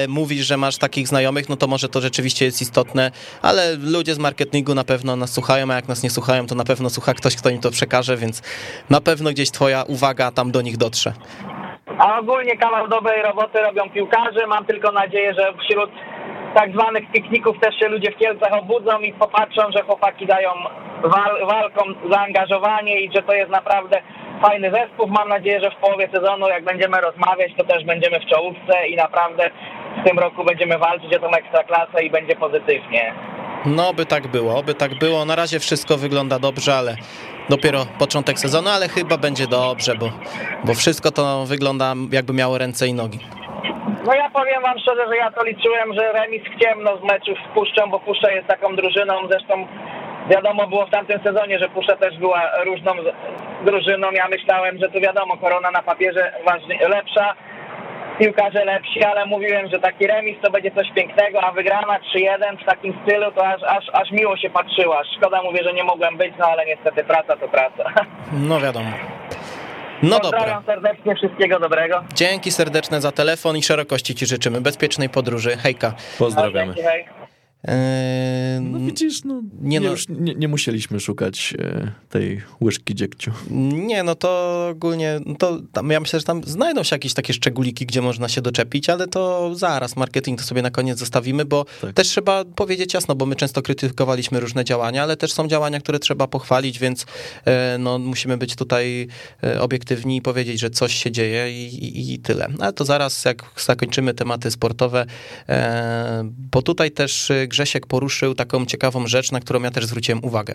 mówisz, 0.09 0.47
że 0.47 0.57
masz 0.57 0.77
takich 0.77 1.09
znajomych, 1.09 1.49
no 1.49 1.57
to 1.57 1.66
może 1.66 1.88
to 1.88 2.01
rzeczywiście 2.01 2.45
jest 2.45 2.62
istotne, 2.62 3.11
ale 3.42 3.77
ludzie 3.77 4.14
z 4.14 4.19
marketingu 4.19 4.75
na 4.75 4.85
pewno 4.85 5.16
nas 5.16 5.33
słuchają, 5.33 5.71
a 5.71 5.75
jak 5.75 5.88
nas 5.88 6.03
nie 6.03 6.11
słuchają, 6.11 6.47
to 6.47 6.55
na 6.55 6.64
pewno 6.64 6.90
słucha 6.90 7.14
ktoś, 7.14 7.37
kto 7.37 7.51
im 7.51 7.61
to 7.61 7.71
przekaże, 7.71 8.16
więc 8.16 8.42
na 8.90 9.01
pewno 9.01 9.31
gdzieś 9.31 9.51
twoja 9.51 9.83
uwaga 9.83 10.31
tam 10.31 10.51
do 10.51 10.62
nich 10.62 10.77
dotrze. 10.77 11.12
A 11.99 12.19
ogólnie 12.19 12.57
kawał 12.57 12.88
dobrej 12.88 13.23
roboty 13.23 13.59
robią 13.59 13.90
piłkarze. 13.90 14.47
Mam 14.47 14.66
tylko 14.66 14.92
nadzieję, 14.92 15.35
że 15.35 15.53
wśród 15.53 15.90
tak 16.57 16.73
zwanych 16.73 17.11
pikników 17.12 17.57
też 17.61 17.79
się 17.79 17.88
ludzie 17.88 18.11
w 18.12 18.16
Kielcach 18.16 18.53
obudzą 18.53 19.01
i 19.01 19.12
popatrzą, 19.12 19.62
że 19.77 19.83
chłopaki 19.83 20.27
dają 20.27 20.51
wal, 21.03 21.47
walką 21.47 21.83
zaangażowanie 22.12 23.01
i 23.01 23.12
że 23.14 23.23
to 23.23 23.33
jest 23.35 23.51
naprawdę 23.51 24.03
fajny 24.42 24.71
zespół. 24.71 25.07
Mam 25.07 25.29
nadzieję, 25.29 25.61
że 25.61 25.71
w 25.71 25.77
połowie 25.77 26.09
sezonu, 26.14 26.49
jak 26.49 26.64
będziemy 26.64 27.01
rozmawiać, 27.01 27.53
to 27.59 27.64
też 27.64 27.85
będziemy 27.85 28.21
w 28.21 28.27
czołówce 28.27 28.88
i 28.88 28.97
naprawdę 28.97 29.51
w 30.01 30.09
tym 30.09 30.19
roku 30.19 30.45
będziemy 30.45 30.79
walczyć 30.79 31.14
o 31.16 31.21
tą 31.21 31.31
ekstraklasę 31.31 32.05
i 32.05 32.11
będzie 32.11 32.37
pozytywnie. 32.37 33.14
No, 33.66 33.95
by 33.95 34.07
tak 34.07 34.27
było, 34.27 34.62
by 34.62 34.75
tak 34.75 34.99
było. 34.99 35.25
Na 35.25 35.37
razie 35.37 35.59
wszystko 35.61 35.97
wygląda 35.97 36.38
dobrze, 36.38 36.75
ale 36.75 36.97
dopiero 37.49 37.87
początek 37.99 38.38
sezonu, 38.38 38.69
ale 38.69 38.88
chyba 38.88 39.19
będzie 39.19 39.47
dobrze, 39.47 39.95
bo, 39.95 40.11
bo 40.64 40.75
wszystko 40.75 41.11
to 41.11 41.45
wygląda 41.47 41.95
jakby 42.12 42.33
miało 42.33 42.59
ręce 42.59 42.87
i 42.88 42.95
nogi. 42.95 43.19
No 44.07 44.14
ja 44.14 44.31
powiem 44.31 44.62
wam 44.62 44.79
szczerze, 44.79 45.07
że 45.09 45.16
ja 45.16 45.31
to 45.31 45.45
liczyłem, 45.45 45.95
że 45.95 46.12
remis 46.12 46.42
w 46.42 46.62
ciemno 46.62 46.97
z 46.97 47.03
meczów 47.03 47.38
Puszczą, 47.55 47.90
bo 47.90 48.01
Puszcza 48.01 48.33
jest 48.33 48.49
taką 48.49 48.77
drużyną, 48.77 49.14
zresztą 49.31 49.66
wiadomo 50.31 50.66
było 50.66 50.87
w 50.87 50.90
tamtym 50.90 51.21
sezonie, 51.23 51.59
że 51.59 51.69
Puszcza 51.69 51.97
też 51.97 52.19
była 52.19 52.42
różną 52.64 52.92
drużyną. 53.64 54.11
Ja 54.11 54.29
myślałem, 54.29 54.79
że 54.79 54.88
tu 54.88 55.01
wiadomo, 55.01 55.37
korona 55.37 55.71
na 55.71 55.83
papierze 55.83 56.33
lepsza, 56.88 57.35
piłkarze 58.19 58.64
lepsi, 58.64 59.05
ale 59.05 59.27
mówiłem, 59.27 59.69
że 59.69 59.79
taki 59.79 60.07
remis 60.07 60.37
to 60.42 60.51
będzie 60.51 60.71
coś 60.71 60.87
pięknego, 60.95 61.45
a 61.45 61.53
wygrana 61.53 61.99
3-1 61.99 62.62
w 62.62 62.64
takim 62.64 62.99
stylu 63.03 63.33
to 63.33 63.47
aż, 63.47 63.62
aż, 63.62 63.85
aż 63.92 64.11
miło 64.11 64.37
się 64.37 64.51
patrzyła. 64.51 65.03
Szkoda 65.16 65.42
mówię, 65.42 65.64
że 65.64 65.73
nie 65.73 65.85
mogłem 65.85 66.16
być, 66.16 66.33
no 66.38 66.47
ale 66.47 66.66
niestety 66.66 67.05
praca 67.05 67.37
to 67.37 67.49
praca. 67.49 67.85
No 68.49 68.61
wiadomo. 68.61 68.90
No 70.03 70.21
dobra. 70.21 70.63
serdecznie, 70.67 71.15
wszystkiego 71.15 71.61
dobrego. 71.61 72.05
Dzięki 72.15 72.53
serdeczne 72.53 73.01
za 73.01 73.13
telefon 73.13 73.57
i 73.57 73.63
szerokości 73.63 74.15
Ci 74.15 74.27
życzymy. 74.27 74.61
Bezpiecznej 74.61 75.09
podróży. 75.09 75.57
Hejka. 75.57 75.95
Pozdrawiamy. 76.19 76.75
Dzięki, 76.75 76.89
hej. 76.91 77.26
No 78.61 78.79
widzisz, 78.79 79.25
no, 79.25 79.43
Nie 79.61 79.81
nie, 79.81 79.87
no. 79.87 79.91
Już 79.91 80.09
nie, 80.09 80.35
nie 80.35 80.49
musieliśmy 80.49 81.01
szukać 81.01 81.55
e, 81.59 81.93
tej 82.09 82.43
łyżki 82.61 82.95
dziegciu. 82.95 83.33
Nie, 83.51 84.03
no 84.03 84.15
to 84.15 84.69
ogólnie, 84.71 85.21
no 85.27 85.35
to 85.35 85.61
tam, 85.73 85.91
ja 85.91 86.01
myślę, 86.01 86.21
że 86.21 86.27
tam 86.27 86.45
znajdą 86.45 86.83
się 86.83 86.95
jakieś 86.95 87.15
takie 87.15 87.33
szczególiki, 87.33 87.87
gdzie 87.87 88.03
można 88.03 88.29
się 88.29 88.41
doczepić, 88.43 88.91
ale 88.91 89.07
to 89.07 89.55
zaraz, 89.55 89.97
marketing 89.97 90.41
to 90.41 90.47
sobie 90.47 90.63
na 90.63 90.71
koniec 90.71 90.99
zostawimy, 90.99 91.45
bo 91.45 91.65
Tak. 91.81 91.93
też 91.93 92.09
trzeba 92.09 92.45
powiedzieć 92.45 92.95
jasno, 92.95 93.15
bo 93.15 93.27
my 93.27 93.37
często 93.37 93.63
krytykowaliśmy 93.63 94.41
różne 94.41 94.65
działania, 94.65 95.03
ale 95.03 95.17
też 95.17 95.33
są 95.33 95.49
działania, 95.49 95.81
które 95.81 95.99
trzeba 95.99 96.27
pochwalić, 96.27 96.79
więc 96.79 97.07
e, 97.45 97.77
no, 97.79 97.99
musimy 97.99 98.37
być 98.37 98.57
tutaj 98.57 99.09
e, 99.45 99.61
obiektywni 99.61 100.17
i 100.17 100.23
powiedzieć, 100.23 100.61
że 100.61 100.71
coś 100.71 100.95
się 100.95 101.11
dzieje 101.11 101.53
i, 101.53 101.85
i, 101.85 102.15
i 102.15 102.19
tyle. 102.19 102.49
Ale 102.61 102.73
to 102.73 102.85
zaraz, 102.85 103.25
jak 103.25 103.43
zakończymy 103.57 104.15
tematy 104.15 104.51
sportowe, 104.51 105.07
bo 106.53 106.63
tutaj 106.63 106.91
też 106.91 107.33
Grzesiek 107.57 107.87
poruszył 107.87 108.35
taką 108.35 108.66
ciekawą 108.66 109.07
rzecz, 109.07 109.33
na 109.33 109.40
którą 109.40 109.62
ja 109.62 109.71
też 109.71 109.87
zwróciłem 109.87 110.25
uwagę. 110.25 110.55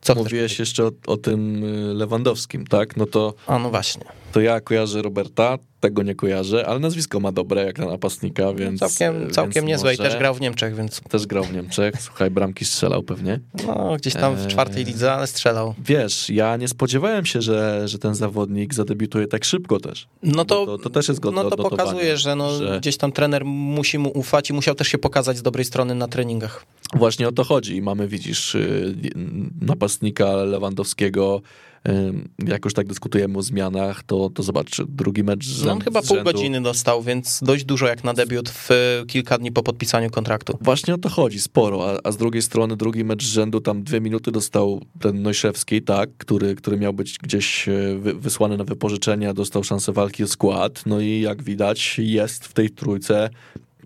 Co 0.00 0.14
Mówiłeś 0.14 0.58
jeszcze 0.58 0.84
o, 0.84 0.90
o 1.06 1.16
tym 1.16 1.64
y, 1.64 1.94
Lewandowskim, 1.94 2.66
tak? 2.66 2.96
No 2.96 3.06
to, 3.06 3.34
A 3.46 3.58
no 3.58 3.70
właśnie. 3.70 4.04
to 4.32 4.40
ja 4.40 4.60
kojarzę 4.60 5.02
Roberta, 5.02 5.58
tego 5.80 6.02
nie 6.02 6.14
kojarzę, 6.14 6.66
ale 6.66 6.78
nazwisko 6.78 7.20
ma 7.20 7.32
dobre 7.32 7.64
jak 7.64 7.78
na 7.78 7.86
napastnika, 7.86 8.52
więc... 8.52 8.80
Całkiem, 8.80 9.30
całkiem 9.30 9.52
więc 9.52 9.68
niezłe 9.68 9.94
i 9.94 9.96
też 9.96 10.16
grał 10.16 10.34
w 10.34 10.40
Niemczech, 10.40 10.76
więc 10.76 11.00
Też 11.00 11.26
grał 11.26 11.44
w 11.44 11.52
Niemczech, 11.52 11.94
słuchaj, 12.00 12.30
bramki 12.30 12.64
strzelał 12.64 13.02
pewnie. 13.02 13.40
no, 13.66 13.96
gdzieś 13.96 14.14
tam 14.14 14.36
w 14.36 14.46
czwartej 14.46 14.84
lidze, 14.84 15.12
ale 15.12 15.26
strzelał. 15.26 15.74
Wiesz, 15.84 16.30
ja 16.30 16.56
nie 16.56 16.68
spodziewałem 16.68 17.26
się, 17.26 17.42
że, 17.42 17.88
że 17.88 17.98
ten 17.98 18.14
zawodnik 18.14 18.74
zadebiutuje 18.74 19.26
tak 19.26 19.44
szybko 19.44 19.80
też. 19.80 20.06
No 20.22 20.44
to, 20.44 20.66
to, 20.66 20.78
to 20.78 20.90
też 20.90 21.08
jest 21.08 21.20
godne 21.20 21.42
no 21.42 21.50
to 21.50 21.56
pokazuje, 21.56 22.16
że, 22.16 22.36
no, 22.36 22.58
że 22.58 22.78
gdzieś 22.80 22.96
tam 22.96 23.12
trener 23.12 23.44
musi 23.44 23.98
mu 23.98 24.10
ufać 24.18 24.50
i 24.50 24.52
musiał 24.52 24.74
też 24.74 24.88
się 24.88 24.98
pokazać 24.98 25.38
z 25.38 25.42
dobrej 25.42 25.64
strony 25.64 25.94
na 25.94 26.08
treningach. 26.08 26.66
Właśnie 26.94 27.28
o 27.28 27.32
to 27.32 27.44
chodzi 27.44 27.76
i 27.76 27.82
mamy, 27.82 28.08
widzisz, 28.08 28.54
y, 28.54 28.94
napastnika 29.60 30.26
Lewandowskiego, 30.26 31.42
jak 32.46 32.64
już 32.64 32.74
tak 32.74 32.86
dyskutujemy 32.86 33.38
o 33.38 33.42
zmianach, 33.42 34.02
to, 34.02 34.30
to 34.30 34.42
zobacz, 34.42 34.82
drugi 34.88 35.24
mecz 35.24 35.46
z 35.46 35.64
No 35.64 35.72
on 35.72 35.80
chyba 35.80 36.02
pół 36.02 36.22
godziny 36.22 36.62
dostał, 36.62 37.02
więc 37.02 37.40
dość 37.42 37.64
dużo 37.64 37.86
jak 37.86 38.04
na 38.04 38.14
debiut 38.14 38.50
w 38.50 38.68
kilka 39.06 39.38
dni 39.38 39.52
po 39.52 39.62
podpisaniu 39.62 40.10
kontraktu. 40.10 40.58
Właśnie 40.60 40.94
o 40.94 40.98
to 40.98 41.08
chodzi, 41.08 41.40
sporo, 41.40 41.90
a, 41.90 41.98
a 42.04 42.12
z 42.12 42.16
drugiej 42.16 42.42
strony 42.42 42.76
drugi 42.76 43.04
mecz 43.04 43.24
z 43.24 43.28
rzędu, 43.28 43.60
tam 43.60 43.82
dwie 43.82 44.00
minuty 44.00 44.32
dostał 44.32 44.82
ten 45.00 45.22
Nojszewski, 45.22 45.82
tak, 45.82 46.10
który, 46.18 46.54
który 46.54 46.76
miał 46.76 46.92
być 46.92 47.18
gdzieś 47.18 47.68
e, 47.68 47.72
wysłany 48.14 48.56
na 48.56 48.64
wypożyczenia, 48.64 49.34
dostał 49.34 49.64
szansę 49.64 49.92
walki 49.92 50.24
o 50.24 50.28
skład, 50.28 50.82
no 50.86 51.00
i 51.00 51.20
jak 51.20 51.42
widać 51.42 51.98
jest 51.98 52.44
w 52.44 52.52
tej 52.52 52.70
trójce 52.70 53.30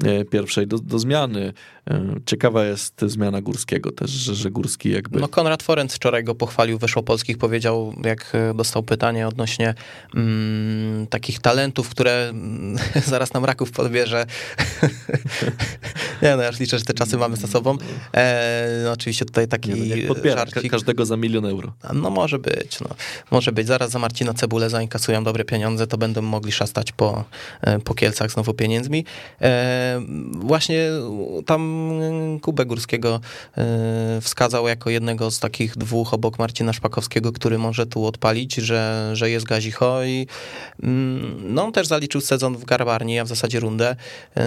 E, 0.05 0.25
pierwszej 0.25 0.67
do, 0.67 0.79
do 0.79 0.99
zmiany. 0.99 1.53
E, 1.91 2.15
ciekawa 2.27 2.65
jest 2.65 3.01
zmiana 3.07 3.43
Górskiego 3.43 3.93
też, 3.93 4.11
że, 4.11 4.35
że 4.35 4.51
Górski 4.51 4.91
jakby... 4.91 5.21
No 5.21 5.29
Konrad 5.29 5.63
Forenc 5.63 5.95
wczoraj 5.95 6.25
go 6.25 6.35
pochwalił, 6.35 6.79
weszło 6.79 7.03
polskich, 7.03 7.39
powiedział, 7.39 7.95
jak 8.05 8.33
e, 8.35 8.55
dostał 8.55 8.83
pytanie 8.83 9.29
odnośnie 9.29 9.75
mm, 10.15 11.07
takich 11.07 11.41
talentów, 11.41 11.89
które 11.89 12.29
mm, 12.29 12.77
zaraz 13.07 13.33
nam 13.33 13.45
raków 13.45 13.71
podbierze. 13.71 14.27
nie 16.23 16.37
no, 16.37 16.43
ja 16.43 16.49
już 16.49 16.61
liczę, 16.61 16.79
że 16.79 16.85
te 16.85 16.95
czasy 16.95 17.17
mamy 17.17 17.37
za 17.37 17.47
sobą. 17.47 17.79
E, 18.15 18.81
no, 18.85 18.93
oczywiście 18.93 19.25
tutaj 19.25 19.49
taki 19.49 19.71
nie, 19.71 19.97
no, 20.09 20.69
każdego 20.71 21.07
za 21.07 21.17
milion 21.17 21.47
euro. 21.47 21.73
No 21.95 22.11
może 22.11 22.39
być, 22.39 22.81
no. 22.81 22.89
Może 23.31 23.53
być. 23.53 23.67
Zaraz 23.67 23.91
za 23.91 23.99
Marcina 23.99 24.35
Cebulę 24.35 24.71
zainkasują 24.71 25.25
dobre 25.25 25.45
pieniądze, 25.45 25.87
to 25.87 25.99
będą 25.99 26.23
mogli 26.23 26.53
szastać 26.53 26.93
po, 26.93 27.25
po 27.85 27.95
Kielcach 27.95 28.31
znowu 28.31 28.55
pieniędzmi. 28.55 29.05
E, 29.41 30.01
właśnie 30.33 30.89
tam 31.47 31.74
Kubę 32.43 32.67
Górskiego 32.67 33.21
e, 33.57 34.21
wskazał 34.21 34.69
jako 34.69 34.91
jednego 34.91 35.31
z 35.31 35.41
takich 35.41 35.77
dwóch 35.77 36.15
obok 36.15 36.39
Marcina 36.39 36.73
Szpakowskiego, 36.73 37.33
który 37.33 37.59
może 37.59 37.87
tu 37.87 38.07
odpalić, 38.07 38.55
że, 38.55 39.11
że 39.13 39.31
jest 39.31 39.47
gazicho 39.47 40.05
i 40.05 40.27
mm, 40.83 41.55
no 41.55 41.65
on 41.65 41.73
też 41.73 41.87
zaliczył 41.87 42.21
sezon 42.21 42.57
w 42.57 42.65
Garbarni, 42.65 43.19
a 43.19 43.25
w 43.25 43.29
zasadzie 43.29 43.61
rundę. 43.61 43.97
E, 44.37 44.45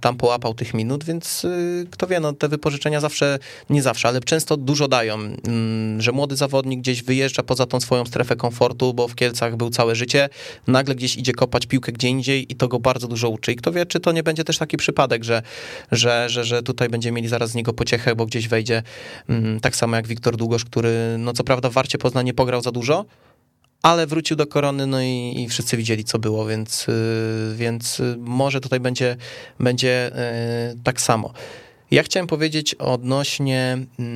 tam 0.00 0.16
połapał 0.16 0.54
tych 0.54 0.74
minut, 0.74 1.04
więc 1.04 1.44
e, 1.44 1.48
kto 1.90 2.06
wie, 2.06 2.20
no 2.20 2.32
te 2.32 2.48
wypożyczenia 2.48 3.00
zawsze, 3.00 3.38
nie 3.70 3.82
zawsze, 3.82 4.08
ale 4.08 4.20
często 4.20 4.56
dużo 4.56 4.88
dają, 4.88 5.14
mm, 5.14 6.00
że 6.00 6.12
młody 6.12 6.36
zawodnik 6.36 6.80
gdzieś 6.80 7.02
wyjeżdża 7.02 7.42
poza 7.42 7.66
tą 7.66 7.80
swoją 7.80 8.06
strefę 8.06 8.36
komfortu, 8.36 8.94
bo 8.94 9.08
w 9.08 9.14
Kielcach 9.14 9.56
był 9.56 9.70
całe 9.70 9.94
życie, 9.94 10.28
nagle 10.66 10.94
gdzieś 10.94 11.16
idzie 11.16 11.32
kopać 11.32 11.66
piłkę 11.66 11.92
gdzie 11.92 12.08
indziej 12.08 12.52
i 12.52 12.56
to 12.56 12.68
go 12.68 12.78
bardzo 12.78 13.08
dużo 13.08 13.28
uczy. 13.28 13.52
I 13.52 13.56
kto 13.56 13.72
wie, 13.72 13.86
czy 13.86 14.00
to 14.00 14.12
nie 14.12 14.22
będzie 14.22 14.44
też 14.44 14.58
taki 14.58 14.76
przypadek, 14.76 15.24
że, 15.24 15.42
że, 15.92 16.17
że, 16.26 16.44
że 16.44 16.62
tutaj 16.62 16.88
będziemy 16.88 17.16
mieli 17.16 17.28
zaraz 17.28 17.50
z 17.50 17.54
niego 17.54 17.72
pociechę, 17.72 18.16
bo 18.16 18.26
gdzieś 18.26 18.48
wejdzie 18.48 18.82
mm, 19.28 19.60
tak 19.60 19.76
samo 19.76 19.96
jak 19.96 20.06
Wiktor 20.06 20.36
Długosz, 20.36 20.64
który 20.64 21.16
no 21.18 21.32
co 21.32 21.44
prawda 21.44 21.70
w 21.70 21.72
Warcie 21.72 21.98
Poznań 21.98 22.26
nie 22.26 22.34
pograł 22.34 22.62
za 22.62 22.72
dużo, 22.72 23.04
ale 23.82 24.06
wrócił 24.06 24.36
do 24.36 24.46
korony, 24.46 24.86
no 24.86 25.02
i, 25.02 25.34
i 25.36 25.48
wszyscy 25.48 25.76
widzieli, 25.76 26.04
co 26.04 26.18
było, 26.18 26.46
więc, 26.46 26.86
yy, 26.86 27.54
więc 27.56 28.02
może 28.18 28.60
tutaj 28.60 28.80
będzie, 28.80 29.16
będzie 29.60 30.10
yy, 30.74 30.80
tak 30.82 31.00
samo. 31.00 31.32
Ja 31.90 32.02
chciałem 32.02 32.26
powiedzieć 32.26 32.74
odnośnie 32.74 33.78
yy, 33.98 34.06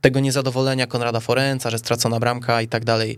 tego 0.00 0.20
niezadowolenia 0.20 0.86
Konrada 0.86 1.20
Forenca, 1.20 1.70
że 1.70 1.78
stracona 1.78 2.20
bramka 2.20 2.62
i 2.62 2.68
tak 2.68 2.84
dalej. 2.84 3.16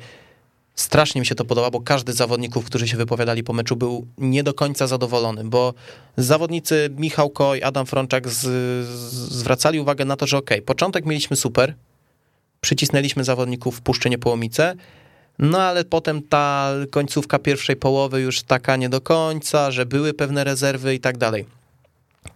Strasznie 0.77 1.21
mi 1.21 1.27
się 1.27 1.35
to 1.35 1.45
podoba, 1.45 1.71
bo 1.71 1.81
każdy 1.81 2.13
z 2.13 2.17
zawodników, 2.17 2.65
którzy 2.65 2.89
się 2.89 2.97
wypowiadali 2.97 3.45
po 3.45 3.53
meczu, 3.53 3.77
był 3.77 4.07
nie 4.19 4.43
do 4.43 4.55
końca 4.55 4.87
zadowolony, 4.87 5.45
bo 5.45 5.75
zawodnicy 6.17 6.91
Michał 6.97 7.31
Koj, 7.31 7.63
Adam 7.63 7.87
Frączak 7.87 8.29
z, 8.29 8.41
z, 8.41 8.49
zwracali 9.33 9.81
uwagę 9.81 10.05
na 10.05 10.17
to, 10.17 10.27
że 10.27 10.39
ok, 10.39 10.51
początek 10.67 11.07
mieliśmy 11.07 11.37
super, 11.37 11.75
przycisnęliśmy 12.61 13.25
zawodników 13.25 13.77
w 13.77 13.81
Puszczynie 13.81 14.19
Połomice, 14.19 14.75
no 15.39 15.63
ale 15.63 15.85
potem 15.85 16.23
ta 16.23 16.73
końcówka 16.91 17.39
pierwszej 17.39 17.77
połowy 17.77 18.21
już 18.21 18.43
taka 18.43 18.77
nie 18.77 18.89
do 18.89 19.01
końca, 19.01 19.71
że 19.71 19.87
były 19.87 20.15
pewne 20.15 20.45
rezerwy 20.45 20.95
i 20.95 21.01
tak 21.01 21.19
dalej. 21.19 21.47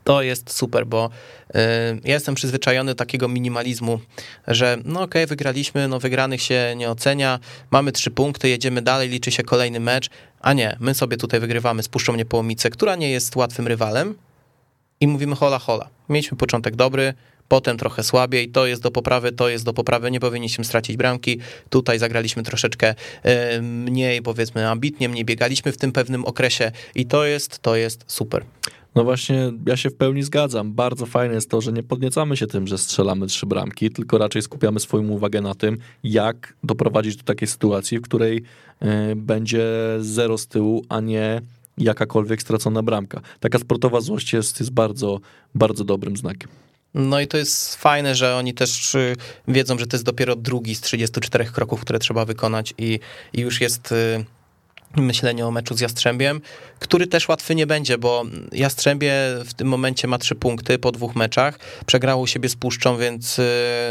To 0.05 0.23
jest 0.23 0.53
super, 0.53 0.87
bo 0.87 1.11
y, 1.51 1.59
ja 2.05 2.15
jestem 2.15 2.35
przyzwyczajony 2.35 2.91
do 2.91 2.95
takiego 2.95 3.29
minimalizmu, 3.29 4.01
że 4.49 4.79
no 4.85 5.03
okej, 5.03 5.25
okay, 5.25 5.27
wygraliśmy, 5.27 5.89
no 5.89 5.99
wygranych 5.99 6.43
się 6.43 6.75
nie 6.77 6.91
ocenia, 6.91 7.39
mamy 7.71 7.93
trzy 7.93 8.11
punkty, 8.11 8.49
jedziemy 8.49 8.83
dalej, 8.83 9.09
liczy 9.09 9.31
się 9.31 9.43
kolejny 9.43 9.81
mecz, 9.81 10.11
a 10.41 10.53
nie, 10.53 10.77
my 10.81 10.95
sobie 10.95 11.17
tutaj 11.17 11.41
wygrywamy 11.41 11.83
z 11.83 11.89
Puszczą 11.89 12.17
Niepołomicę, 12.17 12.71
która 12.71 12.97
nie 12.97 13.11
jest 13.11 13.37
łatwym 13.37 13.67
rywalem. 13.67 14.15
I 15.01 15.07
mówimy 15.07 15.37
hola 15.37 15.59
hola. 15.59 15.89
Mieliśmy 16.09 16.37
początek 16.37 16.77
dobry, 16.77 17.15
potem 17.49 17.79
trochę 17.79 18.03
słabiej, 18.03 18.49
to 18.49 18.67
jest 18.67 18.83
do 18.83 18.91
poprawy, 18.91 19.33
to 19.33 19.49
jest 19.49 19.65
do 19.65 19.73
poprawy, 19.73 20.11
nie 20.11 20.21
powinniśmy 20.21 20.65
stracić 20.65 20.97
bramki, 20.97 21.39
tutaj 21.71 21.99
zagraliśmy 21.99 22.43
troszeczkę 22.43 22.95
y, 23.57 23.63
mniej, 23.63 24.23
powiedzmy, 24.23 24.69
ambitnie, 24.69 25.09
mniej 25.09 25.25
biegaliśmy 25.25 25.73
w 25.73 25.77
tym 25.77 25.93
pewnym 25.93 26.25
okresie. 26.25 26.73
I 26.95 27.07
to 27.07 27.25
jest, 27.25 27.59
to 27.59 27.77
jest 27.77 28.05
super. 28.07 28.45
No 28.95 29.05
właśnie, 29.05 29.53
ja 29.67 29.77
się 29.77 29.91
w 29.91 29.97
pełni 29.97 30.23
zgadzam. 30.23 30.73
Bardzo 30.73 31.07
fajne 31.07 31.35
jest 31.35 31.51
to, 31.51 31.61
że 31.61 31.73
nie 31.73 31.83
podniecamy 31.83 32.37
się 32.37 32.47
tym, 32.47 32.67
że 32.67 32.79
strzelamy 32.79 33.27
trzy 33.27 33.47
bramki, 33.47 33.91
tylko 33.91 34.19
raczej 34.19 34.43
skupiamy 34.43 34.81
swoją 34.81 35.09
uwagę 35.09 35.41
na 35.41 35.55
tym, 35.55 35.79
jak 36.05 36.55
doprowadzić 36.65 37.17
do 37.17 37.23
takiej 37.23 37.49
sytuacji, 37.49 37.99
w 37.99 38.03
której 38.03 38.43
e, 38.81 39.17
będzie 39.17 39.67
zero 40.01 40.39
z 40.39 40.47
tyłu, 40.47 40.85
a 40.89 41.01
nie 41.01 41.43
jakakolwiek 41.79 42.43
stracona 42.43 42.83
bramka. 42.83 43.21
Taka 43.41 43.59
sportowa 43.59 44.01
złość 44.01 44.33
jest, 44.33 44.61
jest 44.61 44.73
bardzo, 44.73 45.21
bardzo 45.55 45.85
dobrym 45.85 46.17
znakiem. 46.17 46.51
No 46.95 47.21
i 47.21 47.27
to 47.27 47.37
jest 47.37 47.77
fajne, 47.77 48.15
że 48.15 48.37
oni 48.37 48.55
też 48.55 48.95
y, 48.95 49.17
wiedzą, 49.49 49.79
że 49.79 49.87
to 49.87 49.97
jest 49.97 50.05
dopiero 50.05 50.37
drugi 50.37 50.75
z 50.75 50.81
34 50.81 51.45
kroków, 51.45 51.81
które 51.81 51.99
trzeba 51.99 52.25
wykonać 52.25 52.75
i, 52.79 53.01
i 53.33 53.41
już 53.41 53.61
jest 53.61 53.93
y, 53.93 54.25
myślenie 54.97 55.47
o 55.47 55.51
meczu 55.51 55.75
z 55.75 55.81
Jastrzębiem, 55.81 56.41
który 56.79 57.07
też 57.07 57.29
łatwy 57.29 57.55
nie 57.55 57.67
będzie, 57.67 57.99
bo 57.99 58.25
Jastrzębie 58.53 59.13
w 59.45 59.55
tym 59.55 59.69
momencie 59.69 60.09
ma 60.09 60.19
trzy 60.19 60.35
punkty 60.35 60.79
po 60.79 60.93
dwóch 60.93 61.17
meczach, 61.17 61.59
przegrało 61.87 62.27
siebie 62.27 62.49
z 62.49 62.57
Puszczą, 62.57 62.97
więc 62.97 63.39
y, 63.39 63.45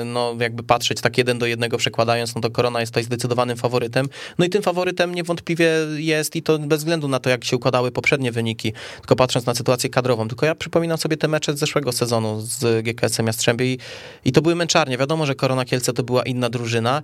no 0.05 0.35
jakby 0.39 0.63
patrzeć 0.63 1.01
tak 1.01 1.17
jeden 1.17 1.39
do 1.39 1.45
jednego 1.45 1.77
przekładając, 1.77 2.35
no 2.35 2.41
to 2.41 2.49
Korona 2.49 2.79
jest 2.79 2.91
tutaj 2.91 3.03
zdecydowanym 3.03 3.57
faworytem, 3.57 4.09
no 4.37 4.45
i 4.45 4.49
tym 4.49 4.61
faworytem 4.61 5.15
niewątpliwie 5.15 5.71
jest 5.95 6.35
i 6.35 6.43
to 6.43 6.59
bez 6.59 6.79
względu 6.79 7.07
na 7.07 7.19
to, 7.19 7.29
jak 7.29 7.43
się 7.43 7.55
układały 7.55 7.91
poprzednie 7.91 8.31
wyniki, 8.31 8.73
tylko 8.99 9.15
patrząc 9.15 9.45
na 9.45 9.55
sytuację 9.55 9.89
kadrową, 9.89 10.27
tylko 10.27 10.45
ja 10.45 10.55
przypominam 10.55 10.97
sobie 10.97 11.17
te 11.17 11.27
mecze 11.27 11.53
z 11.53 11.59
zeszłego 11.59 11.91
sezonu 11.91 12.41
z 12.41 12.85
GKS-em 12.85 13.27
Jastrzębie 13.27 13.73
i, 13.73 13.79
i 14.25 14.31
to 14.31 14.41
były 14.41 14.55
męczarnie, 14.55 14.97
wiadomo, 14.97 15.25
że 15.25 15.35
Korona 15.35 15.65
Kielce 15.65 15.93
to 15.93 16.03
była 16.03 16.23
inna 16.23 16.49
drużyna, 16.49 17.01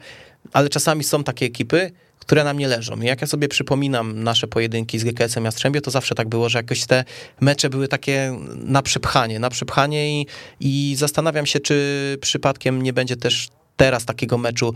ale 0.53 0.69
czasami 0.69 1.03
są 1.03 1.23
takie 1.23 1.45
ekipy, 1.45 1.91
które 2.19 2.43
nam 2.43 2.59
nie 2.59 2.67
leżą. 2.67 3.01
I 3.01 3.05
jak 3.05 3.21
ja 3.21 3.27
sobie 3.27 3.47
przypominam 3.47 4.23
nasze 4.23 4.47
pojedynki 4.47 4.99
z 4.99 5.03
GKS-em 5.03 5.45
Jastrzębie, 5.45 5.81
to 5.81 5.91
zawsze 5.91 6.15
tak 6.15 6.29
było, 6.29 6.49
że 6.49 6.59
jakoś 6.59 6.85
te 6.85 7.03
mecze 7.41 7.69
były 7.69 7.87
takie 7.87 8.39
na 8.55 8.81
przepchanie, 8.81 9.39
na 9.39 9.49
przepchanie 9.49 10.21
i, 10.21 10.27
i 10.59 10.95
zastanawiam 10.95 11.45
się, 11.45 11.59
czy 11.59 12.17
przypadkiem 12.21 12.81
nie 12.81 12.93
będzie 12.93 13.15
też 13.15 13.47
teraz 13.77 14.05
takiego 14.05 14.37
meczu 14.37 14.73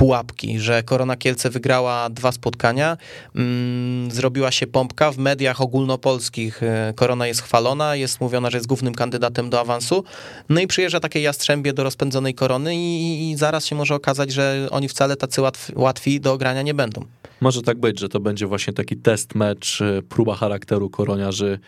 pułapki, 0.00 0.60
że 0.60 0.82
Korona 0.82 1.16
Kielce 1.16 1.50
wygrała 1.50 2.10
dwa 2.10 2.32
spotkania, 2.32 2.96
mm, 3.36 4.10
zrobiła 4.10 4.50
się 4.50 4.66
pompka 4.66 5.12
w 5.12 5.18
mediach 5.18 5.60
ogólnopolskich. 5.60 6.62
E, 6.62 6.92
Korona 6.96 7.26
jest 7.26 7.42
chwalona, 7.42 7.96
jest 7.96 8.20
mówiona, 8.20 8.50
że 8.50 8.58
jest 8.58 8.66
głównym 8.66 8.94
kandydatem 8.94 9.50
do 9.50 9.60
awansu. 9.60 10.04
No 10.48 10.60
i 10.60 10.66
przyjeżdża 10.66 11.00
takie 11.00 11.20
jastrzębie 11.20 11.72
do 11.72 11.84
rozpędzonej 11.84 12.34
Korony 12.34 12.76
i, 12.76 13.30
i 13.30 13.36
zaraz 13.36 13.66
się 13.66 13.76
może 13.76 13.94
okazać, 13.94 14.32
że 14.32 14.68
oni 14.70 14.88
wcale 14.88 15.16
tacy 15.16 15.40
łatwi, 15.40 15.72
łatwi 15.76 16.20
do 16.20 16.32
ogrania 16.32 16.62
nie 16.62 16.74
będą. 16.74 17.04
Może 17.40 17.62
tak 17.62 17.78
być, 17.78 18.00
że 18.00 18.08
to 18.08 18.20
będzie 18.20 18.46
właśnie 18.46 18.72
taki 18.72 18.96
test 18.96 19.34
mecz, 19.34 19.80
e, 19.80 20.02
próba 20.02 20.34
charakteru 20.34 20.90
koroniarzy 20.90 21.58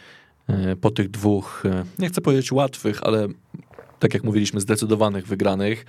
e, 0.48 0.76
po 0.76 0.90
tych 0.90 1.10
dwóch, 1.10 1.62
nie 1.98 2.08
chcę 2.08 2.20
powiedzieć 2.20 2.52
łatwych, 2.52 3.02
ale 3.02 3.28
tak 3.98 4.14
jak 4.14 4.24
mówiliśmy, 4.24 4.60
zdecydowanych 4.60 5.26
wygranych. 5.26 5.84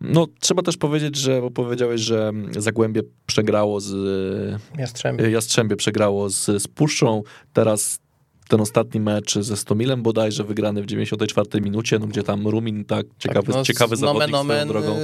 No, 0.00 0.26
trzeba 0.40 0.62
też 0.62 0.76
powiedzieć, 0.76 1.16
że 1.16 1.40
bo 1.40 1.50
powiedziałeś, 1.50 2.00
że 2.00 2.32
Zagłębie 2.58 3.02
przegrało 3.26 3.80
z 3.80 3.92
Jastrzębie, 4.78 5.30
Jastrzębie 5.30 5.76
przegrało 5.76 6.30
z, 6.30 6.44
z 6.44 6.68
Puszczą. 6.68 7.22
Teraz 7.52 8.00
ten 8.48 8.60
ostatni 8.60 9.00
mecz 9.00 9.38
ze 9.38 9.56
Stomilem 9.56 10.02
bodajże 10.02 10.44
wygrany 10.44 10.82
w 10.82 10.86
94 10.86 11.60
minucie, 11.60 11.98
no 11.98 12.06
gdzie 12.06 12.22
tam 12.22 12.48
Rumin 12.48 12.84
tak 12.84 13.06
ciekawy, 13.18 13.46
tak, 13.46 13.56
no, 13.56 13.64
ciekawy 13.64 13.96
zawodnik 13.96 14.30
nomen, 14.30 14.68
drogą. 14.68 14.96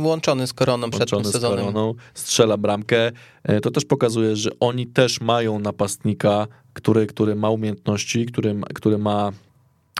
Y, 0.00 0.02
łączony 0.02 0.46
z 0.46 0.52
Koroną 0.52 0.90
przed 0.90 1.10
tym 1.10 1.24
sezonem. 1.24 1.58
Koroną, 1.58 1.94
strzela 2.14 2.56
bramkę. 2.56 3.12
E, 3.42 3.60
to 3.60 3.70
też 3.70 3.84
pokazuje, 3.84 4.36
że 4.36 4.50
oni 4.60 4.86
też 4.86 5.20
mają 5.20 5.58
napastnika, 5.58 6.46
który, 6.72 7.06
który 7.06 7.34
ma 7.34 7.50
umiejętności, 7.50 8.26
który, 8.26 8.60
który 8.74 8.98
ma 8.98 9.32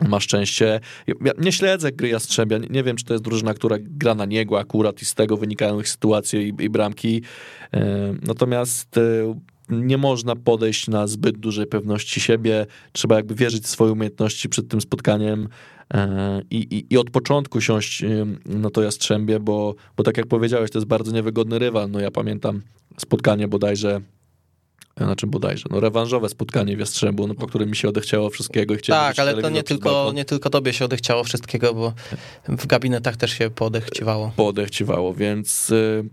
ma 0.07 0.21
szczęście. 0.21 0.81
Ja 1.07 1.33
nie 1.39 1.53
śledzę 1.53 1.93
gry 1.93 2.09
Jastrzębia, 2.09 2.59
nie 2.71 2.83
wiem, 2.83 2.97
czy 2.97 3.05
to 3.05 3.15
jest 3.15 3.25
drużyna, 3.25 3.55
która 3.55 3.77
gra 3.81 4.15
na 4.15 4.25
niego 4.25 4.59
akurat 4.59 5.03
i 5.03 5.05
z 5.05 5.15
tego 5.15 5.37
wynikają 5.37 5.81
ich 5.81 5.89
sytuacje 5.89 6.49
i, 6.49 6.55
i 6.59 6.71
bramki. 6.71 7.23
E, 7.75 8.15
natomiast 8.23 8.99
e, 8.99 9.01
nie 9.69 9.99
można 9.99 10.37
podejść 10.37 10.89
na 10.89 11.07
zbyt 11.07 11.39
dużej 11.39 11.67
pewności 11.67 12.21
siebie, 12.21 12.67
trzeba 12.93 13.17
jakby 13.17 13.35
wierzyć 13.35 13.65
w 13.65 13.69
swoje 13.69 13.93
umiejętności 13.93 14.49
przed 14.49 14.69
tym 14.69 14.81
spotkaniem 14.81 15.49
e, 15.95 16.43
i, 16.51 16.57
i, 16.57 16.95
i 16.95 16.99
od 16.99 17.11
początku 17.11 17.61
siąść 17.61 18.05
na 18.47 18.71
to 18.71 18.83
Jastrzębie, 18.83 19.41
bo, 19.41 19.75
bo 19.97 20.03
tak 20.03 20.17
jak 20.17 20.27
powiedziałeś, 20.27 20.71
to 20.71 20.79
jest 20.79 20.89
bardzo 20.89 21.13
niewygodny 21.13 21.59
rywal. 21.59 21.91
No 21.91 22.01
ja 22.01 22.11
pamiętam 22.11 22.63
spotkanie 22.99 23.49
bodajże 23.49 24.01
na 25.07 25.17
czym 25.17 25.31
bodajże, 25.31 25.65
no 25.71 25.81
rewanżowe 25.81 26.29
spotkanie 26.29 26.77
w 26.77 26.81
Jastrzębu, 26.81 27.27
no, 27.27 27.35
po 27.35 27.47
którym 27.47 27.71
mi 27.71 27.77
się 27.77 27.89
odechciało 27.89 28.31
wszystkiego 28.31 28.75
i 28.75 28.79
chciałem 28.79 29.03
Tak, 29.03 29.19
ale 29.19 29.43
to 29.43 29.51
nie 29.51 29.63
tylko, 29.63 30.13
nie 30.15 30.25
tylko 30.25 30.51
tobie 30.51 30.73
się 30.73 30.85
odechciało 30.85 31.25
wszystkiego, 31.25 31.75
bo 31.75 31.93
w 32.49 32.67
gabinetach 32.67 33.17
też 33.17 33.33
się 33.33 33.51
poodechciwało. 33.51 34.33
Poodechciwało, 34.37 35.15
więc 35.15 35.71
y, 35.71 36.05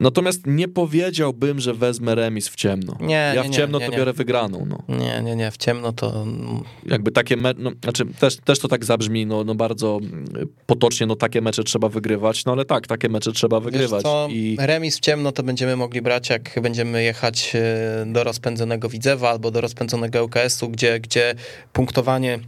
Natomiast 0.00 0.46
nie 0.46 0.68
powiedziałbym, 0.68 1.60
że 1.60 1.74
wezmę 1.74 2.14
remis 2.14 2.48
w 2.48 2.56
ciemno. 2.56 2.96
Nie, 3.00 3.32
ja 3.36 3.42
nie, 3.42 3.48
w 3.48 3.52
ciemno 3.52 3.78
nie, 3.78 3.86
to 3.86 3.92
nie. 3.92 3.98
biorę 3.98 4.12
wygraną. 4.12 4.66
No. 4.66 4.96
Nie, 4.96 5.22
nie, 5.22 5.36
nie, 5.36 5.50
w 5.50 5.56
ciemno 5.56 5.92
to... 5.92 6.26
Jakby 6.86 7.12
takie, 7.12 7.36
me- 7.36 7.54
no, 7.58 7.70
znaczy 7.82 8.04
też, 8.20 8.36
też 8.36 8.58
to 8.58 8.68
tak 8.68 8.84
zabrzmi, 8.84 9.26
no, 9.26 9.44
no 9.44 9.54
bardzo 9.54 10.00
potocznie, 10.66 11.06
no 11.06 11.16
takie 11.16 11.40
mecze 11.40 11.64
trzeba 11.64 11.88
wygrywać, 11.88 12.44
no 12.44 12.52
ale 12.52 12.64
tak, 12.64 12.86
takie 12.86 13.08
mecze 13.08 13.32
trzeba 13.32 13.60
wygrywać. 13.60 14.02
Co, 14.02 14.28
I... 14.30 14.56
Remis 14.60 14.96
w 14.96 15.00
ciemno 15.00 15.32
to 15.32 15.42
będziemy 15.42 15.76
mogli 15.76 16.02
brać, 16.02 16.30
jak 16.30 16.60
będziemy 16.62 17.02
jechać 17.02 17.52
e, 17.54 18.06
do 18.06 18.24
rozpędzonego 18.24 18.88
Widzewa 18.88 19.30
albo 19.30 19.50
do 19.50 19.60
rozpędzonego 19.60 20.24
UKS-u, 20.24 20.68
gdzie, 20.68 21.00
gdzie 21.00 21.34
punktowanie 21.72 22.38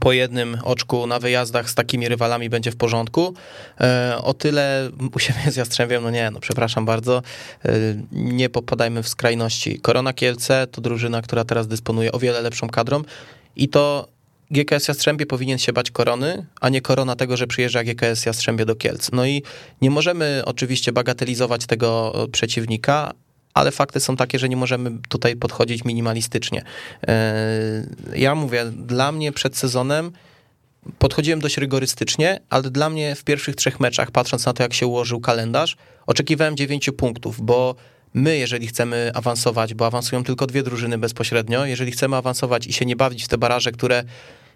po 0.00 0.12
jednym 0.12 0.58
oczku 0.62 1.06
na 1.06 1.18
wyjazdach 1.18 1.70
z 1.70 1.74
takimi 1.74 2.08
rywalami 2.08 2.48
będzie 2.48 2.70
w 2.70 2.76
porządku. 2.76 3.34
E, 3.80 4.18
o 4.22 4.34
tyle 4.34 4.90
u 5.14 5.18
siebie 5.18 5.50
z 5.50 5.56
Jastrzębiem, 5.56 6.02
no 6.02 6.10
nie, 6.10 6.30
no 6.30 6.40
przepraszam 6.40 6.84
bardzo, 6.84 7.22
e, 7.64 7.70
nie 8.12 8.48
popadajmy 8.48 9.02
w 9.02 9.08
skrajności. 9.08 9.80
Korona 9.80 10.12
Kielce 10.12 10.66
to 10.66 10.80
drużyna, 10.80 11.22
która 11.22 11.44
teraz 11.44 11.68
dysponuje 11.68 12.12
o 12.12 12.18
wiele 12.18 12.40
lepszą 12.40 12.68
kadrą 12.68 13.02
i 13.56 13.68
to 13.68 14.08
GKS 14.50 14.88
Jastrzębie 14.88 15.26
powinien 15.26 15.58
się 15.58 15.72
bać 15.72 15.90
korony, 15.90 16.46
a 16.60 16.68
nie 16.68 16.80
korona 16.80 17.16
tego, 17.16 17.36
że 17.36 17.46
przyjeżdża 17.46 17.84
GKS 17.84 18.26
Jastrzębie 18.26 18.64
do 18.64 18.76
Kielc. 18.76 19.12
No 19.12 19.26
i 19.26 19.42
nie 19.82 19.90
możemy 19.90 20.42
oczywiście 20.46 20.92
bagatelizować 20.92 21.66
tego 21.66 22.12
przeciwnika, 22.32 23.12
ale 23.54 23.70
fakty 23.70 24.00
są 24.00 24.16
takie, 24.16 24.38
że 24.38 24.48
nie 24.48 24.56
możemy 24.56 24.90
tutaj 25.08 25.36
podchodzić 25.36 25.84
minimalistycznie. 25.84 26.62
Ja 28.14 28.34
mówię, 28.34 28.64
dla 28.64 29.12
mnie 29.12 29.32
przed 29.32 29.56
sezonem 29.56 30.12
podchodziłem 30.98 31.40
dość 31.40 31.58
rygorystycznie, 31.58 32.40
ale 32.50 32.62
dla 32.62 32.90
mnie 32.90 33.14
w 33.14 33.24
pierwszych 33.24 33.56
trzech 33.56 33.80
meczach, 33.80 34.10
patrząc 34.10 34.46
na 34.46 34.52
to, 34.52 34.62
jak 34.62 34.74
się 34.74 34.86
ułożył 34.86 35.20
kalendarz, 35.20 35.76
oczekiwałem 36.06 36.56
dziewięciu 36.56 36.92
punktów, 36.92 37.40
bo 37.40 37.74
my, 38.14 38.38
jeżeli 38.38 38.66
chcemy 38.66 39.10
awansować, 39.14 39.74
bo 39.74 39.86
awansują 39.86 40.24
tylko 40.24 40.46
dwie 40.46 40.62
drużyny 40.62 40.98
bezpośrednio, 40.98 41.66
jeżeli 41.66 41.92
chcemy 41.92 42.16
awansować 42.16 42.66
i 42.66 42.72
się 42.72 42.86
nie 42.86 42.96
bawić 42.96 43.24
w 43.24 43.28
te 43.28 43.38
baraże, 43.38 43.72
które 43.72 44.04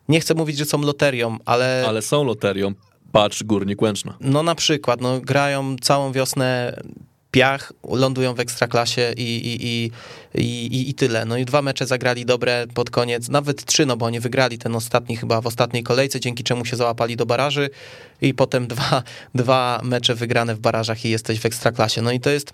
nie 0.08 0.20
chcę 0.20 0.34
mówić, 0.34 0.58
że 0.58 0.64
są 0.64 0.82
loterią, 0.82 1.38
ale... 1.44 1.84
Ale 1.88 2.02
są 2.02 2.24
loterią. 2.24 2.74
Patrz, 3.12 3.42
Górnik 3.42 3.82
Łęczna. 3.82 4.16
No 4.20 4.42
na 4.42 4.54
przykład, 4.54 5.00
no 5.00 5.20
grają 5.20 5.76
całą 5.80 6.12
wiosnę 6.12 6.76
piach, 7.34 7.72
lądują 7.88 8.34
w 8.34 8.40
ekstraklasie 8.40 9.12
i, 9.16 9.22
i, 9.22 9.66
i, 9.66 9.90
i, 10.66 10.90
i 10.90 10.94
tyle. 10.94 11.24
No 11.24 11.36
i 11.36 11.44
dwa 11.44 11.62
mecze 11.62 11.86
zagrali 11.86 12.24
dobre 12.24 12.66
pod 12.74 12.90
koniec, 12.90 13.28
nawet 13.28 13.64
trzy, 13.64 13.86
no 13.86 13.96
bo 13.96 14.06
oni 14.06 14.20
wygrali 14.20 14.58
ten 14.58 14.76
ostatni 14.76 15.16
chyba 15.16 15.40
w 15.40 15.46
ostatniej 15.46 15.82
kolejce, 15.82 16.20
dzięki 16.20 16.44
czemu 16.44 16.64
się 16.64 16.76
załapali 16.76 17.16
do 17.16 17.26
baraży 17.26 17.70
i 18.22 18.34
potem 18.34 18.66
dwa, 18.66 19.02
dwa 19.34 19.80
mecze 19.84 20.14
wygrane 20.14 20.54
w 20.54 20.58
barażach 20.58 21.04
i 21.04 21.10
jesteś 21.10 21.40
w 21.40 21.46
ekstraklasie. 21.46 22.02
No 22.02 22.12
i 22.12 22.20
to 22.20 22.30
jest 22.30 22.52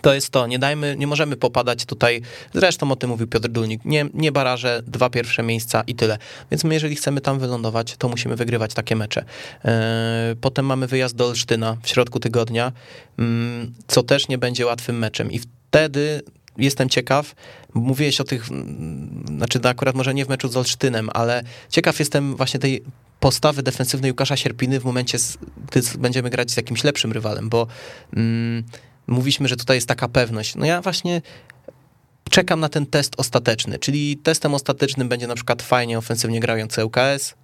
to 0.00 0.14
jest 0.14 0.30
to, 0.30 0.46
nie 0.46 0.58
dajmy, 0.58 0.96
nie 0.98 1.06
możemy 1.06 1.36
popadać 1.36 1.84
tutaj, 1.84 2.22
zresztą 2.54 2.92
o 2.92 2.96
tym 2.96 3.10
mówił 3.10 3.26
Piotr 3.26 3.48
Dulnik, 3.48 3.84
nie, 3.84 4.06
nie 4.14 4.32
baraże, 4.32 4.82
dwa 4.86 5.10
pierwsze 5.10 5.42
miejsca 5.42 5.82
i 5.86 5.94
tyle. 5.94 6.18
Więc 6.50 6.64
my 6.64 6.74
jeżeli 6.74 6.96
chcemy 6.96 7.20
tam 7.20 7.38
wylądować, 7.38 7.96
to 7.96 8.08
musimy 8.08 8.36
wygrywać 8.36 8.74
takie 8.74 8.96
mecze. 8.96 9.24
Potem 10.40 10.66
mamy 10.66 10.86
wyjazd 10.86 11.16
do 11.16 11.26
Olsztyna 11.26 11.76
w 11.82 11.88
środku 11.88 12.20
tygodnia, 12.20 12.72
co 13.86 14.02
też 14.02 14.28
nie 14.28 14.38
będzie 14.38 14.66
łatwym 14.66 14.98
meczem 14.98 15.32
i 15.32 15.38
wtedy 15.38 16.22
jestem 16.58 16.88
ciekaw, 16.88 17.34
mówiłeś 17.74 18.20
o 18.20 18.24
tych, 18.24 18.46
znaczy 19.36 19.60
no 19.62 19.68
akurat 19.68 19.94
może 19.94 20.14
nie 20.14 20.24
w 20.24 20.28
meczu 20.28 20.48
z 20.48 20.56
Olsztynem, 20.56 21.10
ale 21.12 21.42
ciekaw 21.68 21.98
jestem 21.98 22.36
właśnie 22.36 22.60
tej 22.60 22.82
postawy 23.20 23.62
defensywnej 23.62 24.10
Łukasza 24.10 24.36
Sierpiny 24.36 24.80
w 24.80 24.84
momencie, 24.84 25.18
gdy 25.70 25.80
będziemy 25.98 26.30
grać 26.30 26.50
z 26.50 26.56
jakimś 26.56 26.84
lepszym 26.84 27.12
rywalem, 27.12 27.48
bo 27.48 27.66
mm, 28.16 28.64
mówiliśmy, 29.06 29.48
że 29.48 29.56
tutaj 29.56 29.76
jest 29.76 29.88
taka 29.88 30.08
pewność. 30.08 30.54
No 30.54 30.66
ja 30.66 30.82
właśnie 30.82 31.22
czekam 32.30 32.60
na 32.60 32.68
ten 32.68 32.86
test 32.86 33.14
ostateczny, 33.16 33.78
czyli 33.78 34.16
testem 34.16 34.54
ostatecznym 34.54 35.08
będzie 35.08 35.26
na 35.26 35.34
przykład 35.34 35.62
fajnie 35.62 35.98
ofensywnie 35.98 36.40
grający 36.40 36.84
ŁKS, 36.84 37.34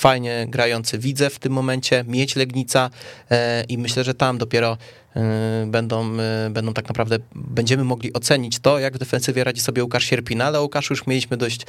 fajnie 0.00 0.46
grający 0.48 0.98
widzę 0.98 1.30
w 1.30 1.38
tym 1.38 1.52
momencie, 1.52 2.04
mieć 2.08 2.36
Legnica 2.36 2.90
e, 3.30 3.64
i 3.64 3.78
myślę, 3.78 4.04
że 4.04 4.14
tam 4.14 4.38
dopiero 4.38 4.76
e, 5.16 5.66
będą, 5.66 6.18
e, 6.18 6.50
będą 6.50 6.74
tak 6.74 6.88
naprawdę, 6.88 7.18
będziemy 7.34 7.84
mogli 7.84 8.12
ocenić 8.12 8.58
to, 8.58 8.78
jak 8.78 8.94
w 8.94 8.98
defensywie 8.98 9.44
radzi 9.44 9.60
sobie 9.60 9.84
Łukasz 9.84 10.04
Sierpina, 10.04 10.44
ale 10.44 10.58
o 10.58 10.62
Łukaszu 10.62 10.92
już 10.92 11.06
mieliśmy 11.06 11.36
dość 11.36 11.66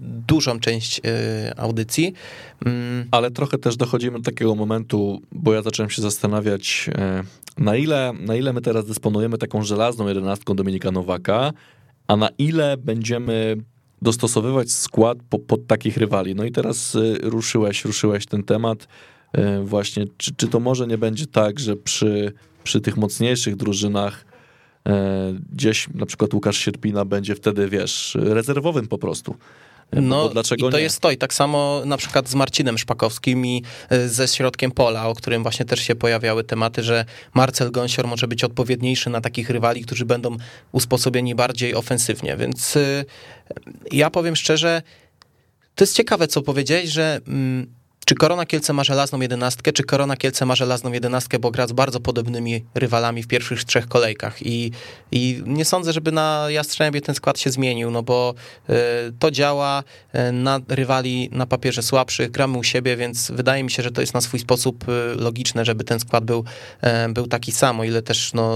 dużą 0.00 0.60
część 0.60 1.00
audycji. 1.56 2.14
Mm. 2.66 3.08
Ale 3.10 3.30
trochę 3.30 3.58
też 3.58 3.76
dochodzimy 3.76 4.18
do 4.18 4.24
takiego 4.24 4.54
momentu, 4.54 5.22
bo 5.32 5.54
ja 5.54 5.62
zacząłem 5.62 5.90
się 5.90 6.02
zastanawiać, 6.02 6.90
na 7.58 7.76
ile, 7.76 8.12
na 8.20 8.34
ile 8.34 8.52
my 8.52 8.60
teraz 8.60 8.86
dysponujemy 8.86 9.38
taką 9.38 9.62
żelazną 9.62 10.08
jedenastką 10.08 10.54
Dominika 10.54 10.90
Nowaka, 10.90 11.52
a 12.08 12.16
na 12.16 12.28
ile 12.38 12.76
będziemy 12.76 13.56
dostosowywać 14.04 14.72
skład 14.72 15.18
po, 15.30 15.38
pod 15.38 15.66
takich 15.66 15.96
rywali. 15.96 16.34
No 16.34 16.44
i 16.44 16.52
teraz 16.52 16.94
y, 16.94 17.18
ruszyłeś, 17.22 17.84
ruszyłeś 17.84 18.26
ten 18.26 18.42
temat 18.42 18.88
y, 19.38 19.64
właśnie, 19.64 20.06
czy, 20.16 20.34
czy 20.34 20.48
to 20.48 20.60
może 20.60 20.86
nie 20.86 20.98
będzie 20.98 21.26
tak, 21.26 21.60
że 21.60 21.76
przy, 21.76 22.32
przy 22.64 22.80
tych 22.80 22.96
mocniejszych 22.96 23.56
drużynach 23.56 24.24
y, 24.88 24.90
gdzieś 25.52 25.88
na 25.94 26.06
przykład 26.06 26.34
Łukasz 26.34 26.56
Sierpina 26.56 27.04
będzie 27.04 27.34
wtedy, 27.34 27.68
wiesz, 27.68 28.16
rezerwowym 28.20 28.88
po 28.88 28.98
prostu. 28.98 29.34
No, 29.92 30.28
dlaczego 30.28 30.68
i 30.68 30.70
to 30.70 30.76
nie? 30.76 30.82
jest 30.82 31.00
to. 31.00 31.10
I 31.10 31.16
tak 31.16 31.34
samo 31.34 31.82
na 31.84 31.96
przykład 31.96 32.28
z 32.28 32.34
Marcinem 32.34 32.78
Szpakowskim 32.78 33.46
i 33.46 33.62
e, 33.90 34.08
ze 34.08 34.28
środkiem 34.28 34.70
pola, 34.70 35.08
o 35.08 35.14
którym 35.14 35.42
właśnie 35.42 35.66
też 35.66 35.80
się 35.80 35.94
pojawiały 35.94 36.44
tematy, 36.44 36.82
że 36.82 37.04
Marcel 37.34 37.70
Gąsior 37.70 38.06
może 38.06 38.28
być 38.28 38.44
odpowiedniejszy 38.44 39.10
na 39.10 39.20
takich 39.20 39.50
rywali, 39.50 39.84
którzy 39.84 40.04
będą 40.04 40.36
usposobieni 40.72 41.34
bardziej 41.34 41.74
ofensywnie. 41.74 42.36
Więc 42.36 42.76
e, 42.76 43.04
ja 43.92 44.10
powiem 44.10 44.36
szczerze, 44.36 44.82
to 45.74 45.84
jest 45.84 45.96
ciekawe, 45.96 46.28
co 46.28 46.42
powiedzieć, 46.42 46.90
że 46.90 47.20
mm, 47.26 47.83
czy 48.04 48.14
Korona 48.14 48.46
Kielce 48.46 48.72
ma 48.72 48.84
żelazną 48.84 49.20
jedenastkę, 49.20 49.72
czy 49.72 49.82
Korona 49.82 50.16
Kielce 50.16 50.46
ma 50.46 50.54
żelazną 50.54 50.92
jedenastkę, 50.92 51.38
bo 51.38 51.50
gra 51.50 51.66
z 51.66 51.72
bardzo 51.72 52.00
podobnymi 52.00 52.64
rywalami 52.74 53.22
w 53.22 53.26
pierwszych 53.26 53.64
trzech 53.64 53.88
kolejkach? 53.88 54.46
I, 54.46 54.70
i 55.12 55.42
nie 55.46 55.64
sądzę, 55.64 55.92
żeby 55.92 56.12
na 56.12 56.46
Jastrzębie 56.48 57.00
ten 57.00 57.14
skład 57.14 57.38
się 57.38 57.50
zmienił, 57.50 57.90
no 57.90 58.02
bo 58.02 58.34
y, 58.70 58.72
to 59.18 59.30
działa 59.30 59.82
y, 60.28 60.32
na 60.32 60.60
rywali 60.68 61.28
na 61.32 61.46
papierze 61.46 61.82
słabszych, 61.82 62.30
gramy 62.30 62.58
u 62.58 62.62
siebie, 62.62 62.96
więc 62.96 63.30
wydaje 63.30 63.64
mi 63.64 63.70
się, 63.70 63.82
że 63.82 63.90
to 63.90 64.00
jest 64.00 64.14
na 64.14 64.20
swój 64.20 64.40
sposób 64.40 64.88
y, 64.88 65.14
logiczne, 65.14 65.64
żeby 65.64 65.84
ten 65.84 66.00
skład 66.00 66.24
był, 66.24 66.44
y, 67.08 67.12
był 67.12 67.26
taki 67.26 67.52
sam, 67.52 67.80
o 67.80 67.84
ile 67.84 68.02
też 68.02 68.32
no, 68.34 68.54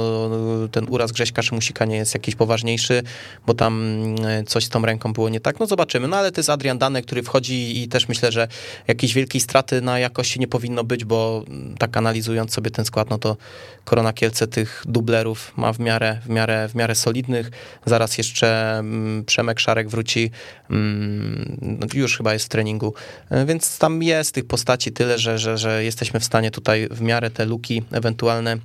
ten 0.72 0.86
uraz 0.88 1.12
Grześka 1.12 1.42
Szymusika 1.42 1.84
nie 1.84 1.96
jest 1.96 2.14
jakiś 2.14 2.34
poważniejszy, 2.34 3.02
bo 3.46 3.54
tam 3.54 3.98
coś 4.46 4.64
z 4.64 4.68
tą 4.68 4.82
ręką 4.82 5.12
było 5.12 5.28
nie 5.28 5.40
tak, 5.40 5.60
no 5.60 5.66
zobaczymy, 5.66 6.08
no 6.08 6.16
ale 6.16 6.32
to 6.32 6.40
jest 6.40 6.50
Adrian 6.50 6.78
Dane, 6.78 7.02
który 7.02 7.22
wchodzi 7.22 7.82
i 7.82 7.88
też 7.88 8.08
myślę, 8.08 8.32
że 8.32 8.48
jakiś 8.88 9.14
wielki 9.14 9.37
takiej 9.38 9.44
straty 9.44 9.82
na 9.82 9.98
jakości 9.98 10.40
nie 10.40 10.48
powinno 10.48 10.84
być, 10.84 11.04
bo 11.04 11.44
tak 11.78 11.96
analizując 11.96 12.52
sobie 12.52 12.70
ten 12.70 12.84
skład, 12.84 13.10
no 13.10 13.18
to 13.18 13.36
Korona 13.84 14.12
Kielce 14.12 14.46
tych 14.46 14.82
dublerów 14.86 15.52
ma 15.56 15.72
w 15.72 15.78
miarę, 15.78 16.20
w 16.24 16.28
miarę, 16.28 16.68
w 16.68 16.74
miarę 16.74 16.94
solidnych. 16.94 17.50
Zaraz 17.86 18.18
jeszcze 18.18 18.78
mm, 18.78 19.24
Przemek 19.24 19.60
Szarek 19.60 19.88
wróci, 19.88 20.30
mm, 20.70 21.88
już 21.94 22.16
chyba 22.16 22.32
jest 22.32 22.44
w 22.44 22.48
treningu, 22.48 22.94
e, 23.30 23.46
więc 23.46 23.78
tam 23.78 24.02
jest 24.02 24.34
tych 24.34 24.46
postaci 24.46 24.92
tyle, 24.92 25.18
że, 25.18 25.38
że, 25.38 25.58
że 25.58 25.84
jesteśmy 25.84 26.20
w 26.20 26.24
stanie 26.24 26.50
tutaj 26.50 26.88
w 26.90 27.00
miarę 27.00 27.30
te 27.30 27.44
luki 27.44 27.82
ewentualne 27.92 28.58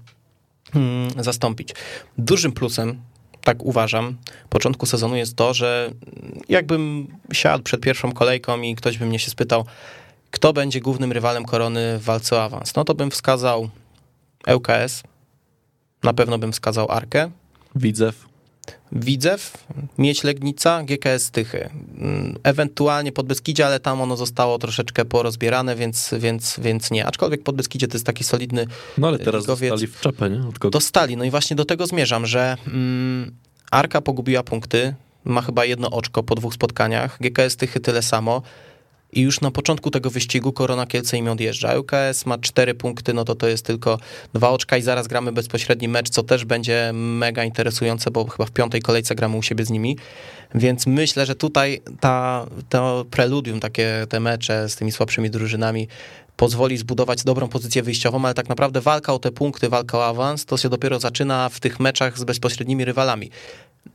mm, 0.76 1.24
zastąpić. 1.24 1.76
Dużym 2.18 2.52
plusem 2.52 3.02
tak 3.44 3.64
uważam, 3.64 4.18
początku 4.50 4.86
sezonu 4.86 5.16
jest 5.16 5.36
to, 5.36 5.54
że 5.54 5.92
jakbym 6.50 7.08
siadł 7.34 7.64
przed 7.64 7.82
pierwszą 7.82 8.12
kolejką 8.12 8.62
i 8.62 8.76
ktoś 8.76 8.98
by 8.98 9.06
mnie 9.06 9.20
się 9.20 9.32
spytał, 9.32 9.66
kto 10.34 10.54
będzie 10.54 10.82
głównym 10.82 11.12
rywalem 11.12 11.46
Korony 11.46 12.00
w 12.00 12.04
walce 12.04 12.36
o 12.36 12.44
awans? 12.44 12.76
No 12.76 12.84
to 12.84 12.94
bym 12.96 13.12
wskazał 13.12 13.70
ŁKS, 14.56 15.04
na 16.04 16.14
pewno 16.14 16.38
bym 16.38 16.52
wskazał 16.52 16.92
Arkę. 16.92 17.32
Widzew. 17.76 18.26
Widzew, 18.92 19.66
Mieć 19.98 20.24
Legnica, 20.24 20.84
GKS 20.84 21.32
Tychy. 21.32 21.70
Mm, 21.98 22.36
Ewentualnie 22.44 23.12
Podbeskidzie, 23.12 23.66
ale 23.66 23.80
tam 23.80 24.02
ono 24.02 24.18
zostało 24.18 24.60
troszeczkę 24.60 25.06
porozbierane, 25.06 25.76
więc, 25.76 26.14
więc, 26.20 26.60
więc 26.60 26.92
nie. 26.92 27.06
Aczkolwiek 27.06 27.44
Podbeskidzie 27.44 27.88
to 27.88 27.96
jest 27.96 28.06
taki 28.06 28.24
solidny 28.24 28.68
No 28.98 29.08
ale 29.08 29.20
teraz 29.20 29.44
ligowiec. 29.44 29.70
dostali 29.70 29.88
w 29.92 30.00
czapę, 30.02 30.30
nie? 30.30 30.48
Od 30.48 30.60
kogo? 30.60 30.70
Dostali, 30.70 31.18
no 31.18 31.24
i 31.24 31.30
właśnie 31.32 31.56
do 31.56 31.66
tego 31.66 31.88
zmierzam, 31.88 32.26
że 32.26 32.58
mm, 32.68 33.32
Arka 33.72 34.02
pogubiła 34.02 34.44
punkty, 34.44 34.96
ma 35.26 35.42
chyba 35.42 35.66
jedno 35.66 35.90
oczko 35.90 36.24
po 36.24 36.36
dwóch 36.36 36.54
spotkaniach, 36.54 37.18
GKS 37.22 37.56
Tychy 37.58 37.80
tyle 37.80 38.02
samo 38.02 38.42
i 39.20 39.22
już 39.22 39.42
na 39.42 39.52
początku 39.52 39.92
tego 39.92 40.10
wyścigu 40.10 40.54
Korona 40.54 40.86
Kielce 40.86 41.18
im 41.18 41.28
odjeżdża. 41.28 41.80
UKS 41.80 42.26
ma 42.26 42.38
cztery 42.38 42.74
punkty, 42.74 43.14
no 43.14 43.26
to 43.26 43.36
to 43.36 43.48
jest 43.48 43.66
tylko 43.66 44.00
dwa 44.34 44.50
oczka 44.50 44.78
i 44.78 44.82
zaraz 44.82 45.08
gramy 45.08 45.32
bezpośredni 45.32 45.88
mecz, 45.88 46.10
co 46.10 46.24
też 46.24 46.46
będzie 46.46 46.92
mega 46.94 47.44
interesujące, 47.44 48.12
bo 48.12 48.26
chyba 48.26 48.46
w 48.46 48.52
piątej 48.52 48.82
kolejce 48.82 49.16
gramy 49.16 49.38
u 49.38 49.42
siebie 49.42 49.66
z 49.66 49.70
nimi, 49.70 49.98
więc 50.56 50.88
myślę, 50.88 51.26
że 51.26 51.36
tutaj 51.36 51.82
ta, 52.00 52.46
to 52.70 53.06
preludium, 53.12 53.60
takie 53.60 54.08
te 54.10 54.20
mecze 54.20 54.70
z 54.70 54.76
tymi 54.76 54.92
słabszymi 54.92 55.30
drużynami 55.30 55.88
pozwoli 56.38 56.78
zbudować 56.78 57.24
dobrą 57.24 57.48
pozycję 57.48 57.84
wyjściową, 57.84 58.26
ale 58.26 58.34
tak 58.34 58.50
naprawdę 58.50 58.82
walka 58.82 59.14
o 59.14 59.20
te 59.20 59.32
punkty, 59.32 59.70
walka 59.70 59.98
o 59.98 60.06
awans, 60.06 60.46
to 60.46 60.58
się 60.58 60.70
dopiero 60.70 61.00
zaczyna 61.00 61.50
w 61.50 61.60
tych 61.60 61.80
meczach 61.80 62.20
z 62.20 62.24
bezpośrednimi 62.24 62.86
rywalami. 62.86 63.30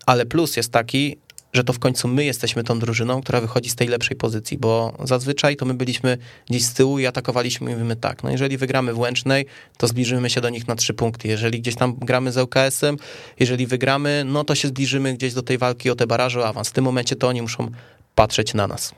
Ale 0.07 0.27
plus 0.27 0.57
jest 0.57 0.73
taki, 0.73 1.17
że 1.53 1.65
to 1.65 1.73
w 1.73 1.79
końcu 1.79 2.09
my 2.09 2.25
jesteśmy 2.25 2.65
tą 2.65 2.79
drużyną, 2.79 3.21
która 3.21 3.41
wychodzi 3.41 3.71
z 3.71 3.75
tej 3.75 3.89
lepszej 3.89 4.17
pozycji, 4.17 4.59
bo 4.59 4.97
zazwyczaj 5.05 5.57
to 5.57 5.67
my 5.67 5.75
byliśmy 5.75 6.19
gdzieś 6.51 6.65
z 6.65 6.75
tyłu 6.75 6.99
i 6.99 7.07
atakowaliśmy 7.07 7.71
i 7.71 7.75
mówimy 7.75 7.97
tak, 7.97 8.23
no 8.23 8.31
jeżeli 8.31 8.57
wygramy 8.57 8.93
w 8.93 8.99
Łęcznej, 8.99 9.47
to 9.77 9.87
zbliżymy 9.87 10.31
się 10.31 10.41
do 10.41 10.49
nich 10.49 10.69
na 10.69 10.77
trzy 10.77 10.95
punkty. 10.95 11.29
Jeżeli 11.29 11.61
gdzieś 11.61 11.75
tam 11.75 11.95
gramy 11.97 12.33
z 12.33 12.39
ŁKS-em, 12.39 12.97
jeżeli 13.41 13.67
wygramy, 13.67 14.23
no 14.27 14.45
to 14.45 14.55
się 14.55 14.69
zbliżymy 14.69 15.15
gdzieś 15.15 15.35
do 15.35 15.43
tej 15.43 15.59
walki 15.59 15.91
o 15.91 15.95
te 15.95 16.07
baraże 16.07 16.41
o 16.41 16.47
awans. 16.47 16.69
W 16.69 16.73
tym 16.73 16.85
momencie 16.85 17.17
to 17.17 17.29
oni 17.29 17.43
muszą 17.43 17.71
patrzeć 18.15 18.55
na 18.55 18.67
nas. 18.67 18.95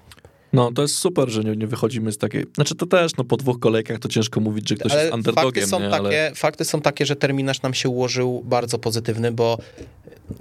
No 0.53 0.73
to 0.73 0.83
jest 0.83 0.95
super, 0.95 1.29
że 1.29 1.45
nie, 1.45 1.57
nie 1.57 1.67
wychodzimy 1.67 2.13
z 2.13 2.19
takiej... 2.19 2.47
Znaczy 2.55 2.75
to 2.75 2.87
też, 2.87 3.17
no 3.17 3.25
po 3.25 3.37
dwóch 3.37 3.59
kolejkach 3.61 3.99
to 3.99 4.09
ciężko 4.09 4.41
mówić, 4.41 4.69
że 4.69 4.75
ktoś 4.75 4.93
Ale 4.93 5.03
jest 5.03 5.15
underdogiem, 5.15 5.45
fakty 5.53 5.67
są, 5.67 5.81
nie? 5.81 5.91
takie, 5.91 6.27
Ale... 6.27 6.35
fakty 6.35 6.65
są 6.65 6.81
takie, 6.81 7.07
że 7.07 7.17
terminarz 7.17 7.63
nam 7.63 7.75
się 7.75 7.89
ułożył 7.89 8.43
bardzo 8.45 8.79
pozytywny, 8.79 9.33
bo 9.33 9.59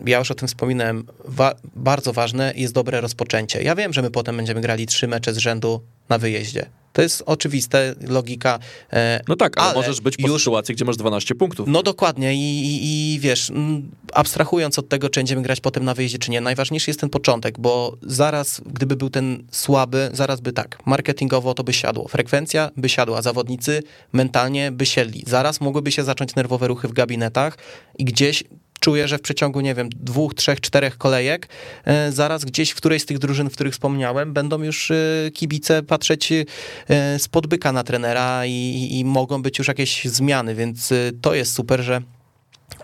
ja 0.05 0.19
już 0.19 0.31
o 0.31 0.35
tym 0.35 0.47
wspominałem, 0.47 1.03
wa- 1.25 1.55
bardzo 1.75 2.13
ważne 2.13 2.53
jest 2.55 2.73
dobre 2.73 3.01
rozpoczęcie. 3.01 3.63
Ja 3.63 3.75
wiem, 3.75 3.93
że 3.93 4.01
my 4.01 4.11
potem 4.11 4.37
będziemy 4.37 4.61
grali 4.61 4.85
trzy 4.85 5.07
mecze 5.07 5.33
z 5.33 5.37
rzędu 5.37 5.81
na 6.09 6.17
wyjeździe. 6.17 6.65
To 6.93 7.01
jest 7.01 7.23
oczywiste, 7.25 7.95
logika. 8.07 8.59
e, 8.93 9.21
No 9.27 9.35
tak, 9.35 9.57
ale, 9.57 9.67
ale 9.67 9.75
możesz 9.75 10.01
być 10.01 10.17
po 10.17 10.27
już- 10.27 10.41
sytuacji, 10.43 10.75
gdzie 10.75 10.85
masz 10.85 10.97
12 10.97 11.35
punktów. 11.35 11.67
No 11.71 11.83
dokładnie 11.83 12.33
I, 12.35 12.39
i, 12.65 13.13
i 13.15 13.19
wiesz, 13.19 13.51
abstrahując 14.13 14.79
od 14.79 14.89
tego, 14.89 15.09
czy 15.09 15.19
będziemy 15.19 15.41
grać 15.41 15.61
potem 15.61 15.83
na 15.85 15.93
wyjeździe, 15.93 16.17
czy 16.17 16.31
nie, 16.31 16.41
najważniejszy 16.41 16.89
jest 16.89 16.99
ten 16.99 17.09
początek, 17.09 17.59
bo 17.59 17.97
zaraz, 18.01 18.61
gdyby 18.65 18.95
był 18.95 19.09
ten 19.09 19.43
słaby, 19.51 20.09
zaraz 20.13 20.41
by 20.41 20.53
tak, 20.53 20.77
marketingowo 20.85 21.53
to 21.53 21.63
by 21.63 21.73
siadło, 21.73 22.07
frekwencja 22.07 22.69
by 22.77 22.89
siadła, 22.89 23.21
zawodnicy 23.21 23.83
mentalnie 24.13 24.71
by 24.71 24.85
siedli, 24.85 25.23
zaraz 25.27 25.61
mogłyby 25.61 25.91
się 25.91 26.03
zacząć 26.03 26.35
nerwowe 26.35 26.67
ruchy 26.67 26.87
w 26.87 26.93
gabinetach 26.93 27.57
i 27.97 28.05
gdzieś 28.05 28.43
czuję, 28.79 29.07
że 29.07 29.17
w 29.17 29.21
przeciągu, 29.21 29.61
nie 29.61 29.75
wiem, 29.75 29.89
dwóch, 29.95 30.33
trzech, 30.33 30.61
czterech 30.61 30.97
kolejek, 30.97 31.47
e, 31.85 32.11
zaraz 32.11 32.45
gdzieś 32.45 32.71
w 32.71 32.75
którejś 32.75 33.01
z 33.01 33.05
tych 33.05 33.19
drużyn, 33.19 33.49
w 33.49 33.53
których 33.53 33.73
wspomniałem, 33.73 34.33
będą 34.33 34.63
już 34.63 34.91
e, 34.91 34.95
kibice 35.33 35.83
patrzeć 35.83 36.31
e, 36.31 36.45
spod 37.19 37.47
byka 37.47 37.71
na 37.71 37.83
trenera 37.83 38.45
i, 38.45 38.87
i, 38.91 39.05
mogą 39.05 39.41
być 39.41 39.57
już 39.57 39.67
jakieś 39.67 40.05
zmiany, 40.05 40.55
więc 40.55 40.91
e, 40.91 41.11
to 41.21 41.33
jest 41.35 41.53
super, 41.53 41.81
że 41.81 42.01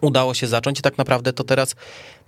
udało 0.01 0.33
się 0.33 0.47
zacząć 0.47 0.79
i 0.79 0.81
tak 0.81 0.97
naprawdę 0.97 1.33
to 1.33 1.43
teraz 1.43 1.75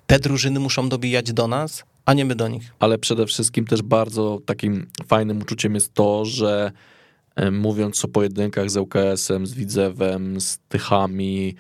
te 0.08 0.20
drużyny 0.20 0.60
muszą 0.60 0.90
dobijać 0.90 1.34
do 1.34 1.48
nas, 1.48 1.84
a 2.06 2.14
nie 2.14 2.26
my 2.26 2.36
do 2.36 2.48
nich. 2.48 2.74
ale 2.80 2.98
przede 2.98 3.26
wszystkim 3.26 3.66
też 3.66 3.82
bardzo 3.82 4.40
takim 4.46 4.88
fajnym 5.08 5.42
uczuciem 5.42 5.76
jest 5.76 5.94
to, 5.94 6.26
że 6.26 6.72
e, 7.36 7.52
mówiąc 7.52 8.06
o 8.06 8.08
pojedynkach 8.08 8.70
z 8.70 8.78
ŁKS-em, 8.78 9.48
z 9.48 9.54
Widzewem, 9.54 10.42
z 10.42 10.60
Tychami, 10.70 11.56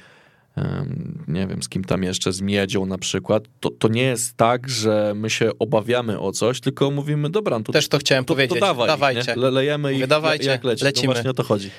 nie 1.27 1.47
wiem, 1.47 1.63
z 1.63 1.69
kim 1.69 1.83
tam 1.83 2.03
jeszcze, 2.03 2.33
z 2.33 2.41
Miedzią 2.41 2.85
na 2.85 2.97
przykład, 2.97 3.43
to, 3.59 3.69
to 3.69 3.87
nie 3.87 4.03
jest 4.03 4.37
tak, 4.37 4.69
że 4.69 5.13
my 5.15 5.29
się 5.29 5.51
obawiamy 5.59 6.19
o 6.19 6.31
coś, 6.31 6.59
tylko 6.61 6.91
mówimy, 6.91 7.29
dobra, 7.29 7.57
no 7.57 7.63
to, 7.63 7.73
Też 7.73 7.87
to 7.87 7.97
chciałem 7.97 8.25
to, 8.25 8.33
powiedzieć. 8.33 8.59
to 8.59 8.65
dawaj, 8.65 8.87
Dawajcie. 8.87 9.33
Nie? 9.37 9.49
Lejemy 9.49 10.07
dawajcie, 10.07 10.49
jak 10.49 10.63
leci. 10.63 10.83
lecimy. 10.83 11.07
No 11.07 11.13
właśnie 11.13 11.31
o 11.31 11.33
to 11.33 11.43
chodzi. 11.43 11.69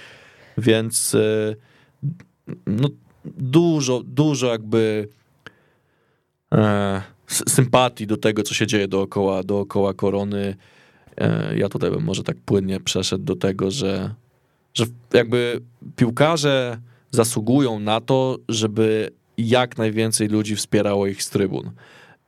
Więc 0.59 1.15
e, 1.15 1.55
no, 2.67 2.89
dużo, 3.25 4.03
dużo 4.05 4.47
jakby 4.47 5.09
e, 6.55 7.03
sympatii 7.27 8.07
do 8.07 8.17
tego, 8.17 8.43
co 8.43 8.55
się 8.55 8.67
dzieje 8.67 8.89
dookoła, 8.89 9.43
dookoła 9.43 9.95
korony. 9.95 10.57
E, 11.17 11.59
ja 11.59 11.69
tutaj 11.69 11.91
bym 11.91 12.05
może 12.05 12.23
tak 12.23 12.37
płynnie 12.45 12.81
przeszedł 12.81 13.25
do 13.25 13.37
tego, 13.37 13.71
że, 13.71 14.15
że 14.75 14.85
jakby 15.13 15.61
piłkarze 15.97 16.79
zasługują 17.11 17.79
na 17.81 18.01
to, 18.01 18.39
żeby 18.49 19.11
jak 19.39 19.79
najwięcej 19.79 20.29
ludzi 20.29 20.57
wspierało 20.57 21.07
ich 21.07 21.23
z 21.23 21.31
trybun. 21.31 21.71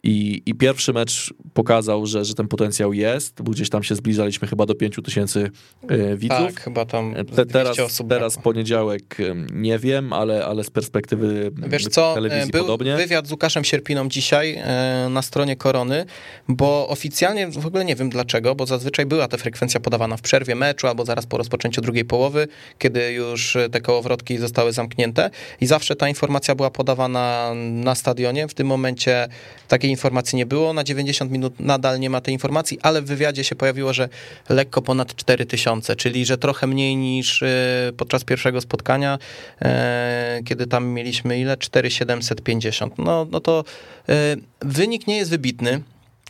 I, 0.03 0.43
I 0.47 0.55
pierwszy 0.55 0.93
mecz 0.93 1.35
pokazał, 1.55 2.07
że, 2.07 2.25
że 2.25 2.35
ten 2.35 2.49
potencjał 2.49 2.93
jest, 2.93 3.43
bo 3.43 3.51
gdzieś 3.53 3.71
tam 3.71 3.83
się 3.83 3.95
zbliżaliśmy 3.95 4.49
chyba 4.49 4.67
do 4.67 4.75
5 4.75 4.97
tysięcy 5.05 5.51
e, 5.89 6.17
widzów. 6.17 6.39
Tak, 6.39 6.61
chyba 6.61 6.85
tam 6.85 7.15
Te, 7.15 7.25
200 7.25 7.47
teraz, 7.53 7.79
osób 7.79 8.09
teraz 8.09 8.35
brakło. 8.35 8.53
poniedziałek 8.53 9.17
nie 9.53 9.79
wiem, 9.79 10.13
ale, 10.13 10.47
ale 10.47 10.65
z 10.65 10.71
perspektywy 10.71 11.51
Wiesz 11.69 11.89
co, 11.89 12.15
telewizji 12.15 12.51
był 12.51 12.63
podobnie. 12.63 12.97
wywiad 12.97 13.27
z 13.27 13.31
Łukaszem 13.31 13.65
Sierpiną 13.65 14.09
dzisiaj 14.09 14.55
e, 14.55 15.09
na 15.11 15.23
stronie 15.23 15.57
Korony, 15.57 16.05
bo 16.49 16.89
oficjalnie 16.89 17.49
w 17.49 17.67
ogóle 17.67 17.85
nie 17.85 17.97
wiem 17.97 18.11
dlaczego, 18.11 18.55
bo 18.55 18.67
zazwyczaj 18.67 19.07
była 19.07 19.29
ta 19.29 19.37
frekwencja 19.37 19.81
podawana 19.81 20.17
w 20.17 20.23
przerwie 20.23 20.55
meczu 20.55 20.87
albo 20.87 21.05
zaraz 21.05 21.27
po 21.27 21.37
rozpoczęciu 21.37 21.81
drugiej 21.81 22.05
połowy, 22.05 22.49
kiedy 22.79 23.13
już 23.13 23.57
e, 23.57 23.69
te 23.69 23.81
kołowrotki 23.81 24.39
zostały 24.39 24.73
zamknięte 24.73 25.31
i 25.61 25.67
zawsze 25.67 25.97
ta 25.97 26.09
informacja 26.09 26.55
była 26.55 26.71
podawana 26.71 27.53
na 27.55 27.95
stadionie. 27.95 28.49
W 28.49 28.55
tym 28.55 28.67
momencie 28.67 29.29
takiej 29.69 29.90
informacji 29.91 30.37
nie 30.37 30.47
było, 30.47 30.73
na 30.73 30.85
90 30.85 31.31
minut 31.31 31.61
nadal 31.61 32.01
nie 32.01 32.11
ma 32.11 32.21
tej 32.21 32.35
informacji, 32.35 32.79
ale 32.83 33.03
w 33.03 33.05
wywiadzie 33.05 33.45
się 33.45 33.57
pojawiło, 33.57 33.93
że 33.93 34.09
lekko 34.49 34.83
ponad 34.83 35.17
4000, 35.17 35.97
czyli 35.97 36.27
że 36.27 36.39
trochę 36.39 36.67
mniej 36.67 36.97
niż 36.97 37.43
e, 37.43 37.49
podczas 37.97 38.25
pierwszego 38.25 38.61
spotkania, 38.61 39.19
e, 39.63 40.41
kiedy 40.45 40.67
tam 40.67 40.87
mieliśmy 40.87 41.41
ile? 41.41 41.57
4750. 41.57 42.99
No, 42.99 43.27
no 43.31 43.41
to 43.41 43.65
e, 44.09 44.37
wynik 44.61 45.07
nie 45.07 45.17
jest 45.17 45.31
wybitny. 45.31 45.81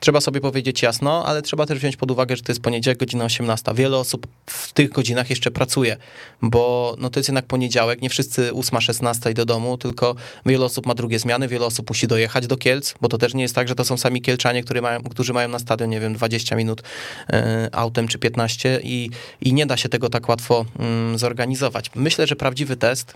Trzeba 0.00 0.20
sobie 0.20 0.40
powiedzieć 0.40 0.82
jasno, 0.82 1.26
ale 1.26 1.42
trzeba 1.42 1.66
też 1.66 1.78
wziąć 1.78 1.96
pod 1.96 2.10
uwagę, 2.10 2.36
że 2.36 2.42
to 2.42 2.52
jest 2.52 2.62
poniedziałek, 2.62 2.98
godzina 2.98 3.24
18. 3.24 3.74
Wiele 3.74 3.96
osób 3.96 4.26
w 4.46 4.72
tych 4.72 4.90
godzinach 4.90 5.30
jeszcze 5.30 5.50
pracuje, 5.50 5.96
bo 6.42 6.94
no 6.98 7.10
to 7.10 7.20
jest 7.20 7.28
jednak 7.28 7.46
poniedziałek, 7.46 8.02
nie 8.02 8.10
wszyscy 8.10 8.50
8-16 8.52 9.32
do 9.32 9.44
domu, 9.44 9.78
tylko 9.78 10.14
wiele 10.46 10.64
osób 10.64 10.86
ma 10.86 10.94
drugie 10.94 11.18
zmiany, 11.18 11.48
wiele 11.48 11.66
osób 11.66 11.90
musi 11.90 12.06
dojechać 12.06 12.46
do 12.46 12.56
Kielc, 12.56 12.94
bo 13.00 13.08
to 13.08 13.18
też 13.18 13.34
nie 13.34 13.42
jest 13.42 13.54
tak, 13.54 13.68
że 13.68 13.74
to 13.74 13.84
są 13.84 13.96
sami 13.96 14.22
Kielczanie, 14.22 14.62
którzy 14.62 14.82
mają, 14.82 15.02
którzy 15.02 15.32
mają 15.32 15.48
na 15.48 15.58
stadion, 15.58 15.90
nie 15.90 16.00
wiem, 16.00 16.14
20 16.14 16.56
minut 16.56 16.82
e, 17.28 17.68
autem 17.72 18.08
czy 18.08 18.18
15 18.18 18.80
i, 18.82 19.10
i 19.40 19.52
nie 19.52 19.66
da 19.66 19.76
się 19.76 19.88
tego 19.88 20.08
tak 20.08 20.28
łatwo 20.28 20.64
mm, 20.78 21.18
zorganizować. 21.18 21.90
Myślę, 21.94 22.26
że 22.26 22.36
prawdziwy 22.36 22.76
test 22.76 23.14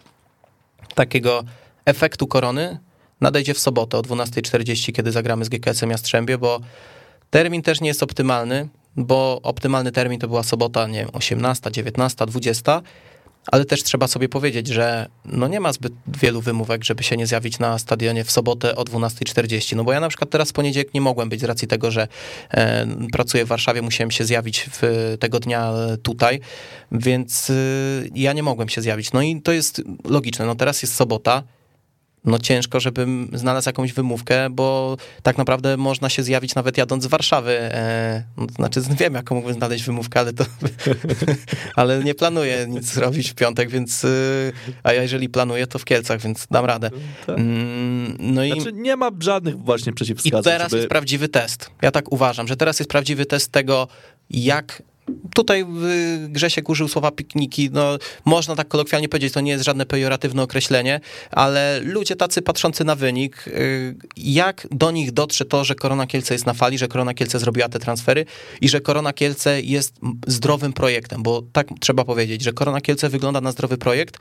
takiego 0.94 1.44
efektu 1.84 2.26
korony 2.26 2.78
nadejdzie 3.20 3.54
w 3.54 3.58
sobotę 3.58 3.98
o 3.98 4.02
12.40, 4.02 4.92
kiedy 4.92 5.12
zagramy 5.12 5.44
z 5.44 5.48
GKS-em 5.48 5.90
Jastrzębie, 5.90 6.38
bo 6.38 6.60
termin 7.30 7.62
też 7.62 7.80
nie 7.80 7.88
jest 7.88 8.02
optymalny, 8.02 8.68
bo 8.96 9.40
optymalny 9.42 9.92
termin 9.92 10.20
to 10.20 10.28
była 10.28 10.42
sobota, 10.42 10.86
nie 10.86 10.98
wiem, 10.98 11.08
18, 11.12 11.70
19, 11.70 12.26
20, 12.26 12.82
ale 13.46 13.64
też 13.64 13.82
trzeba 13.82 14.08
sobie 14.08 14.28
powiedzieć, 14.28 14.68
że 14.68 15.08
no 15.24 15.48
nie 15.48 15.60
ma 15.60 15.72
zbyt 15.72 15.92
wielu 16.06 16.40
wymówek, 16.40 16.84
żeby 16.84 17.02
się 17.02 17.16
nie 17.16 17.26
zjawić 17.26 17.58
na 17.58 17.78
stadionie 17.78 18.24
w 18.24 18.30
sobotę 18.30 18.76
o 18.76 18.82
12.40. 18.82 19.76
No 19.76 19.84
bo 19.84 19.92
ja 19.92 20.00
na 20.00 20.08
przykład 20.08 20.30
teraz 20.30 20.50
w 20.50 20.52
poniedziałek 20.52 20.94
nie 20.94 21.00
mogłem 21.00 21.28
być 21.28 21.40
z 21.40 21.44
racji 21.44 21.68
tego, 21.68 21.90
że 21.90 22.08
e, 22.50 22.86
pracuję 23.12 23.44
w 23.44 23.48
Warszawie, 23.48 23.82
musiałem 23.82 24.10
się 24.10 24.24
zjawić 24.24 24.66
w, 24.72 25.16
tego 25.20 25.40
dnia 25.40 25.72
tutaj, 26.02 26.40
więc 26.92 27.50
y, 27.50 28.10
ja 28.14 28.32
nie 28.32 28.42
mogłem 28.42 28.68
się 28.68 28.82
zjawić. 28.82 29.12
No 29.12 29.22
i 29.22 29.42
to 29.42 29.52
jest 29.52 29.82
logiczne. 30.04 30.46
No 30.46 30.54
teraz 30.54 30.82
jest 30.82 30.94
sobota, 30.94 31.42
no 32.24 32.38
ciężko, 32.38 32.80
żebym 32.80 33.30
znalazł 33.32 33.68
jakąś 33.68 33.92
wymówkę, 33.92 34.50
bo 34.50 34.96
tak 35.22 35.38
naprawdę 35.38 35.76
można 35.76 36.08
się 36.08 36.22
zjawić 36.22 36.54
nawet 36.54 36.78
jadąc 36.78 37.04
z 37.04 37.06
Warszawy. 37.06 37.58
E, 37.60 38.24
no, 38.36 38.46
to 38.46 38.54
znaczy 38.54 38.80
wiem, 39.00 39.14
jaką 39.14 39.34
mógłbym 39.34 39.54
znaleźć 39.54 39.84
wymówkę, 39.84 40.20
ale 40.20 40.32
to 40.32 40.44
ale 41.76 42.04
nie 42.04 42.14
planuję 42.14 42.66
nic 42.68 42.96
robić 42.96 43.30
w 43.30 43.34
piątek, 43.34 43.70
więc 43.70 44.04
y, 44.04 44.52
a 44.82 44.92
ja 44.92 45.02
jeżeli 45.02 45.28
planuję, 45.28 45.66
to 45.66 45.78
w 45.78 45.84
Kielcach, 45.84 46.20
więc 46.20 46.46
dam 46.50 46.64
radę. 46.64 46.90
Tak. 47.26 47.38
Mm, 47.38 48.16
No 48.20 48.44
i 48.44 48.52
Znaczy 48.52 48.72
nie 48.72 48.96
ma 48.96 49.10
żadnych 49.20 49.58
właśnie 49.58 49.92
i 49.92 49.94
przeciwwskazań, 49.94 50.42
teraz 50.42 50.70
żeby... 50.70 50.76
jest 50.76 50.88
prawdziwy 50.88 51.28
test. 51.28 51.70
Ja 51.82 51.90
tak 51.90 52.12
uważam, 52.12 52.48
że 52.48 52.56
teraz 52.56 52.78
jest 52.78 52.90
prawdziwy 52.90 53.26
test 53.26 53.52
tego, 53.52 53.88
jak 54.30 54.82
tutaj 55.34 55.66
Grzesiek 56.28 56.68
użył 56.68 56.88
słowa 56.88 57.10
pikniki, 57.10 57.70
no 57.72 57.98
można 58.24 58.56
tak 58.56 58.68
kolokwialnie 58.68 59.08
powiedzieć, 59.08 59.32
to 59.32 59.40
nie 59.40 59.52
jest 59.52 59.64
żadne 59.64 59.86
pejoratywne 59.86 60.42
określenie, 60.42 61.00
ale 61.30 61.80
ludzie 61.80 62.16
tacy 62.16 62.42
patrzący 62.42 62.84
na 62.84 62.94
wynik, 62.94 63.48
y, 63.48 63.96
jak 64.16 64.66
do 64.70 64.90
nich 64.90 65.12
dotrze 65.12 65.44
to, 65.44 65.64
że 65.64 65.74
Korona 65.74 66.06
Kielce 66.06 66.34
jest 66.34 66.46
na 66.46 66.54
fali, 66.54 66.78
że 66.78 66.88
Korona 66.88 67.14
Kielce 67.14 67.38
zrobiła 67.38 67.68
te 67.68 67.78
transfery 67.78 68.24
i 68.60 68.68
że 68.68 68.80
Korona 68.80 69.12
Kielce 69.12 69.60
jest 69.60 69.94
zdrowym 70.26 70.72
projektem, 70.72 71.22
bo 71.22 71.42
tak 71.52 71.66
trzeba 71.80 72.04
powiedzieć, 72.04 72.42
że 72.42 72.52
Korona 72.52 72.80
Kielce 72.80 73.08
wygląda 73.08 73.40
na 73.40 73.52
zdrowy 73.52 73.78
projekt, 73.78 74.18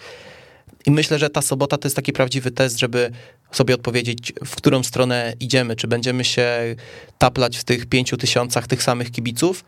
i 0.86 0.92
myślę, 0.92 1.20
że 1.20 1.30
ta 1.30 1.42
sobota 1.42 1.78
to 1.78 1.88
jest 1.88 1.96
taki 1.96 2.14
prawdziwy 2.14 2.52
test, 2.52 2.80
żeby 2.80 3.12
sobie 3.52 3.76
odpowiedzieć, 3.76 4.34
w 4.46 4.56
którą 4.56 4.84
stronę 4.84 5.34
idziemy. 5.40 5.76
Czy 5.76 5.88
będziemy 5.88 6.24
się 6.24 6.76
taplać 7.18 7.58
w 7.58 7.64
tych 7.64 7.86
pięciu 7.86 8.18
tysiącach 8.18 8.68
tych 8.68 8.84
samych 8.84 9.12
kibiców, 9.12 9.64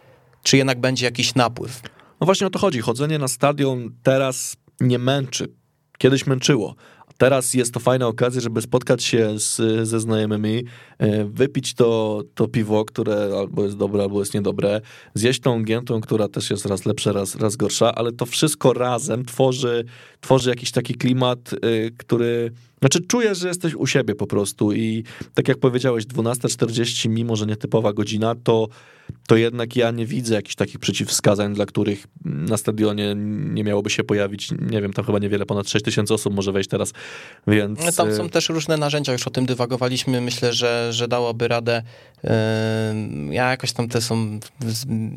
czy 0.46 0.58
jednak 0.58 0.80
będzie 0.80 1.06
jakiś 1.06 1.36
napływ? 1.36 1.82
No 2.22 2.26
właśnie 2.26 2.48
o 2.48 2.50
to 2.50 2.60
chodzi. 2.60 2.82
Chodzenie 2.82 3.20
na 3.20 3.28
stadion 3.28 3.90
teraz 4.04 4.58
nie 4.80 5.00
męczy. 5.00 5.48
Kiedyś 5.98 6.28
męczyło. 6.28 6.76
Teraz 7.18 7.54
jest 7.54 7.74
to 7.74 7.80
fajna 7.80 8.08
okazja, 8.08 8.42
żeby 8.42 8.62
spotkać 8.62 9.04
się 9.04 9.40
z, 9.40 9.58
ze 9.88 10.00
znajomymi, 10.00 10.64
e, 10.98 11.26
wypić 11.26 11.74
to, 11.74 12.22
to 12.34 12.48
piwo, 12.48 12.86
które 12.86 13.30
albo 13.40 13.64
jest 13.64 13.78
dobre, 13.78 14.04
albo 14.04 14.20
jest 14.20 14.34
niedobre, 14.34 14.82
zjeść 15.14 15.40
tą 15.40 15.64
giętą, 15.64 16.02
która 16.02 16.28
też 16.28 16.50
jest 16.50 16.66
raz 16.66 16.86
lepsza, 16.86 17.12
raz, 17.12 17.36
raz 17.36 17.56
gorsza, 17.56 17.96
ale 17.96 18.12
to 18.12 18.26
wszystko 18.26 18.74
razem 18.74 19.26
tworzy, 19.26 19.86
tworzy 20.22 20.50
jakiś 20.50 20.72
taki 20.72 20.96
klimat, 20.96 21.54
e, 21.54 21.58
który 21.98 22.52
znaczy 22.86 23.08
czujesz, 23.08 23.38
że 23.38 23.48
jesteś 23.48 23.76
u 23.76 23.88
siebie 23.88 24.16
po 24.16 24.28
prostu 24.28 24.74
i 24.74 25.04
tak 25.34 25.48
jak 25.48 25.58
powiedziałeś, 25.58 26.06
12.40, 26.06 27.10
mimo 27.10 27.36
że 27.36 27.46
nietypowa 27.46 27.94
godzina, 27.94 28.36
to, 28.44 28.68
to 29.28 29.36
jednak 29.36 29.76
ja 29.76 29.92
nie 29.92 30.06
widzę 30.06 30.36
jakichś 30.36 30.56
takich 30.56 30.80
przeciwwskazań, 30.80 31.54
dla 31.54 31.66
których 31.66 32.08
na 32.26 32.58
stadionie 32.58 33.16
nie 33.54 33.64
miałoby 33.64 33.90
się 33.90 34.04
pojawić, 34.04 34.52
nie 34.52 34.82
wiem, 34.82 34.94
tam 34.94 35.06
chyba 35.06 35.20
niewiele, 35.20 35.46
ponad 35.46 35.70
6 35.70 35.86
tysięcy 35.86 36.14
osób 36.14 36.34
może 36.34 36.52
wejść 36.52 36.70
teraz, 36.70 36.94
więc... 37.48 37.80
No, 37.86 37.92
tam 37.92 38.16
są 38.16 38.30
też 38.30 38.50
różne 38.50 38.78
narzędzia, 38.78 39.14
już 39.14 39.28
o 39.28 39.30
tym 39.30 39.46
dywagowaliśmy, 39.46 40.22
myślę, 40.22 40.54
że, 40.54 40.94
że 40.94 41.08
dałoby 41.08 41.48
radę, 41.48 41.84
ja 43.30 43.50
jakoś 43.50 43.72
tam 43.72 43.90
te 43.90 44.02
są, 44.02 44.40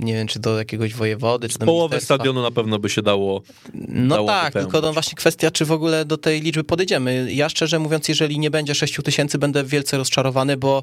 nie 0.00 0.14
wiem, 0.14 0.26
czy 0.26 0.38
do 0.38 0.58
jakiegoś 0.58 0.94
wojewody, 0.94 1.48
czy 1.48 1.58
do 1.58 1.66
Połowę 1.66 2.00
stadionu 2.00 2.42
na 2.42 2.50
pewno 2.50 2.78
by 2.78 2.88
się 2.88 3.02
dało 3.02 3.42
No 3.88 4.14
dało 4.14 4.28
tak, 4.28 4.52
tylko 4.52 4.80
no 4.80 4.92
właśnie 4.92 5.16
kwestia, 5.16 5.50
czy 5.50 5.64
w 5.64 5.72
ogóle 5.72 6.04
do 6.04 6.16
tej 6.16 6.40
liczby 6.40 6.64
podejdziemy. 6.64 7.32
Ja 7.32 7.48
szczerze 7.58 7.78
mówiąc, 7.78 8.08
jeżeli 8.08 8.38
nie 8.38 8.50
będzie 8.50 8.74
6 8.74 8.96
tysięcy, 9.04 9.38
będę 9.38 9.64
wielce 9.64 9.98
rozczarowany, 9.98 10.56
bo 10.56 10.82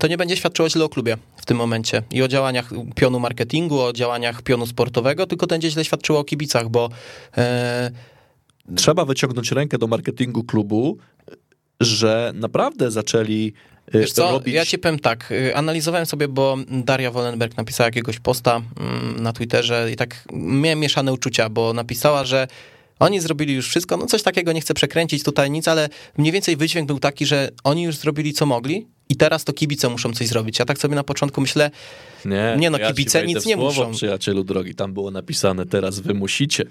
to 0.00 0.06
nie 0.06 0.16
będzie 0.16 0.36
świadczyło 0.36 0.68
źle 0.68 0.84
o 0.84 0.88
klubie 0.88 1.16
w 1.36 1.46
tym 1.46 1.56
momencie 1.56 2.02
i 2.10 2.22
o 2.22 2.28
działaniach 2.28 2.70
pionu 2.94 3.20
marketingu, 3.20 3.80
o 3.80 3.92
działaniach 3.92 4.42
pionu 4.42 4.66
sportowego, 4.66 5.26
tylko 5.26 5.46
będzie 5.46 5.70
źle 5.70 5.84
świadczyło 5.84 6.18
o 6.18 6.24
kibicach, 6.24 6.68
bo 6.68 6.88
trzeba 8.76 9.04
wyciągnąć 9.04 9.52
rękę 9.52 9.78
do 9.78 9.86
marketingu 9.86 10.44
klubu, 10.44 10.98
że 11.80 12.32
naprawdę 12.34 12.90
zaczęli 12.90 13.52
e, 13.94 13.98
Wiesz 13.98 14.12
co, 14.12 14.30
robić... 14.30 14.54
ja 14.54 14.66
ci 14.66 14.78
powiem 14.78 14.98
tak, 14.98 15.32
e, 15.32 15.56
analizowałem 15.56 16.06
sobie, 16.06 16.28
bo 16.28 16.56
Daria 16.68 17.10
Wollenberg 17.10 17.56
napisała 17.56 17.88
jakiegoś 17.88 18.18
posta 18.18 18.60
mm, 18.80 19.22
na 19.22 19.32
Twitterze 19.32 19.88
i 19.92 19.96
tak 19.96 20.24
miałem 20.32 20.78
mieszane 20.78 21.12
uczucia, 21.12 21.48
bo 21.48 21.72
napisała, 21.72 22.24
że 22.24 22.48
oni 23.00 23.20
zrobili 23.20 23.54
już 23.54 23.68
wszystko, 23.68 23.96
no 23.96 24.06
coś 24.06 24.22
takiego 24.22 24.52
nie 24.52 24.60
chcę 24.60 24.74
przekręcić 24.74 25.22
tutaj 25.22 25.50
nic, 25.50 25.68
ale 25.68 25.88
mniej 26.18 26.32
więcej 26.32 26.56
wydźwięk 26.56 26.86
był 26.86 26.98
taki, 26.98 27.26
że 27.26 27.48
oni 27.64 27.82
już 27.82 27.96
zrobili 27.96 28.32
co 28.32 28.46
mogli 28.46 28.86
i 29.08 29.16
teraz 29.16 29.44
to 29.44 29.52
kibice 29.52 29.88
muszą 29.88 30.12
coś 30.12 30.26
zrobić. 30.26 30.58
Ja 30.58 30.64
tak 30.64 30.78
sobie 30.78 30.94
na 30.94 31.04
początku 31.04 31.40
myślę, 31.40 31.70
nie, 32.24 32.56
nie 32.58 32.70
no, 32.70 32.78
ja 32.78 32.88
kibice 32.88 33.26
nic 33.26 33.46
nie 33.46 33.54
słowo, 33.54 33.68
muszą. 33.68 33.92
przyjacielu 33.92 34.44
drogi, 34.44 34.74
tam 34.74 34.94
było 34.94 35.10
napisane, 35.10 35.66
teraz 35.66 36.00
wy 36.00 36.14
musicie. 36.14 36.64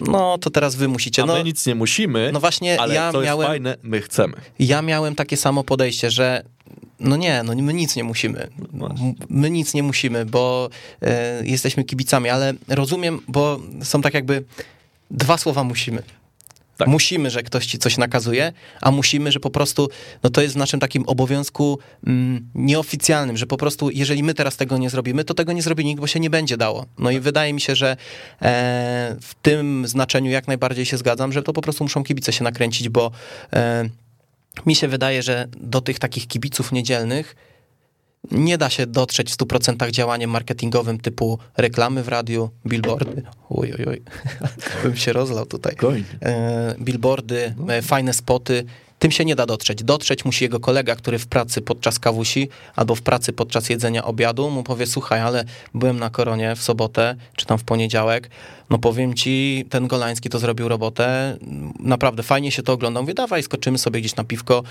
No, 0.00 0.38
to 0.38 0.50
teraz 0.50 0.74
wy 0.74 0.88
musicie. 0.88 1.22
A 1.22 1.26
no, 1.26 1.34
my 1.34 1.44
nic 1.44 1.66
nie 1.66 1.74
musimy, 1.74 2.30
no 2.32 2.40
właśnie, 2.40 2.80
ale 2.80 2.94
ja 2.94 3.12
to 3.12 3.20
miałem, 3.20 3.40
jest 3.40 3.48
fajne, 3.48 3.76
my 3.82 4.00
chcemy. 4.00 4.34
Ja 4.58 4.82
miałem 4.82 5.14
takie 5.14 5.36
samo 5.36 5.64
podejście, 5.64 6.10
że 6.10 6.42
no 7.00 7.16
nie, 7.16 7.42
no 7.42 7.54
my 7.54 7.74
nic 7.74 7.96
nie 7.96 8.04
musimy. 8.04 8.48
My 9.28 9.50
nic 9.50 9.74
nie 9.74 9.82
musimy, 9.82 10.26
bo 10.26 10.70
e, 11.02 11.46
jesteśmy 11.46 11.84
kibicami, 11.84 12.28
ale 12.28 12.54
rozumiem, 12.68 13.20
bo 13.28 13.60
są 13.82 14.02
tak 14.02 14.14
jakby 14.14 14.44
dwa 15.10 15.38
słowa 15.38 15.64
musimy. 15.64 16.02
Tak. 16.80 16.88
Musimy, 16.88 17.30
że 17.30 17.42
ktoś 17.42 17.66
ci 17.66 17.78
coś 17.78 17.98
nakazuje, 17.98 18.52
a 18.80 18.90
musimy, 18.90 19.32
że 19.32 19.40
po 19.40 19.50
prostu, 19.50 19.88
no 20.22 20.30
to 20.30 20.40
jest 20.40 20.54
w 20.54 20.56
naszym 20.56 20.80
takim 20.80 21.04
obowiązku 21.06 21.78
mm, 22.06 22.48
nieoficjalnym, 22.54 23.36
że 23.36 23.46
po 23.46 23.56
prostu, 23.56 23.90
jeżeli 23.90 24.22
my 24.22 24.34
teraz 24.34 24.56
tego 24.56 24.78
nie 24.78 24.90
zrobimy, 24.90 25.24
to 25.24 25.34
tego 25.34 25.52
nie 25.52 25.62
zrobi 25.62 25.84
nikt, 25.84 26.00
bo 26.00 26.06
się 26.06 26.20
nie 26.20 26.30
będzie 26.30 26.56
dało. 26.56 26.86
No 26.98 27.10
i 27.10 27.20
wydaje 27.20 27.52
mi 27.52 27.60
się, 27.60 27.74
że 27.74 27.90
e, 27.92 27.96
w 29.20 29.34
tym 29.42 29.88
znaczeniu 29.88 30.30
jak 30.30 30.48
najbardziej 30.48 30.84
się 30.84 30.96
zgadzam, 30.96 31.32
że 31.32 31.42
to 31.42 31.52
po 31.52 31.62
prostu 31.62 31.84
muszą 31.84 32.04
kibice 32.04 32.32
się 32.32 32.44
nakręcić, 32.44 32.88
bo 32.88 33.10
e, 33.52 33.88
mi 34.66 34.74
się 34.74 34.88
wydaje, 34.88 35.22
że 35.22 35.48
do 35.56 35.80
tych 35.80 35.98
takich 35.98 36.26
kibiców 36.26 36.72
niedzielnych 36.72 37.36
nie 38.30 38.58
da 38.58 38.70
się 38.70 38.86
dotrzeć 38.86 39.30
w 39.30 39.36
100% 39.36 39.90
działaniem 39.90 40.30
marketingowym 40.30 41.00
typu 41.00 41.38
reklamy 41.56 42.02
w 42.02 42.08
radiu, 42.08 42.50
billboardy. 42.66 43.22
Uj, 43.48 43.72
uj, 43.78 43.84
uj. 43.84 44.02
bym 44.82 44.96
się 44.96 45.12
rozlał 45.12 45.46
tutaj. 45.46 45.76
E, 46.22 46.74
billboardy, 46.80 47.54
e, 47.68 47.82
fajne 47.82 48.12
spoty 48.12 48.64
tym 49.00 49.10
się 49.10 49.24
nie 49.24 49.36
da 49.36 49.46
dotrzeć. 49.46 49.84
Dotrzeć 49.84 50.24
musi 50.24 50.44
jego 50.44 50.60
kolega, 50.60 50.96
który 50.96 51.18
w 51.18 51.26
pracy 51.26 51.60
podczas 51.60 51.98
kawusi 51.98 52.48
albo 52.76 52.94
w 52.94 53.02
pracy 53.02 53.32
podczas 53.32 53.70
jedzenia 53.70 54.04
obiadu 54.04 54.50
mu 54.50 54.62
powie, 54.62 54.86
słuchaj, 54.86 55.20
ale 55.20 55.44
byłem 55.74 55.98
na 55.98 56.10
koronie 56.10 56.56
w 56.56 56.62
sobotę, 56.62 57.16
czy 57.36 57.46
tam 57.46 57.58
w 57.58 57.64
poniedziałek, 57.64 58.30
no 58.70 58.78
powiem 58.78 59.14
ci, 59.14 59.64
ten 59.70 59.86
Golański 59.86 60.28
to 60.28 60.38
zrobił 60.38 60.68
robotę, 60.68 61.36
naprawdę 61.80 62.22
fajnie 62.22 62.50
się 62.50 62.62
to 62.62 62.72
ogląda. 62.72 63.00
Mówię, 63.00 63.14
dawaj, 63.14 63.42
skoczymy 63.42 63.78
sobie 63.78 64.00
gdzieś 64.00 64.16
na 64.16 64.24
piwko, 64.24 64.62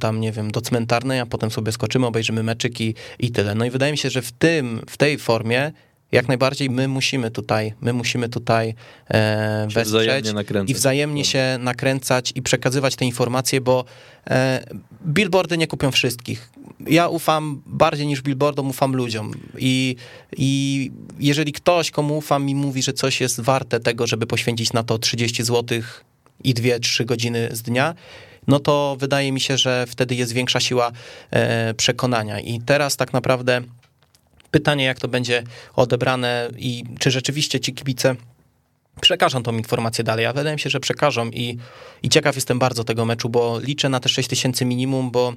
tam 0.00 0.20
nie 0.20 0.32
wiem, 0.32 0.50
do 0.50 0.60
cmentarnej, 0.60 1.20
a 1.20 1.26
potem 1.26 1.50
sobie 1.50 1.72
skoczymy, 1.72 2.06
obejrzymy 2.06 2.42
meczyki 2.42 2.94
i 3.18 3.30
tyle. 3.30 3.54
No 3.54 3.64
i 3.64 3.70
wydaje 3.70 3.92
mi 3.92 3.98
się, 3.98 4.10
że 4.10 4.22
w 4.22 4.32
tym, 4.32 4.82
w 4.88 4.96
tej 4.96 5.18
formie 5.18 5.72
jak 6.14 6.28
najbardziej 6.28 6.70
my 6.70 6.88
musimy 6.88 7.30
tutaj, 7.30 7.74
my 7.80 7.92
musimy 7.92 8.28
tutaj 8.28 8.74
e, 9.08 9.66
wesprzeć 9.70 10.26
i 10.66 10.74
wzajemnie 10.74 11.24
się 11.24 11.56
nakręcać 11.60 12.32
i 12.34 12.42
przekazywać 12.42 12.96
te 12.96 13.04
informacje, 13.04 13.60
bo 13.60 13.84
e, 14.30 14.64
billboardy 15.06 15.58
nie 15.58 15.66
kupią 15.66 15.90
wszystkich. 15.90 16.50
Ja 16.86 17.08
ufam 17.08 17.62
bardziej 17.66 18.06
niż 18.06 18.22
billboardom, 18.22 18.70
ufam 18.70 18.96
ludziom 18.96 19.32
i, 19.58 19.96
i 20.36 20.90
jeżeli 21.20 21.52
ktoś, 21.52 21.90
komu 21.90 22.16
ufam 22.16 22.44
mi 22.44 22.54
mówi, 22.54 22.82
że 22.82 22.92
coś 22.92 23.20
jest 23.20 23.40
warte 23.40 23.80
tego, 23.80 24.06
żeby 24.06 24.26
poświęcić 24.26 24.72
na 24.72 24.82
to 24.82 24.98
30 24.98 25.44
zł 25.44 25.78
i 26.44 26.54
2-3 26.54 27.04
godziny 27.04 27.48
z 27.52 27.62
dnia, 27.62 27.94
no 28.46 28.60
to 28.60 28.96
wydaje 29.00 29.32
mi 29.32 29.40
się, 29.40 29.58
że 29.58 29.86
wtedy 29.88 30.14
jest 30.14 30.32
większa 30.32 30.60
siła 30.60 30.92
e, 31.30 31.74
przekonania. 31.74 32.40
I 32.40 32.60
teraz 32.60 32.96
tak 32.96 33.12
naprawdę 33.12 33.62
Pytanie, 34.54 34.84
jak 34.84 34.98
to 34.98 35.08
będzie 35.08 35.42
odebrane 35.76 36.50
i 36.58 36.84
czy 36.98 37.10
rzeczywiście 37.10 37.60
ci 37.60 37.74
kibice 37.74 38.16
przekażą 39.00 39.42
tą 39.42 39.56
informację 39.56 40.04
dalej. 40.04 40.22
Ja 40.22 40.32
wydaje 40.32 40.56
mi 40.56 40.60
się, 40.60 40.70
że 40.70 40.80
przekażą 40.80 41.30
i, 41.30 41.58
i 42.02 42.08
ciekaw 42.08 42.34
jestem 42.34 42.58
bardzo 42.58 42.84
tego 42.84 43.04
meczu, 43.04 43.28
bo 43.28 43.60
liczę 43.60 43.88
na 43.88 44.00
te 44.00 44.08
6 44.08 44.28
tysięcy 44.28 44.64
minimum, 44.64 45.10
bo 45.10 45.32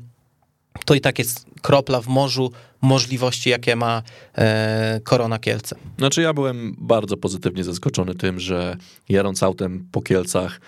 to 0.85 0.93
i 0.93 1.01
tak 1.01 1.19
jest 1.19 1.45
kropla 1.61 2.01
w 2.01 2.07
morzu 2.07 2.51
możliwości, 2.81 3.49
jakie 3.49 3.75
ma 3.75 4.03
e, 4.37 5.01
Korona 5.03 5.39
Kielce. 5.39 5.75
Znaczy 5.97 6.21
ja 6.21 6.33
byłem 6.33 6.75
bardzo 6.77 7.17
pozytywnie 7.17 7.63
zaskoczony 7.63 8.15
tym, 8.15 8.39
że 8.39 8.77
jadąc 9.09 9.43
autem 9.43 9.87
po 9.91 10.01
Kielcach, 10.01 10.61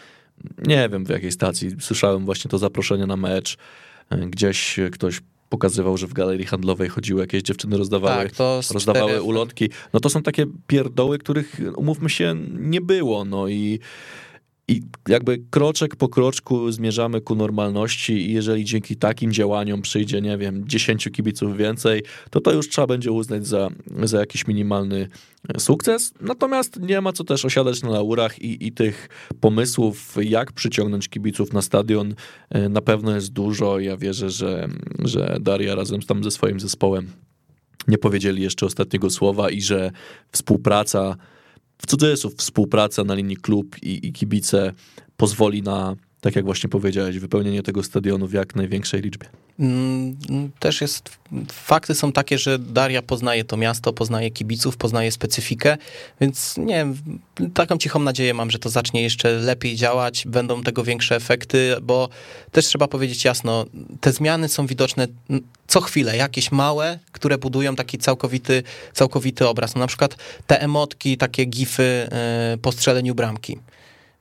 nie 0.58 0.90
wiem 0.90 1.06
w 1.06 1.10
jakiej 1.10 1.32
stacji, 1.32 1.72
słyszałem 1.80 2.26
właśnie 2.26 2.52
to 2.52 2.58
zaproszenie 2.58 3.06
na 3.06 3.18
mecz, 3.18 3.58
e, 4.10 4.18
gdzieś 4.18 4.80
ktoś 4.92 5.22
pokazywał, 5.50 5.98
że 5.98 6.08
w 6.08 6.14
galerii 6.14 6.46
handlowej 6.46 6.90
chodziły 6.90 7.22
jakieś 7.22 7.42
dziewczyny, 7.42 7.78
rozdawały, 7.78 8.30
tak, 8.30 8.62
rozdawały 8.74 9.22
ulotki. 9.22 9.70
No 9.94 10.00
to 10.00 10.10
są 10.10 10.24
takie 10.24 10.46
pierdoły, 10.68 11.18
których, 11.18 11.62
umówmy 11.76 12.10
się, 12.10 12.36
nie 12.60 12.82
było. 12.82 13.26
No 13.26 13.48
i 13.48 13.80
i 14.70 14.82
jakby 15.08 15.42
kroczek 15.50 15.96
po 15.96 16.10
kroczku 16.10 16.72
zmierzamy 16.72 17.22
ku 17.22 17.36
normalności 17.36 18.14
i 18.14 18.34
jeżeli 18.34 18.66
dzięki 18.66 18.96
takim 18.96 19.32
działaniom 19.32 19.82
przyjdzie, 19.82 20.22
nie 20.22 20.38
wiem, 20.38 20.68
10 20.68 21.10
kibiców 21.12 21.58
więcej, 21.58 22.04
to 22.30 22.42
to 22.42 22.52
już 22.52 22.70
trzeba 22.70 22.88
będzie 22.88 23.12
uznać 23.12 23.48
za, 23.48 23.70
za 24.04 24.20
jakiś 24.20 24.48
minimalny 24.48 25.08
sukces. 25.58 26.14
Natomiast 26.22 26.80
nie 26.80 27.02
ma 27.02 27.14
co 27.14 27.24
też 27.24 27.46
osiadać 27.46 27.82
na 27.82 27.90
laurach 27.90 28.40
i, 28.40 28.68
i 28.68 28.72
tych 28.72 29.10
pomysłów, 29.40 30.16
jak 30.22 30.52
przyciągnąć 30.52 31.10
kibiców 31.10 31.54
na 31.54 31.62
stadion, 31.62 32.16
e, 32.50 32.70
na 32.70 32.82
pewno 32.82 33.16
jest 33.16 33.34
dużo. 33.34 33.80
Ja 33.80 33.98
wierzę, 33.98 34.30
że, 34.30 34.68
że 35.00 35.38
Daria 35.42 35.76
razem 35.76 36.02
tam 36.02 36.24
ze 36.24 36.32
swoim 36.32 36.60
zespołem 36.60 37.12
nie 37.88 37.98
powiedzieli 37.98 38.44
jeszcze 38.44 38.66
ostatniego 38.66 39.10
słowa 39.10 39.50
i 39.50 39.62
że 39.62 39.92
współpraca 40.32 41.16
w 41.82 41.88
cudzysłów 41.88 42.36
współpraca 42.36 43.04
na 43.04 43.14
linii 43.14 43.38
klub 43.38 43.84
i, 43.84 44.08
i 44.08 44.14
kibice 44.14 44.74
pozwoli 45.18 45.62
na, 45.62 45.96
tak 46.22 46.36
jak 46.36 46.46
właśnie 46.46 46.70
powiedziałeś, 46.70 47.20
wypełnienie 47.20 47.64
tego 47.64 47.84
stadionu 47.84 48.28
w 48.28 48.34
jak 48.34 48.56
największej 48.56 49.02
liczbie. 49.02 49.30
Mm, 49.60 50.16
też 50.60 50.82
jest, 50.82 51.10
fakty 51.52 51.96
są 51.96 52.12
takie, 52.12 52.38
że 52.38 52.60
Daria 52.60 53.02
poznaje 53.02 53.44
to 53.44 53.58
miasto, 53.58 53.94
poznaje 53.94 54.32
kibiców, 54.32 54.78
poznaje 54.78 55.12
specyfikę, 55.12 55.78
więc 56.22 56.58
nie 56.58 56.76
wiem, 56.76 56.96
taką 57.54 57.78
cichą 57.78 58.00
nadzieję 58.00 58.34
mam, 58.34 58.52
że 58.52 58.60
to 58.60 58.70
zacznie 58.70 59.04
jeszcze 59.04 59.32
lepiej 59.32 59.76
działać, 59.76 60.24
będą 60.28 60.64
tego 60.64 60.84
większe 60.84 61.16
efekty, 61.16 61.76
bo 61.82 62.10
też 62.52 62.66
trzeba 62.66 62.88
powiedzieć 62.88 63.26
jasno, 63.26 63.66
te 64.02 64.12
zmiany 64.12 64.50
są 64.50 64.68
widoczne 64.68 65.08
co 65.68 65.82
chwilę, 65.82 66.18
jakieś 66.18 66.52
małe, 66.52 67.00
które 67.12 67.38
budują 67.38 67.76
taki 67.76 67.98
całkowity, 67.98 68.64
całkowity 68.94 69.48
obraz. 69.48 69.76
No 69.76 69.80
na 69.80 69.88
przykład 69.88 70.16
te 70.48 70.62
emotki, 70.62 71.18
takie 71.18 71.46
gify 71.46 71.84
e, 71.84 72.58
po 72.62 72.72
strzeleniu 72.72 73.16
bramki. 73.16 73.60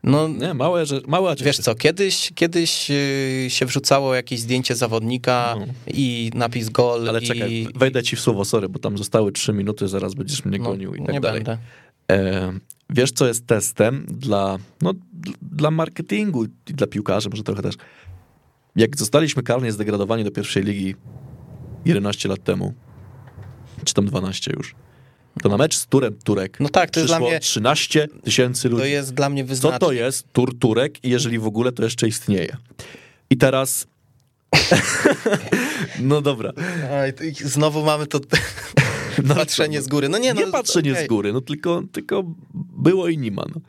No, 0.03 0.29
nie, 0.29 0.55
małe, 0.55 0.87
że, 0.87 1.01
małe 1.07 1.35
Wiesz 1.37 1.59
co, 1.59 1.75
kiedyś, 1.75 2.33
kiedyś 2.35 2.91
y, 2.91 3.47
się 3.49 3.67
wrzucało 3.67 4.15
jakieś 4.15 4.41
zdjęcie 4.41 4.75
zawodnika 4.75 5.55
no. 5.59 5.67
i 5.87 6.31
napis 6.35 6.69
gol. 6.69 7.09
Ale 7.09 7.21
i... 7.21 7.27
czekaj, 7.27 7.69
wejdę 7.75 8.03
ci 8.03 8.17
w 8.17 8.21
słowo, 8.21 8.45
sorry, 8.45 8.69
bo 8.69 8.79
tam 8.79 8.99
zostały 8.99 9.33
trzy 9.33 9.53
minuty, 9.53 9.89
zaraz 9.89 10.15
będziesz 10.15 10.45
mnie 10.45 10.59
no, 10.59 10.65
gonił 10.65 10.95
i 10.95 11.03
tak 11.03 11.15
nie 11.15 11.21
dalej. 11.21 11.43
Będę. 11.43 11.59
E, 12.13 12.53
wiesz, 12.91 13.13
co 13.13 13.27
jest 13.27 13.47
testem 13.47 14.07
dla, 14.09 14.59
no, 14.83 14.93
dla 15.43 15.71
marketingu 15.71 16.45
i 16.45 16.75
dla 16.75 16.87
piłkarzy, 16.87 17.31
może 17.31 17.43
trochę 17.43 17.63
też. 17.63 17.75
Jak 18.77 18.97
zostaliśmy 18.97 19.43
karnie 19.43 19.73
zdegradowani 19.73 20.25
do 20.25 20.31
pierwszej 20.31 20.63
ligi 20.63 20.95
11 21.85 22.29
lat 22.29 22.45
temu, 22.45 22.75
czy 23.85 23.95
tam 23.95 24.07
12 24.07 24.53
już, 24.57 24.75
to 25.39 25.49
na 25.49 25.57
mecz 25.57 25.77
z 25.77 25.87
Turem 25.87 26.19
Turek 26.25 26.61
no 26.61 26.69
tak, 26.69 26.91
to 26.91 27.01
jest 27.01 27.11
dla 27.11 27.21
mnie 27.21 27.41
13 27.41 28.09
tysięcy 28.25 28.69
ludzi. 28.69 28.83
To 28.83 28.87
jest 28.87 29.15
dla 29.15 29.29
mnie 29.29 29.45
wyznacznik. 29.45 29.81
Co 29.81 29.87
to 29.87 29.93
jest 29.93 30.33
Tur 30.33 30.59
Turek 30.59 31.05
i 31.05 31.11
jeżeli 31.11 31.39
w 31.39 31.47
ogóle 31.47 31.73
to 31.73 31.85
jeszcze 31.85 32.09
istnieje? 32.09 32.57
I 33.31 33.37
teraz... 33.37 33.87
no 36.01 36.21
dobra. 36.21 36.53
znowu 37.45 37.85
mamy 37.85 38.07
to 38.07 38.21
no, 39.25 39.35
patrzenie 39.35 39.83
z 39.83 39.89
góry. 39.89 40.09
No 40.09 40.19
nie, 40.19 40.35
no, 40.35 40.41
nie 40.41 40.47
patrzenie 40.47 40.93
okay. 40.93 41.05
z 41.05 41.09
góry, 41.09 41.33
no 41.33 41.41
tylko, 41.41 41.83
tylko 41.93 42.23
było 42.55 43.09
i 43.09 43.19
nie 43.19 43.31
ma. 43.31 43.45
No. 43.55 43.61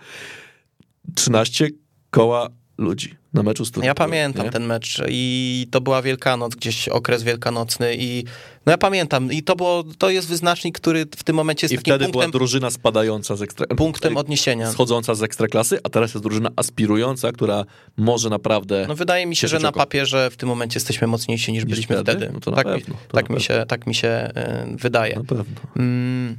13 1.16 1.70
koła 2.10 2.50
ludzi 2.80 3.16
na 3.34 3.44
meczu 3.44 3.66
z 3.66 3.72
Ja 3.84 3.94
pamiętam 3.94 4.46
nie? 4.46 4.52
ten 4.52 4.66
mecz 4.66 5.02
i 5.08 5.68
to 5.72 5.82
była 5.82 6.02
Wielkanoc, 6.02 6.56
gdzieś 6.56 6.90
okres 6.90 7.24
wielkanocny 7.24 7.96
i 7.96 8.24
no 8.66 8.72
ja 8.72 8.78
pamiętam 8.78 9.32
i 9.32 9.44
to 9.44 9.56
było, 9.56 9.84
to 9.98 10.10
jest 10.10 10.28
wyznacznik, 10.28 10.80
który 10.80 11.06
w 11.18 11.24
tym 11.24 11.36
momencie 11.36 11.66
jest 11.66 11.74
I 11.74 11.78
wtedy 11.78 12.06
punktem, 12.06 12.12
była 12.12 12.28
drużyna 12.28 12.70
spadająca 12.70 13.36
z 13.36 13.42
ekstra... 13.42 13.66
punktem 13.68 14.18
odniesienia. 14.18 14.72
Schodząca 14.72 15.16
z 15.16 15.24
ekstraklasy, 15.24 15.80
a 15.84 15.90
teraz 15.90 16.14
jest 16.14 16.24
drużyna 16.24 16.50
aspirująca, 16.56 17.32
która 17.32 17.66
może 17.98 18.30
naprawdę... 18.30 18.86
No 18.88 18.96
wydaje 18.96 19.26
mi 19.26 19.36
się, 19.36 19.48
że 19.48 19.60
na 19.60 19.72
papierze 19.72 20.30
w 20.32 20.38
tym 20.38 20.50
momencie 20.50 20.78
jesteśmy 20.78 21.08
mocniejsi 21.08 21.52
niż, 21.52 21.64
niż 21.64 21.70
byliśmy 21.70 21.96
wtedy. 21.96 22.12
wtedy. 22.12 22.34
No 22.34 22.40
to 22.40 22.52
tak, 22.52 22.66
pewno, 22.66 22.96
to 23.08 23.18
tak, 23.18 23.30
mi 23.30 23.42
się, 23.42 23.66
tak 23.68 23.88
mi 23.88 23.96
się 23.96 24.32
wydaje. 24.76 25.16
Na 25.16 25.24
pewno. 25.24 25.56
Mm. 25.78 26.38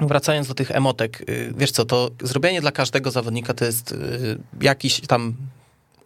Wracając 0.00 0.48
do 0.48 0.54
tych 0.54 0.70
emotek, 0.70 1.24
y, 1.30 1.54
wiesz 1.56 1.70
co, 1.70 1.84
to 1.84 2.10
zrobienie 2.22 2.60
dla 2.60 2.72
każdego 2.72 3.10
zawodnika 3.10 3.54
to 3.54 3.64
jest 3.64 3.92
y, 3.92 3.96
jakiś 4.60 5.00
tam 5.00 5.34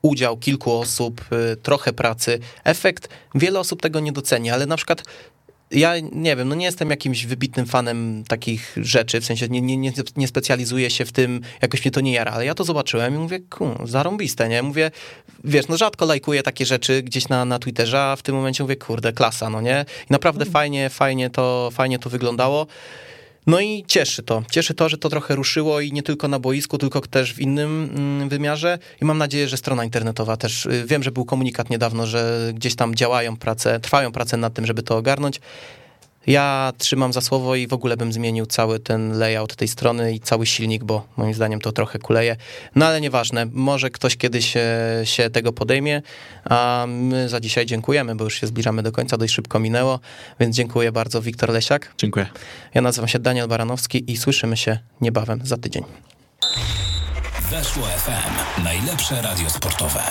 udział 0.04 0.36
kilku 0.36 0.72
osób, 0.72 1.24
y, 1.52 1.56
trochę 1.56 1.92
pracy. 1.92 2.38
Efekt, 2.64 3.08
wiele 3.34 3.60
osób 3.60 3.82
tego 3.82 4.00
nie 4.00 4.12
doceni, 4.12 4.50
ale 4.50 4.66
na 4.66 4.76
przykład 4.76 5.02
ja 5.70 5.94
nie 6.12 6.36
wiem, 6.36 6.48
no 6.48 6.54
nie 6.54 6.66
jestem 6.66 6.90
jakimś 6.90 7.26
wybitnym 7.26 7.66
fanem 7.66 8.24
takich 8.28 8.76
rzeczy, 8.76 9.20
w 9.20 9.24
sensie 9.24 9.48
nie, 9.48 9.60
nie, 9.60 9.76
nie, 9.76 9.92
nie 10.16 10.28
specjalizuję 10.28 10.90
się 10.90 11.04
w 11.04 11.12
tym, 11.12 11.40
jakoś 11.62 11.84
mnie 11.84 11.90
to 11.90 12.00
nie 12.00 12.12
jara, 12.12 12.32
ale 12.32 12.46
ja 12.46 12.54
to 12.54 12.64
zobaczyłem 12.64 13.14
i 13.14 13.18
mówię, 13.18 13.40
ku, 13.40 13.68
zarąbiste, 13.84 14.48
nie? 14.48 14.62
Mówię, 14.62 14.90
wiesz, 15.44 15.68
no 15.68 15.76
rzadko 15.76 16.06
lajkuję 16.06 16.42
takie 16.42 16.66
rzeczy 16.66 17.02
gdzieś 17.02 17.28
na, 17.28 17.44
na 17.44 17.58
Twitterze, 17.58 18.02
a 18.02 18.16
w 18.16 18.22
tym 18.22 18.34
momencie 18.34 18.64
mówię, 18.64 18.76
kurde, 18.76 19.12
klasa, 19.12 19.50
no 19.50 19.60
nie? 19.60 19.84
I 20.10 20.12
naprawdę 20.12 20.42
mm. 20.42 20.52
fajnie, 20.52 20.90
fajnie 20.90 21.30
to, 21.30 21.70
fajnie 21.72 21.98
to 21.98 22.10
wyglądało. 22.10 22.66
No 23.46 23.60
i 23.60 23.84
cieszy 23.86 24.22
to. 24.22 24.42
Cieszy 24.50 24.74
to, 24.74 24.88
że 24.88 24.98
to 24.98 25.08
trochę 25.08 25.34
ruszyło 25.36 25.80
i 25.80 25.92
nie 25.92 26.02
tylko 26.02 26.28
na 26.28 26.38
boisku, 26.38 26.78
tylko 26.78 27.00
też 27.00 27.34
w 27.34 27.40
innym 27.40 27.90
mm, 27.96 28.28
wymiarze. 28.28 28.78
I 29.02 29.04
mam 29.04 29.18
nadzieję, 29.18 29.48
że 29.48 29.56
strona 29.56 29.84
internetowa 29.84 30.36
też. 30.36 30.66
Y, 30.66 30.84
wiem, 30.86 31.02
że 31.02 31.10
był 31.12 31.24
komunikat 31.24 31.70
niedawno, 31.70 32.06
że 32.06 32.52
gdzieś 32.54 32.74
tam 32.74 32.94
działają 32.94 33.36
prace, 33.36 33.80
trwają 33.80 34.12
prace 34.12 34.36
nad 34.36 34.54
tym, 34.54 34.66
żeby 34.66 34.82
to 34.82 34.96
ogarnąć. 34.96 35.40
Ja 36.26 36.72
trzymam 36.78 37.12
za 37.12 37.20
słowo 37.20 37.56
i 37.56 37.66
w 37.66 37.72
ogóle 37.72 37.96
bym 37.96 38.12
zmienił 38.12 38.46
cały 38.46 38.80
ten 38.80 39.18
layout 39.18 39.56
tej 39.56 39.68
strony 39.68 40.12
i 40.12 40.20
cały 40.20 40.46
silnik, 40.46 40.84
bo 40.84 41.06
moim 41.16 41.34
zdaniem 41.34 41.60
to 41.60 41.72
trochę 41.72 41.98
kuleje. 41.98 42.36
No 42.74 42.86
ale 42.86 43.00
nieważne, 43.00 43.46
może 43.52 43.90
ktoś 43.90 44.16
kiedyś 44.16 44.52
się, 44.52 44.66
się 45.04 45.30
tego 45.30 45.52
podejmie, 45.52 46.02
a 46.44 46.84
my 46.88 47.28
za 47.28 47.40
dzisiaj 47.40 47.66
dziękujemy, 47.66 48.14
bo 48.14 48.24
już 48.24 48.40
się 48.40 48.46
zbliżamy 48.46 48.82
do 48.82 48.92
końca, 48.92 49.16
dość 49.16 49.34
szybko 49.34 49.58
minęło, 49.58 50.00
więc 50.40 50.56
dziękuję 50.56 50.92
bardzo, 50.92 51.22
Wiktor 51.22 51.50
Lesiak. 51.50 51.94
Dziękuję. 51.98 52.26
Ja 52.74 52.82
nazywam 52.82 53.08
się 53.08 53.18
Daniel 53.18 53.48
Baranowski 53.48 54.12
i 54.12 54.16
słyszymy 54.16 54.56
się 54.56 54.78
niebawem 55.00 55.40
za 55.44 55.56
tydzień. 55.56 55.84
Weszło 57.50 57.86
FM, 57.86 58.62
najlepsze 58.64 59.22
radio 59.22 59.50
sportowe. 59.50 60.02